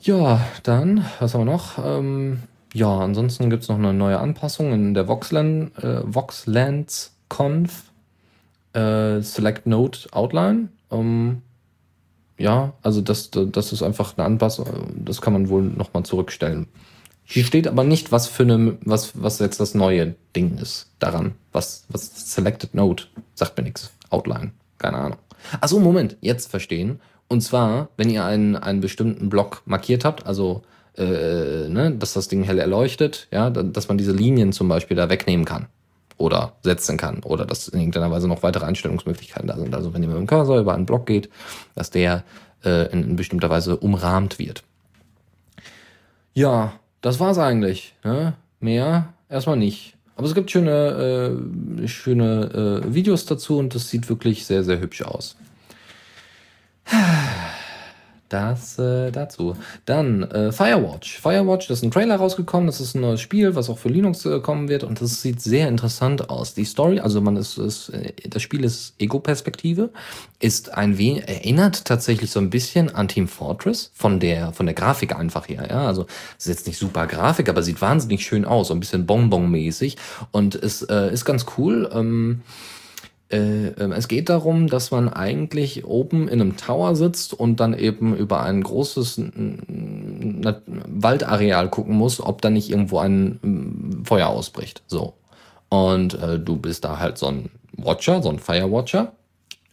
Ja, 0.00 0.44
dann, 0.64 1.06
was 1.20 1.34
haben 1.34 1.42
wir 1.42 1.52
noch? 1.52 1.78
Ähm, 1.84 2.40
ja, 2.74 2.98
ansonsten 2.98 3.50
gibt's 3.50 3.68
noch 3.68 3.78
eine 3.78 3.94
neue 3.94 4.18
Anpassung 4.18 4.72
in 4.72 4.94
der 4.94 5.06
Voxland, 5.06 5.76
äh, 5.78 6.00
Voxlands 6.04 7.14
Conf 7.28 7.92
äh, 8.72 9.20
Select 9.20 9.66
Node 9.66 9.98
Outline. 10.10 10.68
Ähm, 10.90 11.42
ja, 12.38 12.72
also 12.82 13.00
das, 13.00 13.30
das 13.30 13.72
ist 13.72 13.82
einfach 13.82 14.16
eine 14.16 14.26
Anpassung, 14.26 14.66
das 14.96 15.20
kann 15.20 15.32
man 15.32 15.48
wohl 15.48 15.62
nochmal 15.62 16.04
zurückstellen. 16.04 16.66
Hier 17.24 17.44
steht 17.44 17.68
aber 17.68 17.84
nicht, 17.84 18.12
was 18.12 18.26
für 18.26 18.42
eine, 18.42 18.76
was, 18.84 19.12
was 19.22 19.38
jetzt 19.38 19.60
das 19.60 19.74
neue 19.74 20.16
Ding 20.34 20.58
ist 20.58 20.90
daran. 20.98 21.34
Was, 21.52 21.84
was 21.88 22.32
Selected 22.34 22.74
Node 22.74 23.04
sagt 23.34 23.56
mir 23.56 23.64
nichts. 23.64 23.92
Outline, 24.10 24.52
keine 24.78 24.98
Ahnung. 24.98 25.18
Achso, 25.60 25.78
Moment, 25.78 26.16
jetzt 26.20 26.50
verstehen. 26.50 27.00
Und 27.28 27.40
zwar, 27.40 27.88
wenn 27.96 28.10
ihr 28.10 28.24
einen, 28.24 28.56
einen 28.56 28.80
bestimmten 28.80 29.30
Block 29.30 29.62
markiert 29.64 30.04
habt, 30.04 30.26
also 30.26 30.62
äh, 30.98 31.68
ne, 31.68 31.94
dass 31.98 32.12
das 32.12 32.28
Ding 32.28 32.42
hell 32.42 32.58
erleuchtet, 32.58 33.28
ja, 33.30 33.48
dass 33.48 33.88
man 33.88 33.96
diese 33.96 34.12
Linien 34.12 34.52
zum 34.52 34.68
Beispiel 34.68 34.96
da 34.96 35.08
wegnehmen 35.08 35.46
kann 35.46 35.68
oder 36.22 36.52
setzen 36.62 36.96
kann 36.96 37.20
oder 37.24 37.44
dass 37.44 37.68
in 37.68 37.80
irgendeiner 37.80 38.10
Weise 38.10 38.28
noch 38.28 38.42
weitere 38.42 38.64
Einstellungsmöglichkeiten 38.64 39.48
da 39.48 39.56
sind. 39.56 39.74
Also 39.74 39.92
wenn 39.92 40.02
ihr 40.02 40.08
mit 40.08 40.16
dem 40.16 40.26
Cursor 40.26 40.60
über 40.60 40.74
einen 40.74 40.86
Block 40.86 41.06
geht, 41.06 41.28
dass 41.74 41.90
der 41.90 42.24
äh, 42.64 42.90
in, 42.92 43.02
in 43.02 43.16
bestimmter 43.16 43.50
Weise 43.50 43.76
umrahmt 43.76 44.38
wird. 44.38 44.62
Ja, 46.32 46.74
das 47.00 47.20
war's 47.20 47.38
eigentlich. 47.38 47.94
Ne? 48.04 48.34
Mehr 48.60 49.12
erstmal 49.28 49.56
nicht. 49.56 49.94
Aber 50.16 50.26
es 50.26 50.34
gibt 50.34 50.50
schöne, 50.50 51.34
äh, 51.82 51.88
schöne 51.88 52.82
äh, 52.84 52.94
Videos 52.94 53.26
dazu 53.26 53.58
und 53.58 53.74
das 53.74 53.90
sieht 53.90 54.08
wirklich 54.08 54.46
sehr, 54.46 54.62
sehr 54.62 54.80
hübsch 54.80 55.02
aus. 55.02 55.36
Das 58.32 58.78
äh, 58.78 59.10
dazu. 59.10 59.56
Dann 59.84 60.22
äh, 60.22 60.52
Firewatch. 60.52 61.20
Firewatch, 61.20 61.68
das 61.68 61.80
ist 61.80 61.84
ein 61.84 61.90
Trailer 61.90 62.16
rausgekommen. 62.16 62.66
Das 62.66 62.80
ist 62.80 62.94
ein 62.94 63.02
neues 63.02 63.20
Spiel, 63.20 63.54
was 63.54 63.68
auch 63.68 63.76
für 63.76 63.90
Linux 63.90 64.24
äh, 64.24 64.40
kommen 64.40 64.70
wird. 64.70 64.84
Und 64.84 65.02
das 65.02 65.20
sieht 65.20 65.42
sehr 65.42 65.68
interessant 65.68 66.30
aus. 66.30 66.54
Die 66.54 66.64
Story, 66.64 66.98
also 66.98 67.20
man 67.20 67.36
ist, 67.36 67.58
ist 67.58 67.90
äh, 67.90 68.14
das 68.26 68.40
Spiel 68.40 68.64
ist 68.64 68.94
Ego-Perspektive, 68.98 69.90
ist 70.40 70.72
ein 70.72 70.96
wenig, 70.96 71.28
erinnert 71.28 71.84
tatsächlich 71.84 72.30
so 72.30 72.40
ein 72.40 72.48
bisschen 72.48 72.94
an 72.94 73.06
Team 73.06 73.28
Fortress 73.28 73.90
von 73.92 74.18
der, 74.18 74.54
von 74.54 74.64
der 74.64 74.74
Grafik 74.74 75.14
einfach 75.14 75.48
her. 75.50 75.66
Ja, 75.68 75.86
also 75.86 76.06
ist 76.38 76.46
jetzt 76.46 76.66
nicht 76.66 76.78
super 76.78 77.06
Grafik, 77.06 77.50
aber 77.50 77.62
sieht 77.62 77.82
wahnsinnig 77.82 78.24
schön 78.24 78.46
aus, 78.46 78.68
so 78.68 78.74
ein 78.74 78.80
bisschen 78.80 79.04
Bonbon-mäßig. 79.04 79.98
Und 80.30 80.54
es 80.54 80.80
äh, 80.80 81.12
ist 81.12 81.26
ganz 81.26 81.44
cool. 81.58 81.90
Ähm, 81.92 82.02
äh, 82.02 82.02
ähm, 82.02 82.40
es 83.32 84.08
geht 84.08 84.28
darum, 84.28 84.66
dass 84.66 84.90
man 84.90 85.08
eigentlich 85.08 85.86
oben 85.86 86.28
in 86.28 86.40
einem 86.40 86.56
Tower 86.56 86.94
sitzt 86.94 87.32
und 87.32 87.60
dann 87.60 87.72
eben 87.72 88.14
über 88.14 88.42
ein 88.42 88.62
großes 88.62 89.22
Waldareal 90.86 91.70
gucken 91.70 91.96
muss, 91.96 92.20
ob 92.20 92.42
da 92.42 92.50
nicht 92.50 92.68
irgendwo 92.70 92.98
ein 92.98 94.02
Feuer 94.04 94.28
ausbricht. 94.28 94.82
So. 94.86 95.14
Und 95.70 96.14
äh, 96.14 96.38
du 96.38 96.56
bist 96.56 96.84
da 96.84 96.98
halt 96.98 97.16
so 97.16 97.28
ein 97.28 97.48
Watcher, 97.72 98.22
so 98.22 98.28
ein 98.28 98.38
Firewatcher 98.38 99.12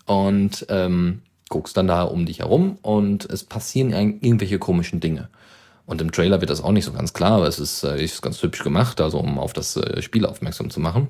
und 0.05 0.65
ähm, 0.69 1.21
guckst 1.49 1.75
dann 1.75 1.87
da 1.87 2.03
um 2.03 2.25
dich 2.25 2.39
herum 2.39 2.77
und 2.81 3.29
es 3.29 3.43
passieren 3.43 3.91
irgendwelche 3.91 4.59
komischen 4.59 5.01
Dinge. 5.01 5.27
Und 5.85 6.01
im 6.01 6.13
Trailer 6.13 6.39
wird 6.39 6.51
das 6.51 6.63
auch 6.63 6.71
nicht 6.71 6.85
so 6.85 6.93
ganz 6.93 7.13
klar, 7.13 7.33
aber 7.33 7.47
es 7.47 7.59
ist, 7.59 7.83
äh, 7.83 8.01
ist 8.01 8.21
ganz 8.21 8.41
hübsch 8.41 8.63
gemacht, 8.63 9.01
also 9.01 9.19
um 9.19 9.37
auf 9.37 9.51
das 9.51 9.75
äh, 9.75 10.01
Spiel 10.01 10.25
aufmerksam 10.25 10.69
zu 10.69 10.79
machen 10.79 11.09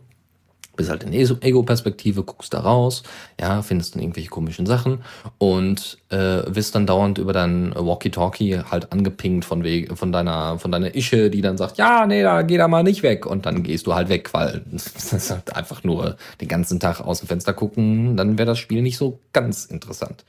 bist 0.79 0.89
halt 0.89 1.03
in 1.03 1.11
Ego-Perspektive, 1.11 2.23
guckst 2.23 2.53
da 2.53 2.61
raus, 2.61 3.03
ja, 3.37 3.61
findest 3.61 3.95
dann 3.95 4.01
irgendwelche 4.01 4.29
komischen 4.29 4.65
Sachen 4.65 4.99
und 5.37 5.97
äh, 6.09 6.41
wirst 6.47 6.73
dann 6.73 6.87
dauernd 6.87 7.17
über 7.17 7.33
dein 7.33 7.75
Walkie-Talkie 7.75 8.59
halt 8.71 8.93
angepinkt 8.93 9.43
von, 9.43 9.65
Wege, 9.65 9.97
von 9.97 10.13
deiner 10.13 10.57
von 10.57 10.71
deiner 10.71 10.95
Ische, 10.95 11.29
die 11.29 11.41
dann 11.41 11.57
sagt, 11.57 11.77
ja, 11.77 12.05
nee, 12.05 12.23
da 12.23 12.43
geh 12.43 12.57
da 12.57 12.69
mal 12.69 12.83
nicht 12.83 13.03
weg 13.03 13.25
und 13.25 13.45
dann 13.45 13.61
gehst 13.61 13.87
du 13.87 13.93
halt 13.93 14.07
weg, 14.07 14.33
weil 14.33 14.61
das 14.71 15.11
ist 15.11 15.31
halt 15.31 15.53
einfach 15.53 15.83
nur 15.83 16.15
den 16.39 16.47
ganzen 16.47 16.79
Tag 16.79 17.01
aus 17.01 17.19
dem 17.19 17.27
Fenster 17.27 17.51
gucken, 17.51 18.15
dann 18.15 18.37
wäre 18.37 18.45
das 18.45 18.59
Spiel 18.59 18.81
nicht 18.81 18.97
so 18.97 19.19
ganz 19.33 19.65
interessant. 19.65 20.23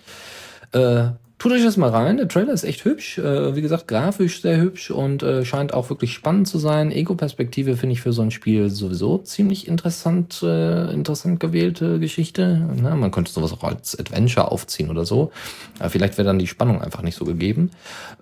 Äh, 0.73 1.11
Tut 1.41 1.53
euch 1.53 1.63
das 1.63 1.79
mal 1.79 1.89
rein. 1.89 2.19
Der 2.19 2.29
Trailer 2.29 2.53
ist 2.53 2.65
echt 2.65 2.85
hübsch. 2.85 3.17
Äh, 3.17 3.57
wie 3.57 3.63
gesagt, 3.63 3.89
grafisch 3.89 4.43
sehr 4.43 4.59
hübsch 4.59 4.91
und 4.91 5.23
äh, 5.23 5.43
scheint 5.47 5.73
auch 5.73 5.89
wirklich 5.89 6.13
spannend 6.13 6.47
zu 6.47 6.59
sein. 6.59 6.93
Ego-Perspektive 6.93 7.79
finde 7.79 7.95
ich 7.95 8.03
für 8.03 8.13
so 8.13 8.21
ein 8.21 8.31
Spiel 8.31 8.69
sowieso 8.69 9.17
ziemlich 9.17 9.67
interessant, 9.67 10.43
äh, 10.43 10.93
interessant 10.93 11.41
gewählte 11.41 11.99
Geschichte. 11.99 12.69
Na, 12.83 12.95
man 12.95 13.11
könnte 13.11 13.33
sowas 13.33 13.55
auch 13.55 13.65
als 13.65 13.99
Adventure 13.99 14.53
aufziehen 14.53 14.91
oder 14.91 15.07
so. 15.07 15.33
Aber 15.79 15.89
vielleicht 15.89 16.19
wäre 16.19 16.27
dann 16.27 16.39
die 16.39 16.47
Spannung 16.47 16.83
einfach 16.83 17.01
nicht 17.01 17.17
so 17.17 17.25
gegeben. 17.25 17.71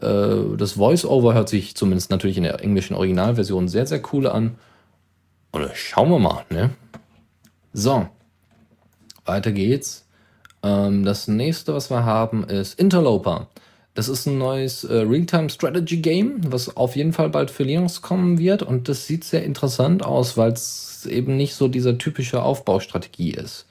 Äh, 0.01 0.57
das 0.57 0.73
Voice-Over 0.75 1.35
hört 1.35 1.49
sich 1.49 1.75
zumindest 1.75 2.12
natürlich 2.12 2.37
in 2.37 2.45
der 2.45 2.62
englischen 2.62 2.95
Originalversion 2.95 3.66
sehr, 3.66 3.89
sehr 3.89 4.01
cool 4.12 4.29
an. 4.29 4.59
Und 5.51 5.69
schauen 5.75 6.09
wir 6.09 6.21
mal, 6.21 6.45
ne? 6.51 6.71
So. 7.73 8.07
Weiter 9.25 9.51
geht's. 9.51 10.07
Ähm, 10.62 11.04
das 11.04 11.28
nächste, 11.28 11.74
was 11.74 11.90
wir 11.90 12.04
haben, 12.04 12.44
ist 12.44 12.78
Interloper. 12.78 13.48
Das 13.94 14.09
ist 14.09 14.26
ein 14.26 14.38
neues 14.38 14.84
äh, 14.84 14.98
Real-Time 14.98 15.50
Strategy 15.50 15.96
Game, 15.96 16.40
was 16.52 16.76
auf 16.76 16.94
jeden 16.94 17.12
Fall 17.12 17.30
bald 17.30 17.50
für 17.50 17.64
Linux 17.64 18.00
kommen 18.00 18.38
wird. 18.38 18.62
Und 18.62 18.88
das 18.88 19.06
sieht 19.06 19.24
sehr 19.24 19.44
interessant 19.44 20.04
aus, 20.04 20.36
weil 20.36 20.52
es 20.52 21.04
eben 21.06 21.36
nicht 21.36 21.54
so 21.54 21.68
dieser 21.68 21.98
typische 21.98 22.42
Aufbaustrategie 22.42 23.32
ist. 23.32 23.66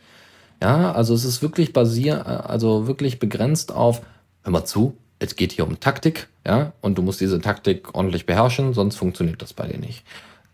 Ja, 0.61 0.91
also 0.91 1.13
es 1.13 1.23
ist 1.23 1.41
wirklich 1.41 1.71
basiert, 1.71 2.25
äh, 2.25 2.29
also 2.29 2.87
wirklich 2.87 3.19
begrenzt 3.19 3.71
auf, 3.71 4.01
hör 4.43 4.51
mal 4.51 4.65
zu, 4.65 4.97
es 5.19 5.35
geht 5.35 5.51
hier 5.51 5.65
um 5.65 5.79
Taktik, 5.79 6.27
ja, 6.45 6.73
und 6.81 6.97
du 6.97 7.01
musst 7.01 7.21
diese 7.21 7.41
Taktik 7.41 7.95
ordentlich 7.95 8.25
beherrschen, 8.25 8.73
sonst 8.73 8.95
funktioniert 8.95 9.41
das 9.41 9.53
bei 9.53 9.67
dir 9.67 9.79
nicht. 9.79 10.03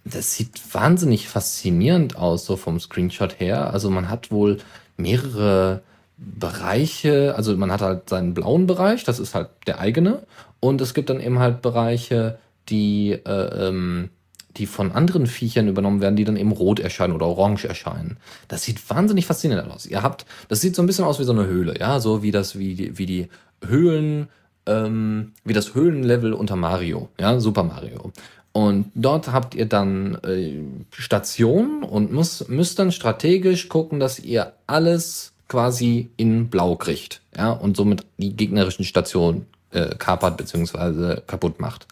Das 0.05 0.35
sieht 0.35 0.61
wahnsinnig 0.73 1.27
faszinierend 1.29 2.17
aus, 2.17 2.45
so 2.45 2.57
vom 2.57 2.79
Screenshot 2.79 3.39
her. 3.39 3.71
Also 3.73 3.89
man 3.89 4.09
hat 4.09 4.31
wohl 4.31 4.57
mehrere 4.97 5.81
Bereiche, 6.25 7.35
also 7.35 7.55
man 7.57 7.71
hat 7.71 7.81
halt 7.81 8.09
seinen 8.09 8.33
blauen 8.33 8.67
Bereich, 8.67 9.03
das 9.03 9.19
ist 9.19 9.35
halt 9.35 9.49
der 9.67 9.79
eigene. 9.79 10.23
Und 10.59 10.81
es 10.81 10.93
gibt 10.93 11.09
dann 11.09 11.19
eben 11.19 11.39
halt 11.39 11.61
Bereiche, 11.61 12.37
die, 12.69 13.11
äh, 13.11 13.67
ähm, 13.67 14.09
die 14.57 14.65
von 14.65 14.91
anderen 14.91 15.27
Viechern 15.27 15.67
übernommen 15.67 16.01
werden, 16.01 16.15
die 16.15 16.23
dann 16.23 16.37
eben 16.37 16.51
rot 16.51 16.79
erscheinen 16.79 17.13
oder 17.13 17.25
orange 17.25 17.65
erscheinen. 17.65 18.17
Das 18.47 18.63
sieht 18.63 18.89
wahnsinnig 18.89 19.25
faszinierend 19.25 19.71
aus. 19.71 19.85
Ihr 19.85 20.03
habt, 20.03 20.25
das 20.47 20.61
sieht 20.61 20.75
so 20.75 20.81
ein 20.81 20.85
bisschen 20.85 21.05
aus 21.05 21.19
wie 21.19 21.23
so 21.23 21.33
eine 21.33 21.47
Höhle, 21.47 21.77
ja, 21.79 21.99
so 21.99 22.23
wie 22.23 22.31
das, 22.31 22.57
wie 22.57 22.75
die, 22.75 22.97
wie 22.97 23.05
die 23.05 23.27
Höhlen, 23.65 24.29
ähm, 24.65 25.33
wie 25.43 25.53
das 25.53 25.73
Höhlenlevel 25.75 26.33
unter 26.33 26.55
Mario, 26.55 27.09
ja, 27.19 27.39
Super 27.39 27.63
Mario. 27.63 28.11
Und 28.53 28.91
dort 28.93 29.31
habt 29.31 29.55
ihr 29.55 29.65
dann 29.65 30.15
äh, 30.23 30.61
Stationen 30.91 31.81
und 31.81 32.13
muss, 32.13 32.47
müsst 32.47 32.77
dann 32.77 32.91
strategisch 32.91 33.67
gucken, 33.67 33.99
dass 33.99 34.19
ihr 34.19 34.53
alles 34.67 35.32
quasi 35.53 36.09
in 36.17 36.49
Blau 36.49 36.75
kriegt, 36.75 37.21
ja, 37.37 37.51
und 37.51 37.77
somit 37.77 38.03
die 38.17 38.35
gegnerischen 38.35 38.85
Stationen 38.85 39.45
äh, 39.69 39.93
kapert 39.99 40.35
bzw. 40.35 41.21
kaputt 41.27 41.59
macht. 41.59 41.85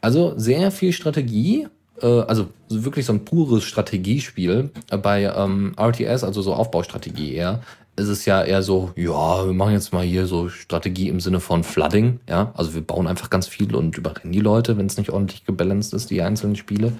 Also 0.00 0.34
sehr 0.36 0.72
viel 0.72 0.92
Strategie, 0.92 1.68
äh, 2.00 2.06
also 2.06 2.48
wirklich 2.68 3.06
so 3.06 3.12
ein 3.12 3.24
pures 3.24 3.62
Strategiespiel. 3.62 4.70
Bei 5.00 5.32
ähm, 5.32 5.76
RTS, 5.78 6.24
also 6.24 6.42
so 6.42 6.54
Aufbaustrategie 6.54 7.34
eher, 7.34 7.60
ist 7.94 8.08
es 8.08 8.24
ja 8.24 8.42
eher 8.42 8.64
so, 8.64 8.90
ja, 8.96 9.46
wir 9.46 9.52
machen 9.52 9.74
jetzt 9.74 9.92
mal 9.92 10.04
hier 10.04 10.26
so 10.26 10.48
Strategie 10.48 11.08
im 11.08 11.20
Sinne 11.20 11.38
von 11.38 11.62
Flooding, 11.62 12.18
ja, 12.28 12.50
also 12.56 12.74
wir 12.74 12.82
bauen 12.82 13.06
einfach 13.06 13.30
ganz 13.30 13.46
viel 13.46 13.76
und 13.76 13.96
überrennen 13.96 14.32
die 14.32 14.40
Leute, 14.40 14.76
wenn 14.76 14.86
es 14.86 14.96
nicht 14.96 15.10
ordentlich 15.10 15.44
gebalanced 15.44 15.94
ist, 15.94 16.10
die 16.10 16.20
einzelnen 16.20 16.56
Spiele. 16.56 16.94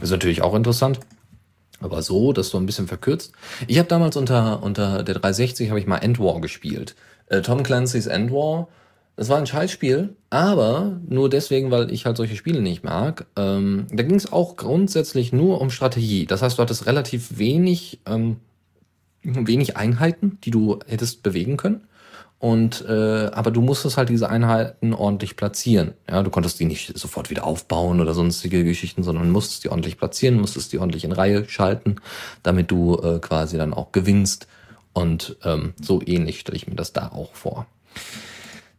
Ist 0.00 0.12
natürlich 0.12 0.42
auch 0.42 0.54
interessant. 0.54 1.00
Aber 1.84 2.00
so, 2.00 2.32
das 2.32 2.48
so 2.48 2.56
ein 2.56 2.64
bisschen 2.64 2.88
verkürzt. 2.88 3.32
Ich 3.66 3.78
habe 3.78 3.88
damals 3.88 4.16
unter, 4.16 4.62
unter 4.62 5.02
der 5.02 5.16
360 5.16 5.68
habe 5.68 5.78
ich 5.78 5.86
mal 5.86 5.98
Endwar 5.98 6.40
gespielt. 6.40 6.94
Äh, 7.26 7.42
Tom 7.42 7.62
Clancy's 7.62 8.06
Endwar. 8.06 8.68
Das 9.16 9.28
war 9.28 9.36
ein 9.36 9.46
Scheißspiel, 9.46 10.16
aber 10.30 10.98
nur 11.06 11.28
deswegen, 11.28 11.70
weil 11.70 11.92
ich 11.92 12.06
halt 12.06 12.16
solche 12.16 12.36
Spiele 12.36 12.62
nicht 12.62 12.84
mag. 12.84 13.26
Ähm, 13.36 13.86
da 13.92 14.02
ging 14.02 14.16
es 14.16 14.32
auch 14.32 14.56
grundsätzlich 14.56 15.30
nur 15.30 15.60
um 15.60 15.68
Strategie. 15.68 16.24
Das 16.24 16.40
heißt, 16.40 16.56
du 16.56 16.62
hattest 16.62 16.86
relativ 16.86 17.36
wenig, 17.38 18.00
ähm, 18.06 18.38
wenig 19.22 19.76
Einheiten, 19.76 20.38
die 20.42 20.50
du 20.50 20.78
hättest 20.86 21.22
bewegen 21.22 21.58
können. 21.58 21.82
Und 22.44 22.84
äh, 22.86 23.30
aber 23.32 23.50
du 23.50 23.62
musstest 23.62 23.96
halt 23.96 24.10
diese 24.10 24.28
Einheiten 24.28 24.92
ordentlich 24.92 25.34
platzieren. 25.34 25.94
Ja, 26.06 26.22
du 26.22 26.28
konntest 26.28 26.60
die 26.60 26.66
nicht 26.66 26.98
sofort 26.98 27.30
wieder 27.30 27.46
aufbauen 27.46 28.02
oder 28.02 28.12
sonstige 28.12 28.64
Geschichten, 28.64 29.02
sondern 29.02 29.30
musstest 29.30 29.64
die 29.64 29.70
ordentlich 29.70 29.96
platzieren, 29.96 30.38
musstest 30.38 30.70
die 30.70 30.78
ordentlich 30.78 31.04
in 31.04 31.12
Reihe 31.12 31.48
schalten, 31.48 31.96
damit 32.42 32.70
du 32.70 32.96
äh, 32.96 33.18
quasi 33.18 33.56
dann 33.56 33.72
auch 33.72 33.92
gewinnst. 33.92 34.46
Und 34.92 35.38
ähm, 35.42 35.72
so 35.80 36.02
ähnlich 36.04 36.40
stelle 36.40 36.56
ich 36.56 36.68
mir 36.68 36.74
das 36.74 36.92
da 36.92 37.08
auch 37.08 37.32
vor. 37.32 37.64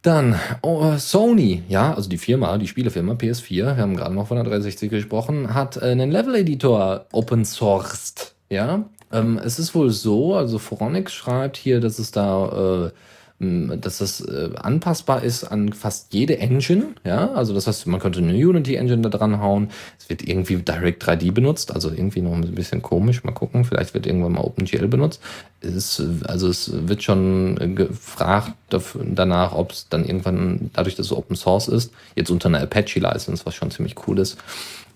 Dann 0.00 0.38
oh, 0.62 0.96
Sony, 0.96 1.64
ja, 1.68 1.92
also 1.92 2.08
die 2.08 2.18
Firma, 2.18 2.58
die 2.58 2.68
Spielefirma 2.68 3.14
PS4, 3.14 3.50
wir 3.50 3.76
haben 3.78 3.96
gerade 3.96 4.14
noch 4.14 4.28
von 4.28 4.36
der 4.36 4.44
360 4.44 4.90
gesprochen, 4.90 5.54
hat 5.54 5.76
äh, 5.76 5.86
einen 5.86 6.12
Level-Editor 6.12 7.06
open 7.10 7.44
sourced. 7.44 8.36
Ja, 8.48 8.84
ähm, 9.12 9.40
es 9.44 9.58
ist 9.58 9.74
wohl 9.74 9.90
so, 9.90 10.36
also 10.36 10.60
Foronix 10.60 11.12
schreibt 11.12 11.56
hier, 11.56 11.80
dass 11.80 11.98
es 11.98 12.12
da 12.12 12.84
äh, 12.86 12.90
dass 13.38 13.98
das 13.98 14.22
äh, 14.22 14.50
anpassbar 14.56 15.22
ist 15.22 15.44
an 15.44 15.74
fast 15.74 16.14
jede 16.14 16.38
Engine. 16.38 16.94
Ja, 17.04 17.32
also 17.32 17.52
das 17.52 17.66
heißt, 17.66 17.86
man 17.86 18.00
könnte 18.00 18.20
eine 18.20 18.32
Unity 18.32 18.76
Engine 18.76 19.02
da 19.02 19.10
dran 19.10 19.40
hauen. 19.40 19.68
Es 19.98 20.08
wird 20.08 20.26
irgendwie 20.26 20.56
Direct 20.56 21.04
3D 21.04 21.32
benutzt, 21.32 21.74
also 21.74 21.90
irgendwie 21.90 22.22
noch 22.22 22.32
ein 22.32 22.54
bisschen 22.54 22.80
komisch. 22.80 23.24
Mal 23.24 23.32
gucken, 23.32 23.64
vielleicht 23.64 23.92
wird 23.92 24.06
irgendwann 24.06 24.32
mal 24.32 24.40
OpenGL 24.40 24.88
benutzt. 24.88 25.20
Es, 25.60 26.02
also 26.24 26.48
es 26.48 26.70
wird 26.88 27.02
schon 27.02 27.76
gefragt 27.76 28.52
dafür, 28.70 29.04
danach, 29.04 29.52
ob 29.52 29.72
es 29.72 29.88
dann 29.90 30.06
irgendwann, 30.06 30.70
dadurch, 30.72 30.94
dass 30.94 31.06
es 31.06 31.12
Open 31.12 31.36
Source 31.36 31.68
ist, 31.68 31.92
jetzt 32.14 32.30
unter 32.30 32.48
einer 32.48 32.62
Apache 32.62 33.00
License, 33.00 33.44
was 33.44 33.54
schon 33.54 33.70
ziemlich 33.70 33.96
cool 34.06 34.18
ist, 34.18 34.38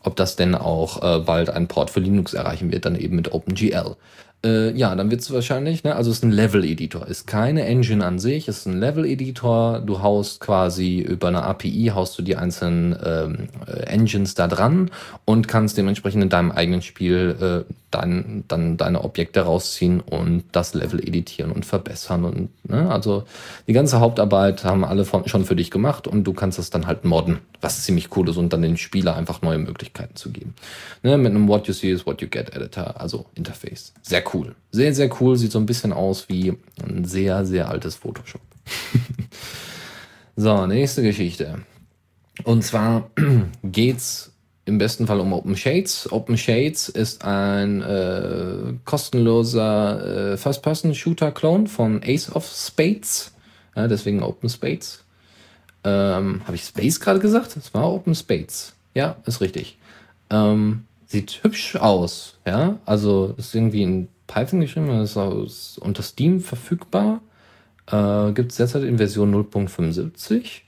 ob 0.03 0.17
das 0.17 0.37
denn 0.37 0.55
auch 0.55 1.03
äh, 1.03 1.21
bald 1.21 1.51
einen 1.51 1.69
Port 1.69 1.91
für 1.91 2.01
Linux 2.01 2.33
erreichen 2.33 2.73
wird, 2.73 2.87
dann 2.87 2.97
eben 2.97 3.17
mit 3.17 3.33
OpenGL. 3.33 3.97
Äh, 4.43 4.71
ja, 4.73 4.95
dann 4.95 5.11
wird 5.11 5.21
es 5.21 5.31
wahrscheinlich, 5.31 5.85
ne, 5.85 5.95
also 5.95 6.11
es 6.11 6.19
ist 6.19 6.25
ein 6.25 6.31
Level-Editor, 6.31 7.07
ist 7.07 7.27
keine 7.27 7.67
Engine 7.67 8.05
an 8.05 8.19
sich, 8.19 8.49
ist 8.49 8.67
ein 8.67 8.81
Level-Editor. 8.81 9.81
Du 9.81 10.01
haust 10.01 10.41
quasi 10.41 10.99
über 11.01 11.29
eine 11.29 11.43
API, 11.43 11.93
haust 11.95 12.19
du 12.19 12.23
die 12.23 12.37
einzelnen 12.37 12.97
ähm, 13.05 13.49
äh, 13.67 13.81
Engines 13.85 14.35
da 14.35 14.49
dran 14.49 14.91
und 15.27 15.47
kannst 15.47 15.77
dementsprechend 15.77 16.23
in 16.23 16.31
deinem 16.31 16.53
eigenen 16.53 16.81
Spiel 16.81 17.67
äh, 17.69 17.73
dein, 17.91 18.45
dann 18.49 18.77
deine 18.77 19.03
Objekte 19.03 19.43
rausziehen 19.43 20.01
und 20.01 20.45
das 20.53 20.75
Level 20.75 21.01
editieren 21.01 21.51
und 21.53 21.67
verbessern. 21.67 22.25
Und 22.25 22.51
ne, 22.69 22.91
also 22.91 23.25
die 23.67 23.73
ganze 23.73 24.01
Hauptarbeit 24.01 24.65
haben 24.65 24.85
alle 24.85 25.05
von, 25.05 25.29
schon 25.29 25.45
für 25.45 25.57
dich 25.57 25.71
gemacht 25.71 26.07
und 26.07 26.25
du 26.25 26.33
kannst 26.33 26.59
das 26.59 26.71
dann 26.71 26.87
halt 26.87 27.05
modden, 27.05 27.39
was 27.61 27.83
ziemlich 27.83 28.17
cool 28.17 28.29
ist 28.29 28.37
und 28.37 28.53
dann 28.53 28.63
den 28.63 28.77
Spieler 28.77 29.17
einfach 29.17 29.43
neue 29.43 29.59
Möglichkeiten 29.59 30.17
zu 30.17 30.31
geben. 30.31 30.55
Ne, 31.03 31.19
mit 31.19 31.33
einem 31.33 31.49
What 31.49 31.67
You 31.67 31.75
See 31.75 31.91
is 31.91 32.07
What 32.07 32.23
You 32.23 32.29
Get 32.29 32.55
Editor, 32.55 33.01
also 33.01 33.27
Interface. 33.35 33.93
Sehr 34.03 34.23
cool. 34.33 34.55
Sehr, 34.71 34.95
sehr 34.95 35.11
cool. 35.21 35.37
Sieht 35.37 35.53
so 35.53 35.59
ein 35.59 35.67
bisschen 35.67 35.93
aus 35.93 36.29
wie 36.29 36.57
ein 36.83 37.05
sehr, 37.05 37.45
sehr 37.45 37.69
altes 37.69 37.97
Photoshop. 37.97 38.43
so, 40.37 40.67
nächste 40.67 41.03
Geschichte. 41.03 41.63
Und 42.45 42.63
zwar 42.63 43.11
geht's 43.63 44.30
im 44.71 44.79
besten 44.79 45.07
Fall 45.07 45.21
um 45.21 45.33
Open 45.33 45.57
Shades. 45.57 46.11
Open 46.11 46.39
Shades 46.39 46.89
ist 46.89 47.25
ein 47.25 47.83
äh, 47.83 48.75
kostenloser 48.85 50.33
äh, 50.33 50.37
First-Person-Shooter-Clone 50.37 51.67
von 51.67 52.01
Ace 52.03 52.35
of 52.35 52.47
Spades. 52.47 53.33
Ja, 53.77 53.89
deswegen 53.89 54.23
Open 54.23 54.49
Spades. 54.49 55.05
Ähm, 55.85 56.43
Habe 56.47 56.55
ich 56.55 56.63
Space 56.63 57.01
gerade 57.01 57.19
gesagt? 57.19 57.57
Das 57.57 57.75
war 57.75 57.93
Open 57.93 58.15
Spades. 58.15 58.75
Ja, 58.95 59.17
ist 59.27 59.41
richtig. 59.41 59.77
Ähm, 60.31 60.85
sieht 61.07 61.41
hübsch 61.43 61.77
aus. 61.77 62.39
Ja, 62.47 62.79
also 62.87 63.35
ist 63.37 63.55
irgendwie 63.55 63.83
in 63.83 64.09
Python 64.27 64.61
geschrieben, 64.61 64.89
ist 65.01 65.17
aus, 65.17 65.79
unter 65.79 66.03
Steam 66.03 66.41
verfügbar. 66.41 67.21
Äh, 67.91 68.33
Gibt 68.33 68.53
es 68.53 68.59
derzeit 68.59 68.85
in 68.85 68.99
Version 68.99 69.35
0.75. 69.35 70.63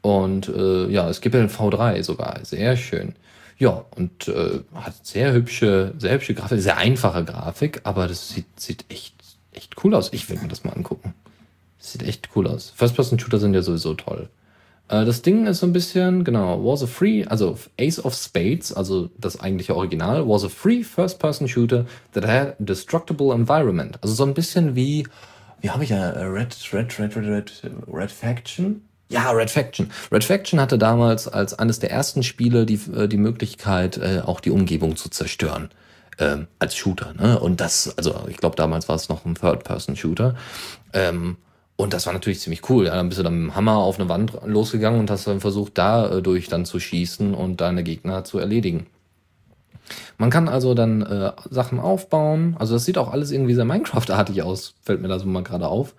Und 0.00 0.48
äh, 0.48 0.88
ja, 0.88 1.08
es 1.08 1.20
gibt 1.20 1.34
ja 1.34 1.40
den 1.40 1.50
V3 1.50 2.02
sogar. 2.02 2.38
Sehr 2.44 2.76
schön. 2.76 3.14
Ja, 3.62 3.84
und 3.94 4.26
äh, 4.26 4.58
hat 4.74 5.06
sehr 5.06 5.32
hübsche, 5.32 5.94
sehr 5.96 6.14
hübsche 6.14 6.34
Grafik, 6.34 6.60
sehr 6.60 6.78
einfache 6.78 7.24
Grafik, 7.24 7.82
aber 7.84 8.08
das 8.08 8.30
sieht, 8.30 8.58
sieht 8.58 8.84
echt, 8.88 9.14
echt 9.52 9.76
cool 9.84 9.94
aus. 9.94 10.12
Ich 10.12 10.28
will 10.28 10.36
mir 10.38 10.48
das 10.48 10.64
mal 10.64 10.72
angucken. 10.72 11.14
Das 11.78 11.92
sieht 11.92 12.02
echt 12.02 12.30
cool 12.34 12.48
aus. 12.48 12.72
First-Person-Shooter 12.74 13.38
sind 13.38 13.54
ja 13.54 13.62
sowieso 13.62 13.94
toll. 13.94 14.30
Äh, 14.88 15.04
das 15.04 15.22
Ding 15.22 15.46
ist 15.46 15.60
so 15.60 15.66
ein 15.66 15.72
bisschen, 15.72 16.24
genau, 16.24 16.60
was 16.64 16.82
a 16.82 16.88
free, 16.88 17.24
also 17.24 17.56
Ace 17.78 18.04
of 18.04 18.16
Spades, 18.16 18.72
also 18.72 19.10
das 19.16 19.38
eigentliche 19.38 19.76
Original, 19.76 20.28
was 20.28 20.42
a 20.42 20.48
free 20.48 20.82
First-Person-Shooter 20.82 21.86
that 22.14 22.26
had 22.26 22.48
a 22.48 22.54
destructible 22.58 23.32
environment. 23.32 23.96
Also 24.02 24.14
so 24.14 24.24
ein 24.24 24.34
bisschen 24.34 24.74
wie, 24.74 25.06
wie 25.60 25.70
habe 25.70 25.84
ich 25.84 25.90
ja, 25.90 26.10
Red, 26.10 26.56
Red, 26.72 26.98
Red, 26.98 27.16
Red, 27.16 27.28
Red, 27.28 27.62
Red 27.86 28.10
Faction? 28.10 28.82
Ja, 29.12 29.30
Red 29.30 29.50
Faction. 29.50 29.90
Red 30.10 30.24
Faction 30.24 30.58
hatte 30.60 30.78
damals 30.78 31.28
als 31.28 31.52
eines 31.54 31.78
der 31.78 31.90
ersten 31.90 32.22
Spiele 32.22 32.66
die, 32.66 32.80
äh, 32.96 33.06
die 33.08 33.18
Möglichkeit, 33.18 33.98
äh, 33.98 34.22
auch 34.24 34.40
die 34.40 34.50
Umgebung 34.50 34.96
zu 34.96 35.08
zerstören. 35.10 35.70
Ähm, 36.18 36.46
als 36.58 36.74
Shooter. 36.76 37.14
Ne? 37.14 37.38
Und 37.38 37.60
das, 37.60 37.96
also 37.96 38.24
ich 38.28 38.36
glaube, 38.36 38.56
damals 38.56 38.88
war 38.88 38.96
es 38.96 39.08
noch 39.08 39.24
ein 39.24 39.34
Third-Person-Shooter. 39.34 40.34
Ähm, 40.92 41.36
Und 41.76 41.94
das 41.94 42.06
war 42.06 42.12
natürlich 42.12 42.40
ziemlich 42.40 42.68
cool. 42.68 42.86
Ja, 42.86 42.94
dann 42.94 43.08
bist 43.08 43.18
du 43.18 43.22
dann 43.22 43.34
mit 43.34 43.50
dem 43.50 43.56
Hammer 43.56 43.76
auf 43.78 43.98
eine 43.98 44.08
Wand 44.08 44.32
losgegangen 44.44 45.00
und 45.00 45.10
hast 45.10 45.26
dann 45.26 45.40
versucht, 45.40 45.72
dadurch 45.78 46.48
dann 46.48 46.64
zu 46.66 46.78
schießen 46.78 47.34
und 47.34 47.60
deine 47.60 47.82
Gegner 47.82 48.24
zu 48.24 48.38
erledigen. 48.38 48.86
Man 50.18 50.30
kann 50.30 50.48
also 50.48 50.74
dann 50.74 51.02
äh, 51.02 51.32
Sachen 51.50 51.80
aufbauen. 51.80 52.56
Also 52.58 52.74
das 52.74 52.84
sieht 52.84 52.98
auch 52.98 53.10
alles 53.10 53.30
irgendwie 53.30 53.54
sehr 53.54 53.64
Minecraft-artig 53.64 54.42
aus, 54.42 54.74
fällt 54.82 55.00
mir 55.00 55.08
da 55.08 55.18
so 55.18 55.26
mal 55.26 55.42
gerade 55.42 55.66
auf. 55.66 55.94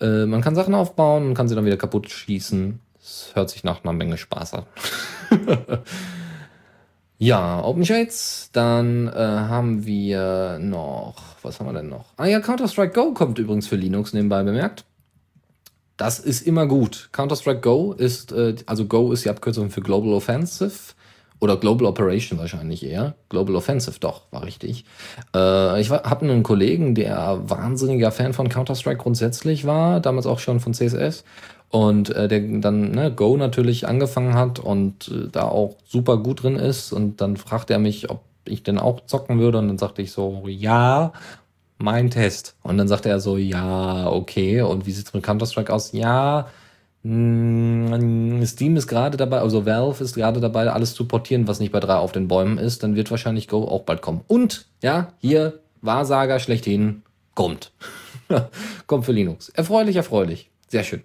Äh, 0.00 0.26
man 0.26 0.40
kann 0.40 0.54
Sachen 0.54 0.74
aufbauen 0.74 1.28
und 1.28 1.34
kann 1.34 1.48
sie 1.48 1.54
dann 1.54 1.64
wieder 1.64 1.76
kaputt 1.76 2.10
schießen. 2.10 2.80
Das 2.98 3.30
hört 3.34 3.50
sich 3.50 3.64
nach 3.64 3.82
einer 3.82 3.92
Menge 3.92 4.16
Spaß 4.16 4.54
an. 4.54 4.64
ja, 7.18 7.62
Open 7.64 7.84
Shades. 7.84 8.50
Dann 8.52 9.08
äh, 9.08 9.12
haben 9.12 9.86
wir 9.86 10.58
noch, 10.60 11.16
was 11.42 11.60
haben 11.60 11.66
wir 11.66 11.72
denn 11.72 11.88
noch? 11.88 12.06
Ah 12.16 12.26
ja, 12.26 12.40
Counter-Strike 12.40 12.92
Go 12.92 13.12
kommt 13.14 13.38
übrigens 13.38 13.66
für 13.66 13.76
Linux 13.76 14.12
nebenbei 14.12 14.42
bemerkt. 14.42 14.84
Das 15.96 16.18
ist 16.18 16.46
immer 16.46 16.66
gut. 16.66 17.10
Counter-Strike 17.12 17.60
Go 17.60 17.92
ist, 17.92 18.32
äh, 18.32 18.56
also 18.66 18.86
Go 18.86 19.12
ist 19.12 19.24
die 19.24 19.30
Abkürzung 19.30 19.70
für 19.70 19.82
Global 19.82 20.12
Offensive. 20.12 20.94
Oder 21.40 21.56
Global 21.56 21.86
Operation 21.86 22.38
wahrscheinlich 22.38 22.84
eher. 22.84 23.14
Global 23.30 23.56
Offensive, 23.56 23.98
doch, 23.98 24.22
war 24.30 24.44
richtig. 24.44 24.84
Äh, 25.34 25.80
ich 25.80 25.90
habe 25.90 26.24
einen 26.26 26.42
Kollegen, 26.42 26.94
der 26.94 27.40
wahnsinniger 27.44 28.12
Fan 28.12 28.34
von 28.34 28.50
Counter-Strike 28.50 28.98
grundsätzlich 28.98 29.66
war, 29.66 30.00
damals 30.00 30.26
auch 30.26 30.38
schon 30.38 30.60
von 30.60 30.74
CSS. 30.74 31.24
Und 31.70 32.10
äh, 32.10 32.28
der 32.28 32.40
dann 32.60 32.90
ne, 32.90 33.10
Go 33.10 33.36
natürlich 33.36 33.88
angefangen 33.88 34.34
hat 34.34 34.58
und 34.58 35.08
äh, 35.08 35.28
da 35.32 35.44
auch 35.44 35.76
super 35.86 36.18
gut 36.18 36.42
drin 36.42 36.56
ist. 36.56 36.92
Und 36.92 37.22
dann 37.22 37.38
fragte 37.38 37.72
er 37.72 37.78
mich, 37.78 38.10
ob 38.10 38.20
ich 38.44 38.62
denn 38.62 38.78
auch 38.78 39.06
zocken 39.06 39.38
würde. 39.38 39.58
Und 39.58 39.68
dann 39.68 39.78
sagte 39.78 40.02
ich 40.02 40.12
so, 40.12 40.44
ja, 40.46 41.12
mein 41.78 42.10
Test. 42.10 42.54
Und 42.62 42.76
dann 42.76 42.88
sagte 42.88 43.08
er 43.08 43.20
so, 43.20 43.38
ja, 43.38 44.10
okay. 44.10 44.60
Und 44.60 44.84
wie 44.86 44.92
sieht's 44.92 45.14
mit 45.14 45.22
Counter-Strike 45.22 45.72
aus? 45.72 45.92
Ja, 45.92 46.48
Steam 47.02 48.76
ist 48.76 48.86
gerade 48.86 49.16
dabei, 49.16 49.40
also 49.40 49.64
Valve 49.64 50.04
ist 50.04 50.14
gerade 50.14 50.38
dabei, 50.40 50.70
alles 50.70 50.94
zu 50.94 51.06
portieren, 51.08 51.48
was 51.48 51.58
nicht 51.58 51.72
bei 51.72 51.80
drei 51.80 51.94
auf 51.94 52.12
den 52.12 52.28
Bäumen 52.28 52.58
ist. 52.58 52.82
Dann 52.82 52.94
wird 52.94 53.10
wahrscheinlich 53.10 53.48
Go 53.48 53.64
auch 53.64 53.84
bald 53.84 54.02
kommen. 54.02 54.20
Und, 54.28 54.66
ja, 54.82 55.14
hier, 55.18 55.60
Wahrsager 55.80 56.38
schlechthin, 56.40 57.02
kommt. 57.34 57.72
kommt 58.86 59.06
für 59.06 59.12
Linux. 59.12 59.48
Erfreulich, 59.48 59.96
erfreulich. 59.96 60.50
Sehr 60.68 60.84
schön. 60.84 61.02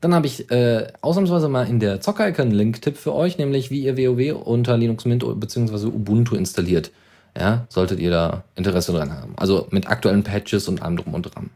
Dann 0.00 0.14
habe 0.14 0.26
ich 0.26 0.50
äh, 0.50 0.86
ausnahmsweise 1.00 1.48
mal 1.48 1.66
in 1.66 1.80
der 1.80 2.00
Zocker-Ecke 2.00 2.40
einen 2.40 2.52
Link-Tipp 2.52 2.96
für 2.96 3.14
euch, 3.14 3.38
nämlich 3.38 3.70
wie 3.70 3.84
ihr 3.84 3.98
WoW 3.98 4.46
unter 4.46 4.76
Linux 4.76 5.04
Mint 5.04 5.24
bzw. 5.40 5.86
Ubuntu 5.86 6.36
installiert. 6.36 6.90
Ja, 7.36 7.66
solltet 7.68 8.00
ihr 8.00 8.10
da 8.10 8.44
Interesse 8.56 8.92
dran 8.92 9.12
haben. 9.12 9.34
Also 9.36 9.66
mit 9.70 9.88
aktuellen 9.88 10.22
Patches 10.22 10.68
und 10.68 10.80
allem 10.80 10.96
drum 10.96 11.14
und 11.14 11.22
dran. 11.22 11.50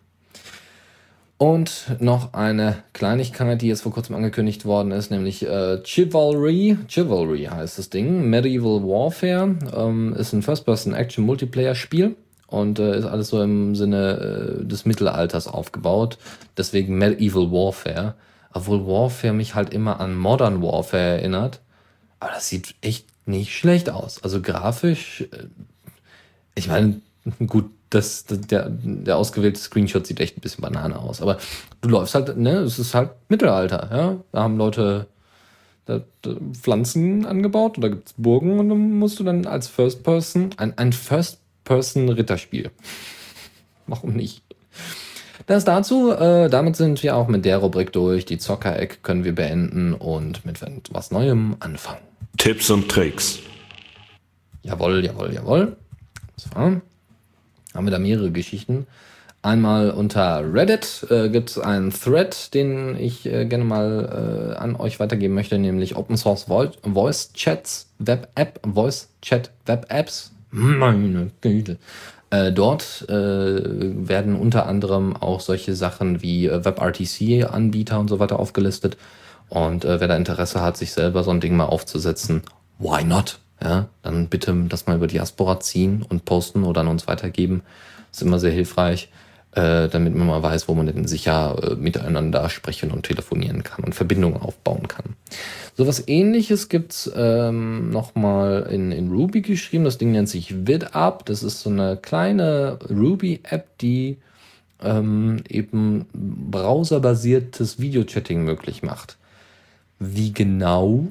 Und 1.37 1.97
noch 1.99 2.33
eine 2.33 2.77
Kleinigkeit, 2.93 3.61
die 3.61 3.67
jetzt 3.67 3.83
vor 3.83 3.93
kurzem 3.93 4.15
angekündigt 4.15 4.65
worden 4.65 4.93
ist, 4.93 5.11
nämlich 5.11 5.45
äh, 5.45 5.83
Chivalry. 5.83 6.79
Chivalry 6.87 7.45
heißt 7.45 7.79
das 7.79 7.91
Ding. 7.91 8.31
Medieval 8.31 8.83
Warfare 8.83 9.57
ähm, 9.77 10.15
ist 10.15 10.33
ein 10.33 10.43
First-Person-Action-Multiplayer-Spiel 10.43 12.15
und 12.47 12.79
äh, 12.79 12.97
ist 12.97 13.05
alles 13.05 13.29
so 13.29 13.43
im 13.43 13.75
Sinne 13.75 14.61
äh, 14.61 14.65
des 14.65 14.87
Mittelalters 14.87 15.49
aufgebaut. 15.49 16.19
Deswegen 16.57 16.97
Medieval 16.99 17.51
Warfare. 17.51 18.15
Obwohl 18.53 18.87
Warfare 18.87 19.35
mich 19.35 19.57
halt 19.57 19.75
immer 19.75 19.99
an 19.99 20.17
Modern 20.17 20.63
Warfare 20.63 21.19
erinnert. 21.19 21.61
Aber 22.21 22.31
das 22.33 22.49
sieht 22.49 22.77
echt 22.81 23.07
nicht 23.27 23.53
schlecht 23.53 23.91
aus. 23.91 24.23
Also 24.23 24.41
grafisch, 24.41 25.23
äh, 25.33 25.47
ich 26.55 26.69
meine, 26.69 27.01
gut, 27.47 27.71
das, 27.95 28.25
das, 28.25 28.41
der, 28.43 28.69
der 28.71 29.17
ausgewählte 29.17 29.61
Screenshot 29.61 30.07
sieht 30.07 30.21
echt 30.21 30.37
ein 30.37 30.41
bisschen 30.41 30.63
Banane 30.63 30.99
aus. 30.99 31.23
Aber 31.23 31.39
du 31.81 31.89
läufst 31.89 32.15
halt, 32.15 32.37
ne, 32.37 32.59
es 32.59 32.79
ist 32.79 32.95
halt 32.95 33.11
Mittelalter, 33.29 33.89
ja. 33.93 34.17
Da 34.33 34.43
haben 34.43 34.57
Leute 34.57 35.07
da, 35.87 36.01
da 36.23 36.37
Pflanzen 36.53 37.27
angebaut 37.27 37.77
und 37.77 37.83
da 37.83 37.89
gibt 37.89 38.09
es 38.09 38.15
Burgen 38.17 38.59
und 38.59 38.69
dann 38.69 38.99
musst 38.99 39.21
du 39.21 39.25
dann 39.25 39.47
als 39.47 39.69
First 39.69 40.03
Person, 40.03 40.51
ein, 40.57 40.77
ein 40.79 40.93
First 40.93 41.41
Person 41.65 42.09
Ritterspiel. 42.09 42.71
Warum 43.87 44.15
nicht? 44.15 44.43
Das 45.47 45.65
dazu, 45.65 46.11
äh, 46.13 46.49
damit 46.49 46.77
sind 46.77 47.03
wir 47.03 47.17
auch 47.17 47.29
mit 47.29 47.45
der 47.45 47.59
Rubrik 47.59 47.93
durch. 47.93 48.25
Die 48.25 48.39
Zockereck 48.39 49.03
können 49.03 49.25
wir 49.25 49.35
beenden 49.35 49.93
und 49.93 50.47
mit 50.47 50.61
was 50.91 51.11
Neuem 51.11 51.57
anfangen. 51.61 52.01
Tipps 52.39 52.71
und 52.71 52.89
Tricks. 52.89 53.41
Jawohl, 54.63 55.05
jawohl, 55.05 55.35
jawohl. 55.35 55.77
So 56.37 56.49
haben 57.75 57.87
wir 57.87 57.91
da 57.91 57.99
mehrere 57.99 58.31
Geschichten. 58.31 58.87
Einmal 59.43 59.91
unter 59.91 60.43
Reddit 60.55 61.07
äh, 61.11 61.29
gibt 61.29 61.51
es 61.51 61.59
einen 61.59 61.93
Thread, 61.93 62.55
den 62.55 62.97
ich 62.99 63.27
äh, 63.27 63.45
gerne 63.45 63.65
mal 63.65 64.55
äh, 64.55 64.57
an 64.57 64.75
euch 64.77 65.01
weitergeben 65.01 65.35
möchte, 65.35 65.59
nämlich 65.59 65.97
Open 65.97 66.17
Source 66.17 66.45
Voice 66.45 67.33
Chats, 67.35 67.91
Web 67.99 68.29
App, 68.37 68.59
Voice 68.65 69.11
Chat 69.21 69.51
Web 69.67 69.87
Apps. 69.91 70.33
Meine 70.51 71.31
Güte. 71.43 71.77
Äh, 72.31 72.53
dort 72.53 73.05
äh, 73.09 73.13
werden 73.13 74.35
unter 74.35 74.67
anderem 74.67 75.15
auch 75.15 75.41
solche 75.41 75.75
Sachen 75.75 76.23
wie 76.23 76.47
äh, 76.47 76.65
WebRTC-Anbieter 76.65 78.01
und 78.01 78.09
so 78.09 78.19
weiter 78.19 78.41
aufgelistet. 78.41 78.97
Und 79.51 79.85
wer 79.85 80.09
da 80.09 80.17
Interesse 80.17 80.63
hat, 80.63 80.79
sich 80.79 80.93
selber 80.93 81.23
so 81.23 81.31
ein 81.31 81.41
Ding 81.41 81.55
mal 81.55 81.67
aufzusetzen, 81.67 82.43
why 82.79 83.05
not? 83.05 83.39
Ja, 83.63 83.89
dann 84.03 84.29
bitte 84.29 84.55
das 84.69 84.87
mal 84.87 84.97
über 84.97 85.07
Diaspora 85.07 85.61
ziehen 85.61 86.05
und 86.09 86.25
posten 86.25 86.65
oder 86.65 86.83
an 86.83 86.89
uns 86.89 87.07
weitergeben. 87.07 87.63
Ist 88.13 88.23
immer 88.23 88.39
sehr 88.39 88.53
hilfreich, 88.53 89.09
äh, 89.53 89.89
damit 89.89 90.15
man 90.15 90.27
mal 90.27 90.43
weiß, 90.43 90.69
wo 90.69 90.75
man 90.75 90.87
denn 90.87 91.07
sicher 91.07 91.57
äh, 91.63 91.75
miteinander 91.75 92.49
sprechen 92.51 92.91
und 92.91 93.05
telefonieren 93.05 93.63
kann 93.63 93.85
und 93.85 93.95
Verbindungen 93.95 94.41
aufbauen 94.41 94.89
kann. 94.89 95.17
So 95.77 95.87
was 95.87 96.07
ähnliches 96.09 96.69
gibt's 96.69 97.11
ähm, 97.15 97.91
nochmal 97.91 98.69
in, 98.71 98.93
in 98.93 99.11
Ruby 99.11 99.41
geschrieben. 99.41 99.85
Das 99.85 99.99
Ding 99.99 100.13
nennt 100.13 100.29
sich 100.29 100.67
VidUp. 100.67 101.25
Das 101.25 101.43
ist 101.43 101.61
so 101.61 101.71
eine 101.71 101.97
kleine 101.97 102.79
Ruby-App, 102.91 103.79
die 103.79 104.19
ähm, 104.83 105.43
eben 105.49 106.07
browserbasiertes 106.13 107.81
Videochatting 107.81 108.45
möglich 108.45 108.83
macht. 108.83 109.17
Wie 109.99 110.33
genau, 110.33 111.07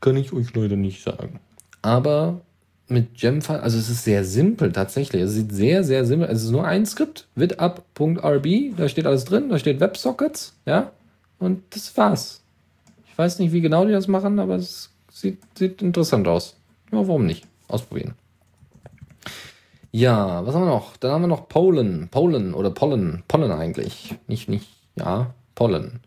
kann 0.00 0.16
ich 0.16 0.32
euch 0.32 0.54
leider 0.54 0.76
nicht 0.76 1.02
sagen 1.02 1.40
aber 1.84 2.40
mit 2.88 3.18
Gemfile, 3.18 3.62
also 3.62 3.78
es 3.78 3.90
ist 3.90 4.04
sehr 4.04 4.24
simpel 4.24 4.72
tatsächlich. 4.72 5.22
Es 5.22 5.32
sieht 5.32 5.52
sehr, 5.52 5.84
sehr 5.84 6.04
simpel. 6.06 6.28
Es 6.28 6.42
ist 6.42 6.50
nur 6.50 6.66
ein 6.66 6.86
Skript, 6.86 7.28
vidup.rb, 7.34 8.76
da 8.76 8.88
steht 8.88 9.06
alles 9.06 9.24
drin, 9.24 9.50
da 9.50 9.58
steht 9.58 9.80
WebSockets, 9.80 10.54
ja, 10.64 10.92
und 11.38 11.62
das 11.70 11.94
war's. 11.96 12.42
Ich 13.06 13.16
weiß 13.16 13.38
nicht, 13.38 13.52
wie 13.52 13.60
genau 13.60 13.84
die 13.84 13.92
das 13.92 14.08
machen, 14.08 14.38
aber 14.38 14.56
es 14.56 14.90
sieht, 15.10 15.38
sieht 15.56 15.82
interessant 15.82 16.26
aus. 16.26 16.56
Ja, 16.90 17.06
warum 17.06 17.26
nicht? 17.26 17.46
Ausprobieren. 17.68 18.14
Ja, 19.92 20.44
was 20.44 20.54
haben 20.54 20.62
wir 20.62 20.70
noch? 20.70 20.96
Dann 20.96 21.12
haben 21.12 21.22
wir 21.22 21.28
noch 21.28 21.48
Polen. 21.48 22.08
Polen 22.10 22.54
oder 22.54 22.70
Pollen. 22.70 23.22
Pollen 23.28 23.52
eigentlich. 23.52 24.16
Nicht, 24.26 24.48
nicht, 24.48 24.68
ja, 24.96 25.34
Pollen. 25.54 26.00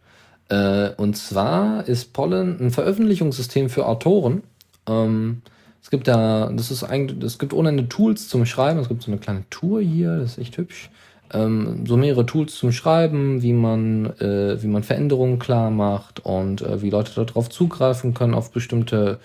Äh, 0.49 0.89
und 0.97 1.15
zwar 1.17 1.87
ist 1.87 2.13
Pollen 2.13 2.59
ein 2.59 2.71
Veröffentlichungssystem 2.71 3.69
für 3.69 3.85
Autoren. 3.85 4.43
Ähm, 4.87 5.41
es 5.81 5.89
gibt 5.89 6.07
da, 6.07 6.51
das 6.53 6.71
ist 6.71 6.83
eigentlich, 6.83 7.23
es 7.23 7.39
gibt 7.39 7.53
ohne 7.53 7.69
Ende 7.69 7.87
Tools 7.87 8.27
zum 8.27 8.45
Schreiben. 8.45 8.79
Es 8.79 8.89
gibt 8.89 9.03
so 9.03 9.11
eine 9.11 9.19
kleine 9.19 9.43
Tour 9.49 9.81
hier, 9.81 10.17
das 10.17 10.33
ist 10.33 10.39
echt 10.39 10.57
hübsch. 10.57 10.89
Ähm, 11.33 11.85
so 11.85 11.97
mehrere 11.97 12.25
Tools 12.25 12.55
zum 12.55 12.71
Schreiben, 12.71 13.41
wie 13.41 13.53
man, 13.53 14.05
äh, 14.19 14.61
wie 14.61 14.67
man 14.67 14.83
Veränderungen 14.83 15.39
klar 15.39 15.71
macht 15.71 16.21
und 16.21 16.61
äh, 16.61 16.81
wie 16.81 16.89
Leute 16.89 17.25
darauf 17.25 17.49
zugreifen 17.49 18.13
können, 18.13 18.33
auf 18.33 18.51
bestimmte 18.51 19.19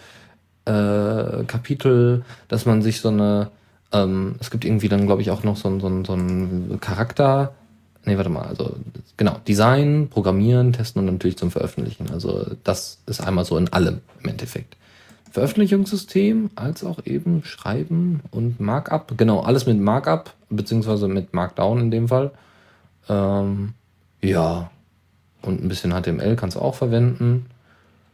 äh, 0.65 1.45
Kapitel, 1.47 2.25
dass 2.49 2.67
man 2.67 2.83
sich 2.83 3.01
so 3.01 3.09
eine, 3.09 3.51
ähm, 3.93 4.37
es 4.41 4.51
gibt 4.51 4.65
irgendwie 4.65 4.89
dann, 4.89 5.07
glaube 5.07 5.23
ich, 5.23 5.31
auch 5.31 5.45
noch 5.45 5.57
so, 5.57 5.79
so, 5.79 6.05
so 6.05 6.13
einen 6.13 6.79
Charakter, 6.81 7.55
nee, 8.05 8.17
warte 8.17 8.31
mal, 8.31 8.47
also 8.47 8.77
genau, 9.17 9.37
Design, 9.47 10.09
Programmieren, 10.09 10.73
Testen 10.73 11.01
und 11.01 11.07
natürlich 11.07 11.39
zum 11.39 11.51
Veröffentlichen. 11.51 12.11
Also 12.13 12.47
das 12.65 12.99
ist 13.07 13.21
einmal 13.21 13.45
so 13.45 13.57
in 13.57 13.73
allem 13.73 14.01
im 14.23 14.31
Endeffekt. 14.31 14.77
Veröffentlichungssystem 15.33 16.51
als 16.57 16.85
auch 16.85 17.07
eben 17.07 17.43
Schreiben 17.45 18.21
und 18.31 18.61
Markup. 18.61 19.17
Genau, 19.17 19.41
alles 19.41 19.67
mit 19.67 19.81
Markup, 19.81 20.35
beziehungsweise 20.51 21.09
mit 21.09 21.33
Markdown 21.33 21.81
in 21.81 21.91
dem 21.91 22.09
Fall. 22.09 22.33
Ähm, 23.09 23.73
ja, 24.21 24.71
und 25.41 25.65
ein 25.65 25.69
bisschen 25.69 25.93
HTML 25.93 26.37
kannst 26.37 26.57
du 26.57 26.61
auch 26.61 26.75
verwenden. 26.75 27.47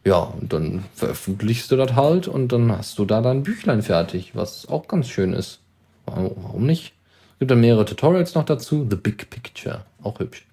Ja, 0.05 0.19
und 0.19 0.53
dann 0.53 0.85
veröffentlichst 0.95 1.71
du 1.73 1.77
das 1.77 1.97
halt 1.97 2.29
und 2.29 2.53
dann 2.53 2.71
hast 2.71 2.99
du 2.99 3.05
da 3.05 3.21
dein 3.21 3.43
Büchlein 3.43 3.83
fertig, 3.83 4.37
was 4.37 4.69
auch 4.69 4.87
ganz 4.87 5.09
schön 5.09 5.33
ist. 5.33 5.59
Warum 6.07 6.66
nicht? 6.66 6.95
Es 7.33 7.39
gibt 7.41 7.51
dann 7.51 7.61
mehrere 7.61 7.85
Tutorials 7.85 8.35
noch 8.35 8.45
dazu. 8.45 8.87
The 8.89 8.97
Big 8.97 9.29
Picture, 9.29 9.83
auch 10.03 10.21
hübsch. 10.21 10.47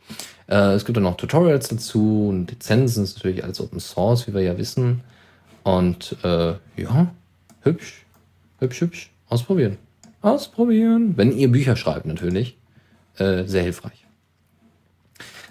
Äh, 0.47 0.73
es 0.73 0.83
gibt 0.83 0.97
dann 0.97 1.03
noch 1.03 1.15
Tutorials 1.15 1.67
dazu 1.67 2.27
und 2.29 2.49
Lizenzen 2.49 3.03
ist 3.03 3.17
natürlich 3.17 3.43
alles 3.43 3.61
Open 3.61 3.79
Source, 3.79 4.27
wie 4.27 4.33
wir 4.33 4.41
ja 4.41 4.57
wissen. 4.57 5.01
Und 5.65 6.15
äh, 6.23 6.53
ja, 6.77 7.07
hübsch, 7.61 8.05
hübsch, 8.59 8.81
hübsch. 8.81 9.11
Ausprobieren. 9.29 9.79
Ausprobieren. 10.21 11.17
Wenn 11.17 11.35
ihr 11.35 11.51
Bücher 11.51 11.75
schreibt, 11.75 12.05
natürlich. 12.05 12.55
Äh, 13.17 13.45
sehr 13.45 13.63
hilfreich. 13.63 14.05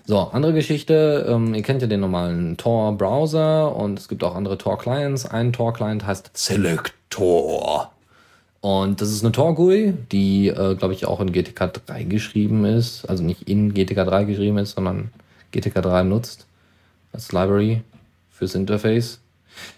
So, 0.07 0.21
andere 0.21 0.53
Geschichte. 0.53 1.27
Ähm, 1.29 1.53
ihr 1.53 1.63
kennt 1.63 1.83
ja 1.83 1.89
den 1.89 1.99
normalen 1.99 2.57
Tor-Browser 2.57 3.75
und 3.75 3.99
es 3.99 4.07
gibt 4.07 4.23
auch 4.23 4.37
andere 4.37 4.57
Tor-Clients. 4.57 5.27
Ein 5.27 5.53
Tor-Client 5.53 6.07
heißt 6.07 6.31
Selector. 6.35 7.91
Und 8.61 9.01
das 9.01 9.11
ist 9.11 9.25
eine 9.25 9.33
Tor-GUI, 9.33 9.95
die, 10.13 10.47
äh, 10.47 10.77
glaube 10.77 10.95
ich, 10.95 11.07
auch 11.07 11.21
in 11.21 11.33
GTK 11.33 11.73
3 11.73 12.05
geschrieben 12.05 12.65
ist. 12.65 13.05
Also 13.07 13.25
nicht 13.25 13.49
in 13.49 13.75
GTK 13.75 14.05
3 14.05 14.25
geschrieben 14.25 14.59
ist, 14.59 14.77
sondern 14.77 15.11
GTK 15.51 15.83
3 15.83 16.05
nutzt 16.05 16.47
als 17.13 17.33
Library 17.33 17.83
fürs 18.31 18.55
Interface. 18.55 19.19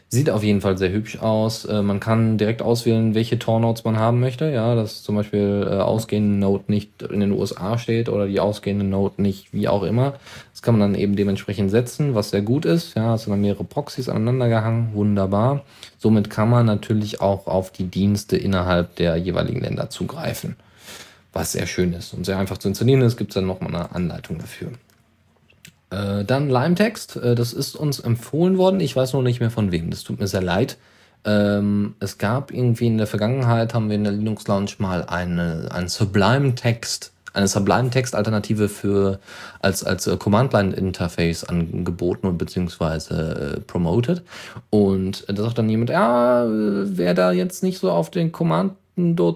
Sieht 0.09 0.31
auf 0.31 0.45
jeden 0.45 0.61
Fall 0.61 0.79
sehr 0.79 0.93
hübsch 0.93 1.19
aus. 1.19 1.65
Äh, 1.65 1.83
man 1.83 1.99
kann 1.99 2.39
direkt 2.39 2.63
auswählen, 2.63 3.15
welche 3.17 3.41
Tor-Nodes 3.41 3.83
man 3.83 3.99
haben 3.99 4.21
möchte. 4.21 4.51
Ja, 4.51 4.77
dass 4.77 5.03
zum 5.03 5.17
Beispiel 5.17 5.67
äh, 5.69 5.75
ausgehende 5.75 6.39
Node 6.39 6.65
nicht 6.69 7.03
in 7.03 7.19
den 7.19 7.33
USA 7.33 7.77
steht 7.77 8.09
oder 8.09 8.29
die 8.29 8.39
ausgehende 8.39 8.85
Node 8.85 9.21
nicht, 9.21 9.53
wie 9.53 9.67
auch 9.67 9.83
immer. 9.83 10.15
Das 10.53 10.63
kann 10.63 10.79
man 10.79 10.93
dann 10.93 11.01
eben 11.01 11.17
dementsprechend 11.17 11.73
setzen, 11.73 12.15
was 12.15 12.31
sehr 12.31 12.43
gut 12.43 12.65
ist. 12.65 12.95
Ja, 12.95 13.17
es 13.17 13.25
sind 13.25 13.33
dann 13.33 13.41
mehrere 13.41 13.65
Proxys 13.65 14.09
aneinander 14.09 14.49
gehangen. 14.49 14.91
Wunderbar. 14.95 15.65
Somit 15.99 16.31
kann 16.31 16.51
man 16.51 16.67
natürlich 16.67 17.21
auch 17.21 17.49
auf 17.49 17.73
die 17.73 17.89
Dienste 17.89 18.37
innerhalb 18.37 18.95
der 18.97 19.17
jeweiligen 19.17 19.61
Länder 19.61 19.91
zugreifen. 19.91 20.55
Was 21.33 21.53
sehr 21.53 21.67
schön 21.67 21.93
ist 21.93 22.15
und 22.15 22.25
sehr 22.25 22.39
einfach 22.39 22.59
zu 22.59 22.69
installieren 22.69 23.03
ist, 23.03 23.17
gibt 23.17 23.33
es 23.33 23.35
dann 23.35 23.47
nochmal 23.47 23.75
eine 23.75 23.95
Anleitung 23.95 24.39
dafür. 24.39 24.71
Äh, 25.91 26.25
dann 26.25 26.49
Limetext, 26.49 27.17
äh, 27.17 27.35
das 27.35 27.53
ist 27.53 27.77
uns 27.77 28.01
empfohlen 28.01 28.59
worden. 28.59 28.81
Ich 28.81 28.97
weiß 28.97 29.13
noch 29.13 29.23
nicht 29.23 29.41
mehr 29.41 29.51
von 29.51 29.73
wem. 29.73 29.91
Das 29.91 30.03
tut 30.03 30.19
mir 30.19 30.27
sehr 30.27 30.43
leid. 30.43 30.79
Ähm, 31.25 31.95
es 32.01 32.19
gab 32.19 32.53
irgendwie 32.53 32.87
in 32.87 32.99
der 32.99 33.07
Vergangenheit, 33.07 33.75
haben 33.75 33.89
wir 33.89 33.97
in 33.97 34.05
der 34.05 34.13
Linux 34.13 34.47
Lounge 34.47 34.73
mal 34.79 35.05
eine, 35.05 35.69
einen 35.73 35.89
Sublime 35.89 36.55
Text, 36.55 37.13
eine 37.33 37.49
Sublime 37.49 37.91
Text 37.91 38.15
Alternative 38.15 38.69
für, 38.69 39.19
als, 39.61 39.83
als 39.83 40.07
äh, 40.07 40.17
Command 40.17 40.53
Line 40.53 40.75
Interface 40.75 41.45
angeboten 41.45 42.29
und 42.29 42.39
beziehungsweise 42.39 43.57
äh, 43.57 43.61
promoted. 43.61 44.23
Und 44.71 45.25
da 45.29 45.43
sagt 45.43 45.59
dann 45.59 45.69
jemand, 45.69 45.91
ja, 45.91 46.47
wer 46.49 47.15
da 47.15 47.33
jetzt 47.33 47.63
nicht 47.63 47.81
so 47.81 47.91
auf 47.91 48.11
den 48.11 48.33
Command 48.33 48.75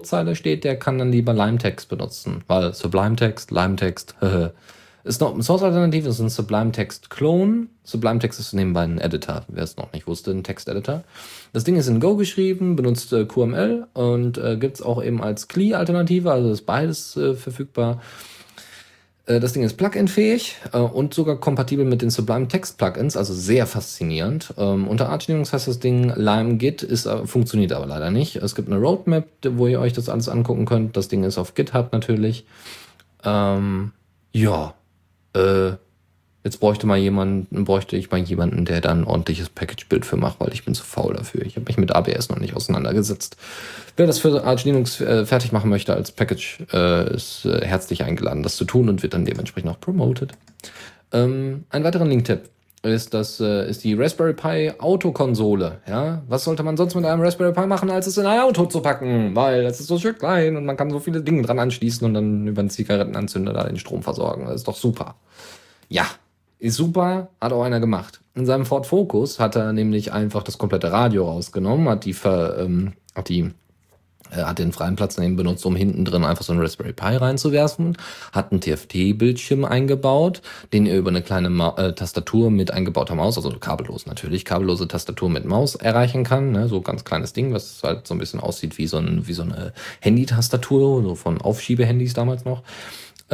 Zeile 0.03 0.35
steht, 0.35 0.63
der 0.63 0.79
kann 0.79 0.97
dann 0.97 1.11
lieber 1.11 1.33
Limetext 1.33 1.87
benutzen, 1.87 2.43
weil 2.47 2.73
Sublime 2.73 3.15
Text, 3.15 3.51
Limetext, 3.51 4.15
Ist 5.03 5.21
noch 5.21 5.33
eine 5.33 5.43
Source-Alternative, 5.43 6.09
ist 6.09 6.19
ein 6.19 6.29
Sublime-Text-Clone. 6.29 7.67
Sublime-Text 7.83 8.39
ist 8.39 8.53
nebenbei 8.53 8.83
ein 8.83 8.99
Editor, 8.99 9.43
wer 9.47 9.63
es 9.63 9.77
noch 9.77 9.91
nicht 9.93 10.07
wusste, 10.07 10.31
ein 10.31 10.43
Text-Editor. 10.43 11.03
Das 11.53 11.63
Ding 11.63 11.75
ist 11.75 11.87
in 11.87 11.99
Go 11.99 12.15
geschrieben, 12.15 12.75
benutzt 12.75 13.11
äh, 13.13 13.25
QML 13.25 13.87
und 13.93 14.37
äh, 14.37 14.57
gibt 14.57 14.75
es 14.75 14.81
auch 14.81 15.03
eben 15.03 15.21
als 15.21 15.47
CLI-Alternative, 15.47 16.31
also 16.31 16.51
ist 16.51 16.65
beides 16.65 17.17
äh, 17.17 17.33
verfügbar. 17.33 17.99
Äh, 19.25 19.39
das 19.39 19.53
Ding 19.53 19.63
ist 19.63 19.77
Plugin-fähig 19.77 20.55
äh, 20.73 20.77
und 20.77 21.13
sogar 21.13 21.37
kompatibel 21.37 21.85
mit 21.85 22.01
den 22.01 22.09
Sublime 22.09 22.47
Text 22.47 22.77
Plugins, 22.77 23.17
also 23.17 23.33
sehr 23.33 23.65
faszinierend. 23.67 24.53
Ähm, 24.57 24.87
unter 24.87 25.09
Arch 25.09 25.27
Linux 25.27 25.53
heißt 25.53 25.67
das 25.67 25.79
Ding 25.79 26.13
Lime 26.15 26.55
Git, 26.55 26.83
ist, 26.83 27.05
äh, 27.05 27.25
funktioniert 27.25 27.71
aber 27.73 27.85
leider 27.85 28.11
nicht. 28.11 28.37
Es 28.37 28.55
gibt 28.55 28.69
eine 28.69 28.79
Roadmap, 28.79 29.25
wo 29.51 29.67
ihr 29.67 29.79
euch 29.79 29.93
das 29.93 30.09
alles 30.09 30.29
angucken 30.29 30.65
könnt. 30.65 30.97
Das 30.97 31.07
Ding 31.07 31.23
ist 31.23 31.37
auf 31.37 31.53
GitHub 31.55 31.91
natürlich. 31.91 32.45
Ähm, 33.23 33.91
ja, 34.31 34.73
äh, 35.33 35.71
jetzt 36.43 36.59
bräuchte 36.59 36.87
mal 36.87 36.97
jemanden, 36.97 37.65
bräuchte 37.65 37.95
ich 37.95 38.09
mal 38.09 38.19
jemanden, 38.19 38.65
der 38.65 38.81
dann 38.81 39.01
ein 39.01 39.03
ordentliches 39.05 39.49
Package-Bild 39.49 40.05
für 40.05 40.17
macht, 40.17 40.39
weil 40.39 40.53
ich 40.53 40.65
bin 40.65 40.73
zu 40.73 40.83
faul 40.83 41.13
dafür. 41.13 41.45
Ich 41.45 41.55
habe 41.55 41.65
mich 41.67 41.77
mit 41.77 41.93
ABS 41.93 42.29
noch 42.29 42.39
nicht 42.39 42.55
auseinandergesetzt. 42.55 43.37
Wer 43.97 44.07
das 44.07 44.19
für 44.19 44.43
Arch 44.43 44.65
Linux 44.65 45.01
äh, 45.01 45.25
fertig 45.25 45.51
machen 45.51 45.69
möchte 45.69 45.93
als 45.93 46.11
Package, 46.11 46.63
äh, 46.73 47.13
ist 47.13 47.45
äh, 47.45 47.65
herzlich 47.65 48.03
eingeladen, 48.03 48.43
das 48.43 48.55
zu 48.55 48.65
tun 48.65 48.89
und 48.89 49.03
wird 49.03 49.13
dann 49.13 49.25
dementsprechend 49.25 49.69
auch 49.69 49.79
promoted. 49.79 50.33
Ähm, 51.11 51.65
ein 51.69 51.83
weiterer 51.83 52.05
Link-Tipp 52.05 52.49
ist 52.83 53.13
das 53.13 53.39
äh, 53.39 53.69
ist 53.69 53.83
die 53.83 53.93
Raspberry 53.93 54.33
Pi 54.33 54.71
Autokonsole. 54.79 55.81
Ja, 55.87 56.23
was 56.27 56.43
sollte 56.43 56.63
man 56.63 56.77
sonst 56.77 56.95
mit 56.95 57.05
einem 57.05 57.21
Raspberry 57.21 57.53
Pi 57.53 57.67
machen, 57.67 57.91
als 57.91 58.07
es 58.07 58.17
in 58.17 58.25
ein 58.25 58.39
Auto 58.39 58.65
zu 58.65 58.81
packen? 58.81 59.35
Weil 59.35 59.65
es 59.65 59.79
ist 59.79 59.87
so 59.87 59.99
schön 59.99 60.17
klein 60.17 60.57
und 60.57 60.65
man 60.65 60.77
kann 60.77 60.89
so 60.89 60.99
viele 60.99 61.21
Dinge 61.21 61.43
dran 61.43 61.59
anschließen 61.59 62.05
und 62.05 62.13
dann 62.13 62.47
über 62.47 62.61
einen 62.61 62.69
Zigarettenanzünder 62.69 63.53
da 63.53 63.65
den 63.65 63.77
Strom 63.77 64.01
versorgen. 64.01 64.45
Das 64.45 64.55
ist 64.55 64.67
doch 64.67 64.77
super. 64.77 65.15
Ja, 65.89 66.05
ist 66.57 66.75
super, 66.75 67.29
hat 67.39 67.53
auch 67.53 67.63
einer 67.63 67.79
gemacht. 67.79 68.21
In 68.33 68.45
seinem 68.45 68.65
Ford 68.65 68.87
Focus 68.87 69.39
hat 69.39 69.55
er 69.55 69.73
nämlich 69.73 70.13
einfach 70.13 70.43
das 70.43 70.57
komplette 70.57 70.91
Radio 70.91 71.27
rausgenommen, 71.27 71.89
hat 71.89 72.05
die, 72.05 72.13
ver, 72.13 72.57
ähm, 72.59 72.93
hat 73.13 73.29
die 73.29 73.51
hat 74.31 74.59
den 74.59 74.71
freien 74.71 74.95
Platz 74.95 75.15
daneben 75.15 75.35
benutzt, 75.35 75.65
um 75.65 75.75
hinten 75.75 76.05
drin 76.05 76.23
einfach 76.23 76.43
so 76.43 76.53
ein 76.53 76.59
Raspberry 76.59 76.93
Pi 76.93 77.15
reinzuwerfen, 77.15 77.97
hat 78.31 78.51
einen 78.51 78.61
TFT-Bildschirm 78.61 79.65
eingebaut, 79.65 80.41
den 80.73 80.85
er 80.85 80.97
über 80.97 81.09
eine 81.09 81.21
kleine 81.21 81.49
Ma 81.49 81.75
äh, 81.77 81.93
Tastatur 81.93 82.51
mit 82.51 82.71
eingebauter 82.71 83.15
Maus, 83.15 83.37
also 83.37 83.51
kabellos 83.51 84.05
natürlich, 84.05 84.45
kabellose 84.45 84.87
Tastatur 84.87 85.29
mit 85.29 85.45
Maus 85.45 85.75
erreichen 85.75 86.23
kann, 86.23 86.51
ne? 86.51 86.67
so 86.67 86.81
ganz 86.81 87.03
kleines 87.03 87.33
Ding, 87.33 87.53
was 87.53 87.81
halt 87.83 88.07
so 88.07 88.13
ein 88.15 88.19
bisschen 88.19 88.39
aussieht 88.39 88.77
wie 88.77 88.87
so, 88.87 88.97
ein, 88.97 89.27
wie 89.27 89.33
so 89.33 89.43
eine 89.43 89.73
Handy-Tastatur, 89.99 91.03
so 91.03 91.15
von 91.15 91.41
Aufschiebehandys 91.41 92.13
damals 92.13 92.45
noch. 92.45 92.63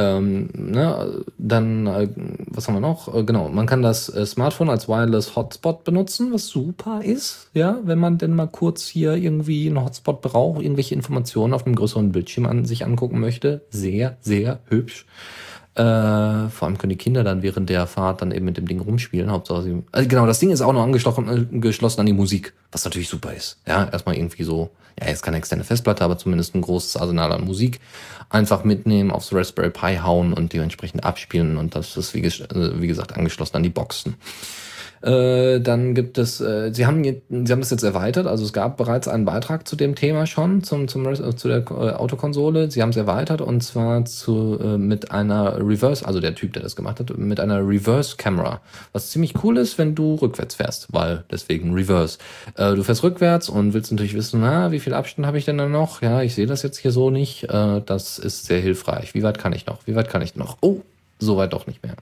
Ähm, 0.00 0.48
ne, 0.54 1.24
dann, 1.38 1.88
äh, 1.88 2.08
was 2.46 2.68
haben 2.68 2.74
wir 2.74 2.80
noch? 2.80 3.12
Äh, 3.12 3.24
genau, 3.24 3.48
man 3.48 3.66
kann 3.66 3.82
das 3.82 4.08
äh, 4.08 4.24
Smartphone 4.24 4.70
als 4.70 4.88
Wireless 4.88 5.34
Hotspot 5.34 5.82
benutzen, 5.82 6.32
was 6.32 6.46
super 6.46 7.02
ist, 7.02 7.50
ja, 7.52 7.78
wenn 7.82 7.98
man 7.98 8.16
denn 8.16 8.32
mal 8.36 8.46
kurz 8.46 8.86
hier 8.86 9.14
irgendwie 9.14 9.66
einen 9.66 9.84
Hotspot 9.84 10.20
braucht, 10.20 10.62
irgendwelche 10.62 10.94
Informationen 10.94 11.52
auf 11.52 11.66
einem 11.66 11.74
größeren 11.74 12.12
Bildschirm 12.12 12.46
an 12.46 12.64
sich 12.64 12.84
angucken 12.84 13.18
möchte. 13.18 13.62
Sehr, 13.70 14.16
sehr 14.20 14.60
hübsch. 14.68 15.04
Äh, 15.78 16.48
vor 16.48 16.66
allem 16.66 16.76
können 16.76 16.90
die 16.90 16.96
Kinder 16.96 17.22
dann 17.22 17.42
während 17.42 17.70
der 17.70 17.86
Fahrt 17.86 18.20
dann 18.20 18.32
eben 18.32 18.44
mit 18.44 18.56
dem 18.56 18.66
Ding 18.66 18.80
rumspielen. 18.80 19.30
Hauptsache 19.30 19.62
sie, 19.62 19.82
also 19.92 20.08
genau, 20.08 20.26
das 20.26 20.40
Ding 20.40 20.50
ist 20.50 20.60
auch 20.60 20.72
noch 20.72 20.82
angeschlossen, 20.82 22.00
an 22.00 22.06
die 22.06 22.12
Musik, 22.12 22.52
was 22.72 22.84
natürlich 22.84 23.08
super 23.08 23.32
ist. 23.32 23.58
Ja, 23.64 23.88
erstmal 23.88 24.16
irgendwie 24.16 24.42
so, 24.42 24.70
ja, 25.00 25.06
jetzt 25.06 25.22
keine 25.22 25.36
externe 25.36 25.62
Festplatte, 25.62 26.02
aber 26.02 26.18
zumindest 26.18 26.56
ein 26.56 26.62
großes 26.62 26.96
Arsenal 26.96 27.30
an 27.30 27.44
Musik 27.44 27.78
einfach 28.28 28.64
mitnehmen, 28.64 29.12
aufs 29.12 29.32
Raspberry 29.32 29.70
Pi 29.70 29.98
hauen 30.02 30.32
und 30.32 30.52
dementsprechend 30.52 31.04
abspielen 31.04 31.56
und 31.56 31.76
das 31.76 31.96
ist 31.96 32.12
wie, 32.12 32.24
äh, 32.24 32.80
wie 32.80 32.88
gesagt 32.88 33.16
angeschlossen 33.16 33.54
an 33.54 33.62
die 33.62 33.68
Boxen. 33.68 34.16
Äh, 35.02 35.60
dann 35.60 35.94
gibt 35.94 36.18
es, 36.18 36.40
äh, 36.40 36.72
Sie 36.72 36.86
haben 36.86 37.02
sie 37.04 37.52
haben 37.52 37.60
das 37.60 37.70
jetzt 37.70 37.82
erweitert, 37.82 38.26
also 38.26 38.44
es 38.44 38.52
gab 38.52 38.76
bereits 38.76 39.08
einen 39.08 39.24
Beitrag 39.24 39.68
zu 39.68 39.76
dem 39.76 39.94
Thema 39.94 40.26
schon, 40.26 40.62
zum, 40.62 40.88
zum 40.88 41.06
äh, 41.06 41.36
zu 41.36 41.48
der 41.48 41.58
äh, 41.58 41.92
Autokonsole. 41.92 42.70
Sie 42.70 42.82
haben 42.82 42.90
es 42.90 42.96
erweitert 42.96 43.40
und 43.40 43.62
zwar 43.62 44.04
zu 44.04 44.58
äh, 44.62 44.78
mit 44.78 45.10
einer 45.10 45.58
Reverse, 45.58 46.06
also 46.06 46.20
der 46.20 46.34
Typ, 46.34 46.52
der 46.52 46.62
das 46.62 46.76
gemacht 46.76 47.00
hat, 47.00 47.16
mit 47.16 47.40
einer 47.40 47.66
Reverse 47.66 48.16
Camera, 48.16 48.60
was 48.92 49.10
ziemlich 49.10 49.34
cool 49.42 49.56
ist, 49.56 49.78
wenn 49.78 49.94
du 49.94 50.16
rückwärts 50.16 50.56
fährst, 50.56 50.88
weil 50.92 51.24
deswegen 51.30 51.72
Reverse. 51.74 52.18
Äh, 52.56 52.74
du 52.74 52.82
fährst 52.82 53.02
rückwärts 53.02 53.48
und 53.48 53.74
willst 53.74 53.92
natürlich 53.92 54.14
wissen, 54.14 54.40
na, 54.40 54.72
wie 54.72 54.80
viel 54.80 54.94
Abstand 54.94 55.26
habe 55.26 55.38
ich 55.38 55.44
denn 55.44 55.58
dann 55.58 55.72
noch? 55.72 56.02
Ja, 56.02 56.22
ich 56.22 56.34
sehe 56.34 56.46
das 56.46 56.62
jetzt 56.62 56.78
hier 56.78 56.90
so 56.90 57.10
nicht. 57.10 57.46
Das 57.48 58.18
ist 58.18 58.46
sehr 58.46 58.60
hilfreich. 58.60 59.14
Wie 59.14 59.22
weit 59.22 59.38
kann 59.38 59.52
ich 59.52 59.66
noch? 59.66 59.86
Wie 59.86 59.94
weit 59.94 60.08
kann 60.08 60.22
ich 60.22 60.36
noch? 60.36 60.58
Oh, 60.60 60.80
so 61.18 61.36
weit 61.36 61.52
doch 61.52 61.66
nicht 61.66 61.82
mehr. 61.82 61.94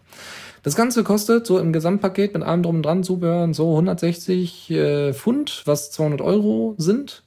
Das 0.66 0.74
Ganze 0.74 1.04
kostet 1.04 1.46
so 1.46 1.60
im 1.60 1.72
Gesamtpaket 1.72 2.34
mit 2.34 2.42
allem 2.42 2.64
drum 2.64 2.76
und 2.78 2.82
dran, 2.82 3.04
Zubehör 3.04 3.54
so 3.54 3.70
160 3.70 4.72
äh, 4.72 5.14
Pfund, 5.14 5.62
was 5.64 5.92
200 5.92 6.20
Euro 6.20 6.74
sind. 6.76 7.22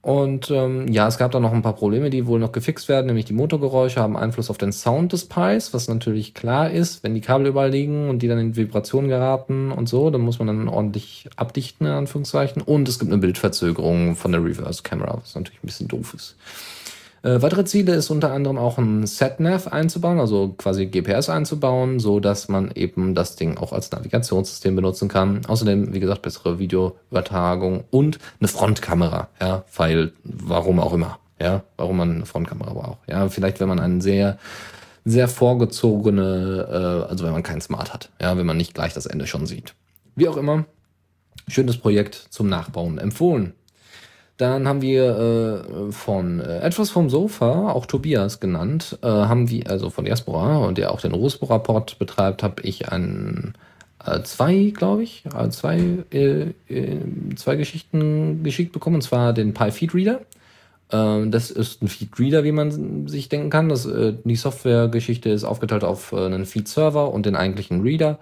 Und 0.00 0.48
ähm, 0.52 0.86
ja, 0.86 1.08
es 1.08 1.18
gab 1.18 1.32
da 1.32 1.40
noch 1.40 1.52
ein 1.52 1.62
paar 1.62 1.74
Probleme, 1.74 2.08
die 2.08 2.28
wohl 2.28 2.38
noch 2.38 2.52
gefixt 2.52 2.88
werden, 2.88 3.06
nämlich 3.06 3.24
die 3.24 3.32
Motorgeräusche 3.32 3.98
haben 3.98 4.16
Einfluss 4.16 4.48
auf 4.48 4.58
den 4.58 4.70
Sound 4.70 5.12
des 5.12 5.24
Pies, 5.24 5.74
was 5.74 5.88
natürlich 5.88 6.32
klar 6.32 6.70
ist, 6.70 7.02
wenn 7.02 7.14
die 7.14 7.20
Kabel 7.20 7.48
überall 7.48 7.70
liegen 7.70 8.08
und 8.08 8.20
die 8.20 8.28
dann 8.28 8.38
in 8.38 8.54
Vibration 8.54 9.08
geraten 9.08 9.72
und 9.72 9.88
so, 9.88 10.10
dann 10.10 10.20
muss 10.20 10.38
man 10.38 10.46
dann 10.46 10.68
ordentlich 10.68 11.28
abdichten, 11.34 11.84
in 11.84 11.92
Anführungszeichen. 11.94 12.62
Und 12.62 12.88
es 12.88 13.00
gibt 13.00 13.10
eine 13.10 13.20
Bildverzögerung 13.20 14.14
von 14.14 14.30
der 14.30 14.44
Reverse 14.44 14.84
Camera, 14.84 15.18
was 15.20 15.34
natürlich 15.34 15.64
ein 15.64 15.66
bisschen 15.66 15.88
doof 15.88 16.14
ist. 16.14 16.36
Äh, 17.22 17.42
weitere 17.42 17.64
Ziele 17.64 17.94
ist 17.94 18.10
unter 18.10 18.32
anderem 18.32 18.56
auch 18.56 18.78
ein 18.78 19.06
SatNav 19.06 19.68
einzubauen, 19.68 20.18
also 20.18 20.54
quasi 20.56 20.86
GPS 20.86 21.28
einzubauen, 21.28 22.00
so 22.00 22.18
dass 22.18 22.48
man 22.48 22.70
eben 22.74 23.14
das 23.14 23.36
Ding 23.36 23.58
auch 23.58 23.72
als 23.72 23.90
Navigationssystem 23.90 24.74
benutzen 24.74 25.08
kann. 25.08 25.44
Außerdem, 25.46 25.92
wie 25.92 26.00
gesagt, 26.00 26.22
bessere 26.22 26.58
Videoübertragung 26.58 27.84
und 27.90 28.18
eine 28.40 28.48
Frontkamera, 28.48 29.28
ja, 29.40 29.64
weil, 29.76 30.12
warum 30.24 30.80
auch 30.80 30.94
immer, 30.94 31.18
ja, 31.38 31.62
warum 31.76 31.98
man 31.98 32.14
eine 32.14 32.26
Frontkamera 32.26 32.72
braucht. 32.72 32.98
Ja, 33.06 33.28
vielleicht, 33.28 33.60
wenn 33.60 33.68
man 33.68 33.80
einen 33.80 34.00
sehr, 34.00 34.38
sehr 35.04 35.28
vorgezogene, 35.28 36.68
äh, 37.06 37.10
also 37.10 37.24
wenn 37.24 37.32
man 37.32 37.42
keinen 37.42 37.60
Smart 37.60 37.92
hat, 37.92 38.08
ja, 38.20 38.38
wenn 38.38 38.46
man 38.46 38.56
nicht 38.56 38.74
gleich 38.74 38.94
das 38.94 39.06
Ende 39.06 39.26
schon 39.26 39.46
sieht. 39.46 39.74
Wie 40.16 40.28
auch 40.28 40.38
immer, 40.38 40.64
schönes 41.48 41.76
Projekt 41.76 42.14
zum 42.30 42.48
Nachbauen 42.48 42.96
empfohlen. 42.98 43.52
Dann 44.40 44.66
haben 44.66 44.80
wir 44.80 45.66
äh, 45.68 45.92
von 45.92 46.40
äh, 46.40 46.60
etwas 46.60 46.88
vom 46.88 47.10
Sofa, 47.10 47.72
auch 47.72 47.84
Tobias 47.84 48.40
genannt, 48.40 48.98
äh, 49.02 49.06
haben 49.06 49.50
wir, 49.50 49.68
also 49.68 49.90
von 49.90 50.06
Diaspora 50.06 50.64
und 50.64 50.78
der 50.78 50.92
auch 50.92 51.00
den 51.02 51.12
Ruhesport 51.12 51.98
betreibt, 51.98 52.42
habe 52.42 52.62
ich 52.62 52.90
ein 52.90 53.52
äh, 54.02 54.22
zwei, 54.22 54.72
glaube 54.74 55.02
ich, 55.02 55.24
äh, 55.26 55.50
zwei, 55.50 55.78
äh, 56.10 56.46
zwei 57.36 57.56
Geschichten 57.56 58.42
geschickt 58.42 58.72
bekommen, 58.72 58.96
und 58.96 59.02
zwar 59.02 59.34
den 59.34 59.52
Pi 59.52 59.70
Feed 59.70 59.94
Reader 59.94 60.20
Ähm, 60.90 61.30
das 61.30 61.50
ist 61.50 61.82
ein 61.82 61.88
Feed-Reader, 61.88 62.42
wie 62.42 62.52
man 62.52 63.06
sich 63.08 63.28
denken 63.28 63.50
kann. 63.50 63.68
Das, 63.68 63.86
die 64.24 64.36
Softwaregeschichte 64.36 65.28
ist 65.28 65.44
aufgeteilt 65.44 65.84
auf 65.84 66.14
einen 66.14 66.46
Feed-Server 66.46 67.12
und 67.12 67.26
den 67.26 67.36
eigentlichen 67.36 67.82
Reader. 67.82 68.18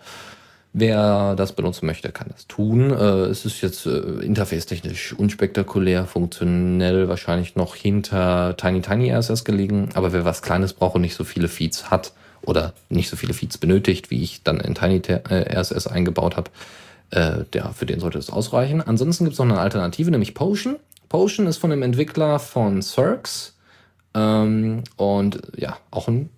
Wer 0.73 1.35
das 1.35 1.53
benutzen 1.53 1.87
möchte, 1.87 2.12
kann 2.12 2.29
das 2.31 2.47
tun. 2.47 2.91
Äh, 2.91 3.27
es 3.27 3.45
ist 3.45 3.62
jetzt 3.62 3.87
äh, 3.87 3.99
interface-technisch 4.23 5.14
unspektakulär, 5.14 6.05
funktionell 6.05 7.09
wahrscheinlich 7.09 7.57
noch 7.57 7.75
hinter 7.75 8.57
Tiny 8.57 8.83
Tiny 8.83 9.11
RSS 9.11 9.45
gelegen. 9.45 9.89
Aber 9.95 10.12
wer 10.12 10.25
was 10.25 10.43
Kleines 10.43 10.75
braucht 10.75 10.95
und 10.95 11.03
nicht 11.03 11.14
so 11.14 11.25
viele 11.25 11.49
Feeds 11.49 11.91
hat 11.91 12.12
oder 12.43 12.75
nicht 12.91 13.09
so 13.09 13.16
viele 13.16 13.33
Feeds 13.33 13.59
benötigt, 13.59 14.11
wie 14.11 14.23
ich 14.23 14.43
dann 14.43 14.61
in 14.61 14.75
Tiny 14.75 15.01
äh, 15.09 15.59
RSS 15.59 15.87
eingebaut 15.87 16.37
habe, 16.37 16.51
der, 17.11 17.73
für 17.75 17.87
den 17.87 18.01
sollte 18.01 18.19
es 18.19 18.29
ausreichen. 18.29 18.83
Ansonsten 18.83 19.25
gibt 19.25 19.33
es 19.33 19.39
noch 19.39 19.47
eine 19.47 19.59
Alternative, 19.59 20.11
nämlich 20.11 20.35
Potion. 20.35 20.77
Potion 21.09 21.47
ist 21.47 21.57
von 21.57 21.71
dem 21.71 21.81
Entwickler 21.81 22.39
von 22.39 22.83
Cirx 22.83 23.57
ähm, 24.14 24.85
und 24.97 25.41
ja, 25.57 25.79
auch 25.91 26.09
ein, 26.09 26.29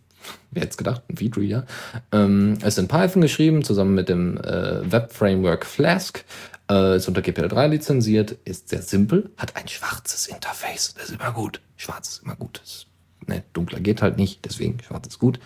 wer 0.50 0.62
hätte 0.62 0.76
gedacht, 0.76 1.02
ein 1.08 1.16
Feedreader. 1.16 1.66
Ähm, 2.12 2.58
ist 2.64 2.78
in 2.78 2.88
Python 2.88 3.22
geschrieben, 3.22 3.64
zusammen 3.64 3.94
mit 3.94 4.08
dem 4.08 4.38
äh, 4.38 4.90
Web-Framework 4.90 5.66
Flask. 5.66 6.24
Äh, 6.70 6.96
ist 6.96 7.08
unter 7.08 7.20
GPL3 7.20 7.68
lizenziert, 7.68 8.36
ist 8.44 8.68
sehr 8.68 8.82
simpel, 8.82 9.30
hat 9.36 9.56
ein 9.56 9.66
schwarzes 9.66 10.28
Interface. 10.28 10.94
Das 10.94 11.10
ist 11.10 11.20
immer 11.20 11.32
gut. 11.32 11.60
Schwarz 11.76 12.08
ist 12.08 12.22
immer 12.22 12.36
gut. 12.36 12.60
Ist, 12.64 12.86
ne, 13.26 13.42
dunkler 13.52 13.80
geht 13.80 14.02
halt 14.02 14.16
nicht, 14.16 14.44
deswegen 14.44 14.78
schwarz 14.80 15.08
ist 15.08 15.18
gut. 15.18 15.40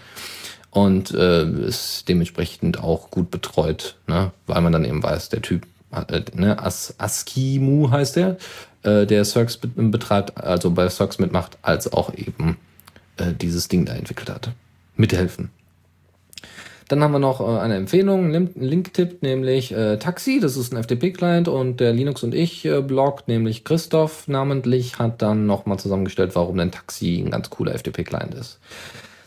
Und 0.70 1.12
äh, 1.12 1.48
ist 1.66 2.08
dementsprechend 2.08 2.80
auch 2.80 3.10
gut 3.10 3.30
betreut, 3.30 3.96
ne? 4.06 4.32
weil 4.46 4.60
man 4.60 4.72
dann 4.72 4.84
eben 4.84 5.02
weiß, 5.02 5.28
der 5.28 5.40
Typ, 5.40 5.66
äh, 5.92 6.22
ne, 6.34 6.58
As 6.58 6.94
Askimu 6.98 7.90
heißt 7.90 8.16
der, 8.16 8.36
äh, 8.82 9.06
der 9.06 9.24
Cirx 9.24 9.56
betreibt, 9.56 10.36
also 10.36 10.72
bei 10.72 10.88
Cirx 10.88 11.18
mitmacht, 11.20 11.58
als 11.62 11.92
auch 11.92 12.12
eben 12.12 12.58
äh, 13.16 13.32
dieses 13.32 13.68
Ding 13.68 13.86
da 13.86 13.94
entwickelt 13.94 14.28
hat. 14.28 14.50
Mithelfen. 14.96 15.50
Dann 16.88 17.02
haben 17.02 17.12
wir 17.12 17.18
noch 17.18 17.40
äh, 17.40 17.60
eine 17.60 17.76
Empfehlung, 17.76 18.26
einen 18.26 18.50
Link-Tipp, 18.54 19.22
nämlich 19.22 19.72
äh, 19.72 19.96
Taxi, 19.96 20.38
das 20.40 20.56
ist 20.56 20.72
ein 20.72 20.82
FTP-Client 20.82 21.48
und 21.48 21.80
der 21.80 21.92
Linux 21.92 22.22
und 22.22 22.34
ich 22.34 22.64
äh, 22.66 22.82
Blog, 22.82 23.26
nämlich 23.26 23.64
Christoph 23.64 24.28
namentlich, 24.28 24.98
hat 24.98 25.22
dann 25.22 25.46
nochmal 25.46 25.78
zusammengestellt, 25.78 26.34
warum 26.34 26.58
denn 26.58 26.72
Taxi 26.72 27.22
ein 27.24 27.30
ganz 27.30 27.48
cooler 27.50 27.72
FTP-Client 27.72 28.34
ist. 28.34 28.60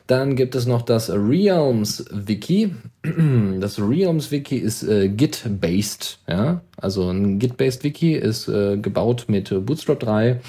Dann 0.08 0.38
gibt 0.38 0.56
es 0.56 0.66
noch 0.66 0.84
das 0.84 1.10
Realms 1.10 2.06
Wiki. 2.12 2.74
Das 3.60 3.80
Realms 3.80 4.32
Wiki 4.32 4.58
ist 4.58 4.84
äh, 4.84 5.10
Git-based. 5.10 6.20
Ja? 6.28 6.62
Also 6.78 7.10
ein 7.10 7.40
Git-based 7.40 7.84
Wiki 7.84 8.14
ist 8.14 8.48
äh, 8.48 8.78
gebaut 8.78 9.26
mit 9.28 9.50
Bootstrap 9.66 10.00
3, 10.00 10.40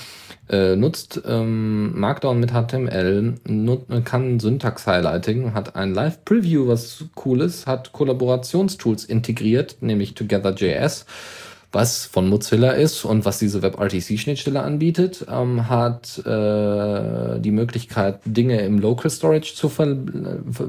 äh, 0.49 0.77
nutzt 0.77 1.23
ähm, 1.27 1.99
Markdown 1.99 2.41
mit 2.41 2.53
HTML, 2.53 3.35
kann 4.05 4.41
Syntax-Highlighting, 4.41 5.55
hat 5.55 5.77
ein 5.77 5.95
Live-Preview, 5.95 6.69
was 6.69 7.05
cool 7.25 7.41
ist, 7.41 7.67
hat 7.67 7.93
Kollaborationstools 7.93 9.05
integriert, 9.05 9.77
nämlich 9.81 10.15
Together.js 10.15 11.07
was 11.71 12.07
von 12.07 12.29
Mozilla 12.29 12.71
ist 12.71 13.05
und 13.05 13.25
was 13.25 13.39
diese 13.39 13.62
WebRTC-Schnittstelle 13.62 14.62
anbietet, 14.62 15.27
ähm, 15.31 15.69
hat 15.69 16.19
äh, 16.19 17.39
die 17.41 17.51
Möglichkeit, 17.51 18.21
Dinge 18.25 18.61
im 18.62 18.79
Local 18.79 19.11
Storage 19.11 19.55
zu 19.55 19.69
ver 19.69 19.97
ver 20.51 20.69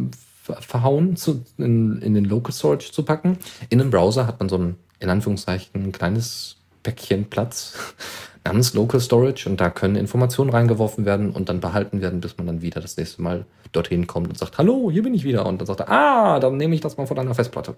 verhauen, 0.62 1.16
zu, 1.16 1.46
in, 1.60 2.02
in 2.02 2.16
den 2.16 2.26
Local 2.26 2.52
Storage 2.52 2.92
zu 2.92 3.04
packen. 3.04 3.38
In 3.70 3.80
einem 3.80 3.92
Browser 3.92 4.26
hat 4.26 4.40
man 4.40 4.50
so 4.50 4.58
ein, 4.58 4.76
in 5.00 5.10
Anführungszeichen, 5.10 5.84
ein 5.84 5.92
kleines 5.92 6.58
Päckchen 6.82 7.26
Platz 7.26 7.76
namens 8.44 8.74
Local 8.74 9.00
Storage 9.00 9.48
und 9.48 9.62
da 9.62 9.70
können 9.70 9.96
Informationen 9.96 10.50
reingeworfen 10.50 11.06
werden 11.06 11.32
und 11.32 11.50
dann 11.50 11.60
behalten 11.60 12.02
werden, 12.02 12.20
bis 12.20 12.38
man 12.38 12.48
dann 12.48 12.62
wieder 12.62 12.82
das 12.82 12.98
nächste 12.98 13.22
Mal 13.22 13.46
dorthin 13.72 14.08
kommt 14.08 14.30
und 14.30 14.38
sagt, 14.38 14.58
hallo, 14.58 14.90
hier 14.92 15.04
bin 15.04 15.14
ich 15.14 15.24
wieder. 15.24 15.46
Und 15.46 15.60
dann 15.60 15.68
sagt 15.68 15.82
er, 15.82 15.90
ah, 15.90 16.40
dann 16.40 16.58
nehme 16.58 16.74
ich 16.74 16.82
das 16.82 16.98
mal 16.98 17.06
von 17.06 17.18
deiner 17.18 17.36
Festplatte. 17.36 17.76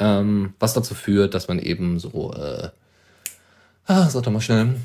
Ähm, 0.00 0.54
was 0.58 0.74
dazu 0.74 0.94
führt, 0.94 1.34
dass 1.34 1.46
man 1.48 1.58
eben 1.58 1.98
so, 1.98 2.32
äh, 2.32 2.70
ah, 3.86 4.08
sag 4.08 4.22
doch 4.22 4.32
mal 4.32 4.40
schnell, 4.40 4.76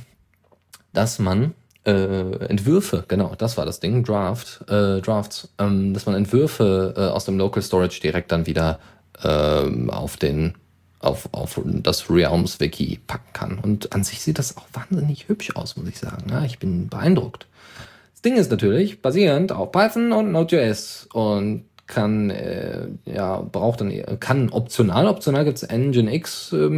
dass 0.94 1.20
man 1.20 1.54
äh, 1.86 2.46
Entwürfe, 2.48 3.06
genau, 3.08 3.34
das 3.38 3.58
war 3.58 3.66
das 3.66 3.80
Ding, 3.80 4.04
Draft, 4.04 4.62
äh, 4.70 5.02
Drafts, 5.02 5.50
ähm, 5.58 5.94
dass 5.94 6.06
man 6.06 6.16
Entwürfe 6.16 6.94
äh, 6.98 7.02
aus 7.02 7.26
dem 7.26 7.38
Local 7.38 7.64
Storage 7.64 8.02
direkt 8.02 8.32
dann 8.32 8.46
wieder 8.46 8.80
äh, 9.24 9.90
auf 9.90 10.18
den 10.18 10.56
auf, 11.00 11.30
auf 11.32 11.62
das 11.64 12.10
Realms 12.10 12.60
Wiki 12.60 13.00
packen 13.06 13.34
kann. 13.34 13.60
Und 13.60 13.94
an 13.94 14.04
sich 14.04 14.22
sieht 14.22 14.40
das 14.40 14.58
auch 14.58 14.66
wahnsinnig 14.74 15.30
hübsch 15.30 15.56
aus, 15.56 15.78
muss 15.78 15.88
ich 15.88 16.00
sagen. 16.00 16.26
Ja, 16.30 16.44
ich 16.44 16.58
bin 16.58 16.90
beeindruckt. 16.90 17.46
Das 18.14 18.22
Ding 18.22 18.36
ist 18.36 18.50
natürlich 18.50 19.04
basierend 19.04 19.52
auf 19.52 19.72
Python 19.72 20.12
und 20.12 20.32
Node.js 20.32 21.08
und 21.14 21.66
kann, 21.88 22.30
äh, 22.32 22.88
ja, 23.06 23.40
braucht 23.40 23.82
dann, 23.82 24.20
kann 24.20 24.50
optional, 24.50 25.08
optional 25.08 25.46
gibt 25.46 25.58
es 25.58 25.68
Nginx 25.68 26.52
äh, 26.54 26.70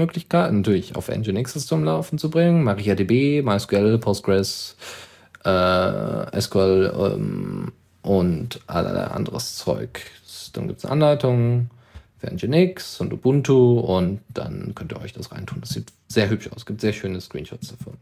natürlich 0.51 0.95
auf 0.95 1.07
Nginx 1.09 1.55
es 1.55 1.65
zum 1.65 1.83
Laufen 1.83 2.17
zu 2.17 2.29
bringen, 2.29 2.63
MariaDB, 2.63 3.41
MySQL, 3.41 3.99
Postgres, 3.99 4.75
äh, 5.43 6.41
SQL 6.41 6.93
ähm, 6.97 7.71
und 8.01 8.59
allerlei 8.67 9.05
anderes 9.05 9.55
Zeug. 9.55 10.01
Dann 10.53 10.67
gibt 10.67 10.79
es 10.79 10.85
Anleitungen 10.85 11.69
für 12.17 12.27
Nginx 12.27 12.99
und 12.99 13.13
Ubuntu 13.13 13.79
und 13.79 14.21
dann 14.33 14.73
könnt 14.75 14.91
ihr 14.91 15.01
euch 15.01 15.13
das 15.13 15.31
reintun. 15.31 15.61
Das 15.61 15.69
sieht 15.69 15.91
sehr 16.07 16.29
hübsch 16.29 16.49
aus, 16.53 16.65
gibt 16.65 16.81
sehr 16.81 16.93
schöne 16.93 17.21
Screenshots 17.21 17.69
davon. 17.69 17.93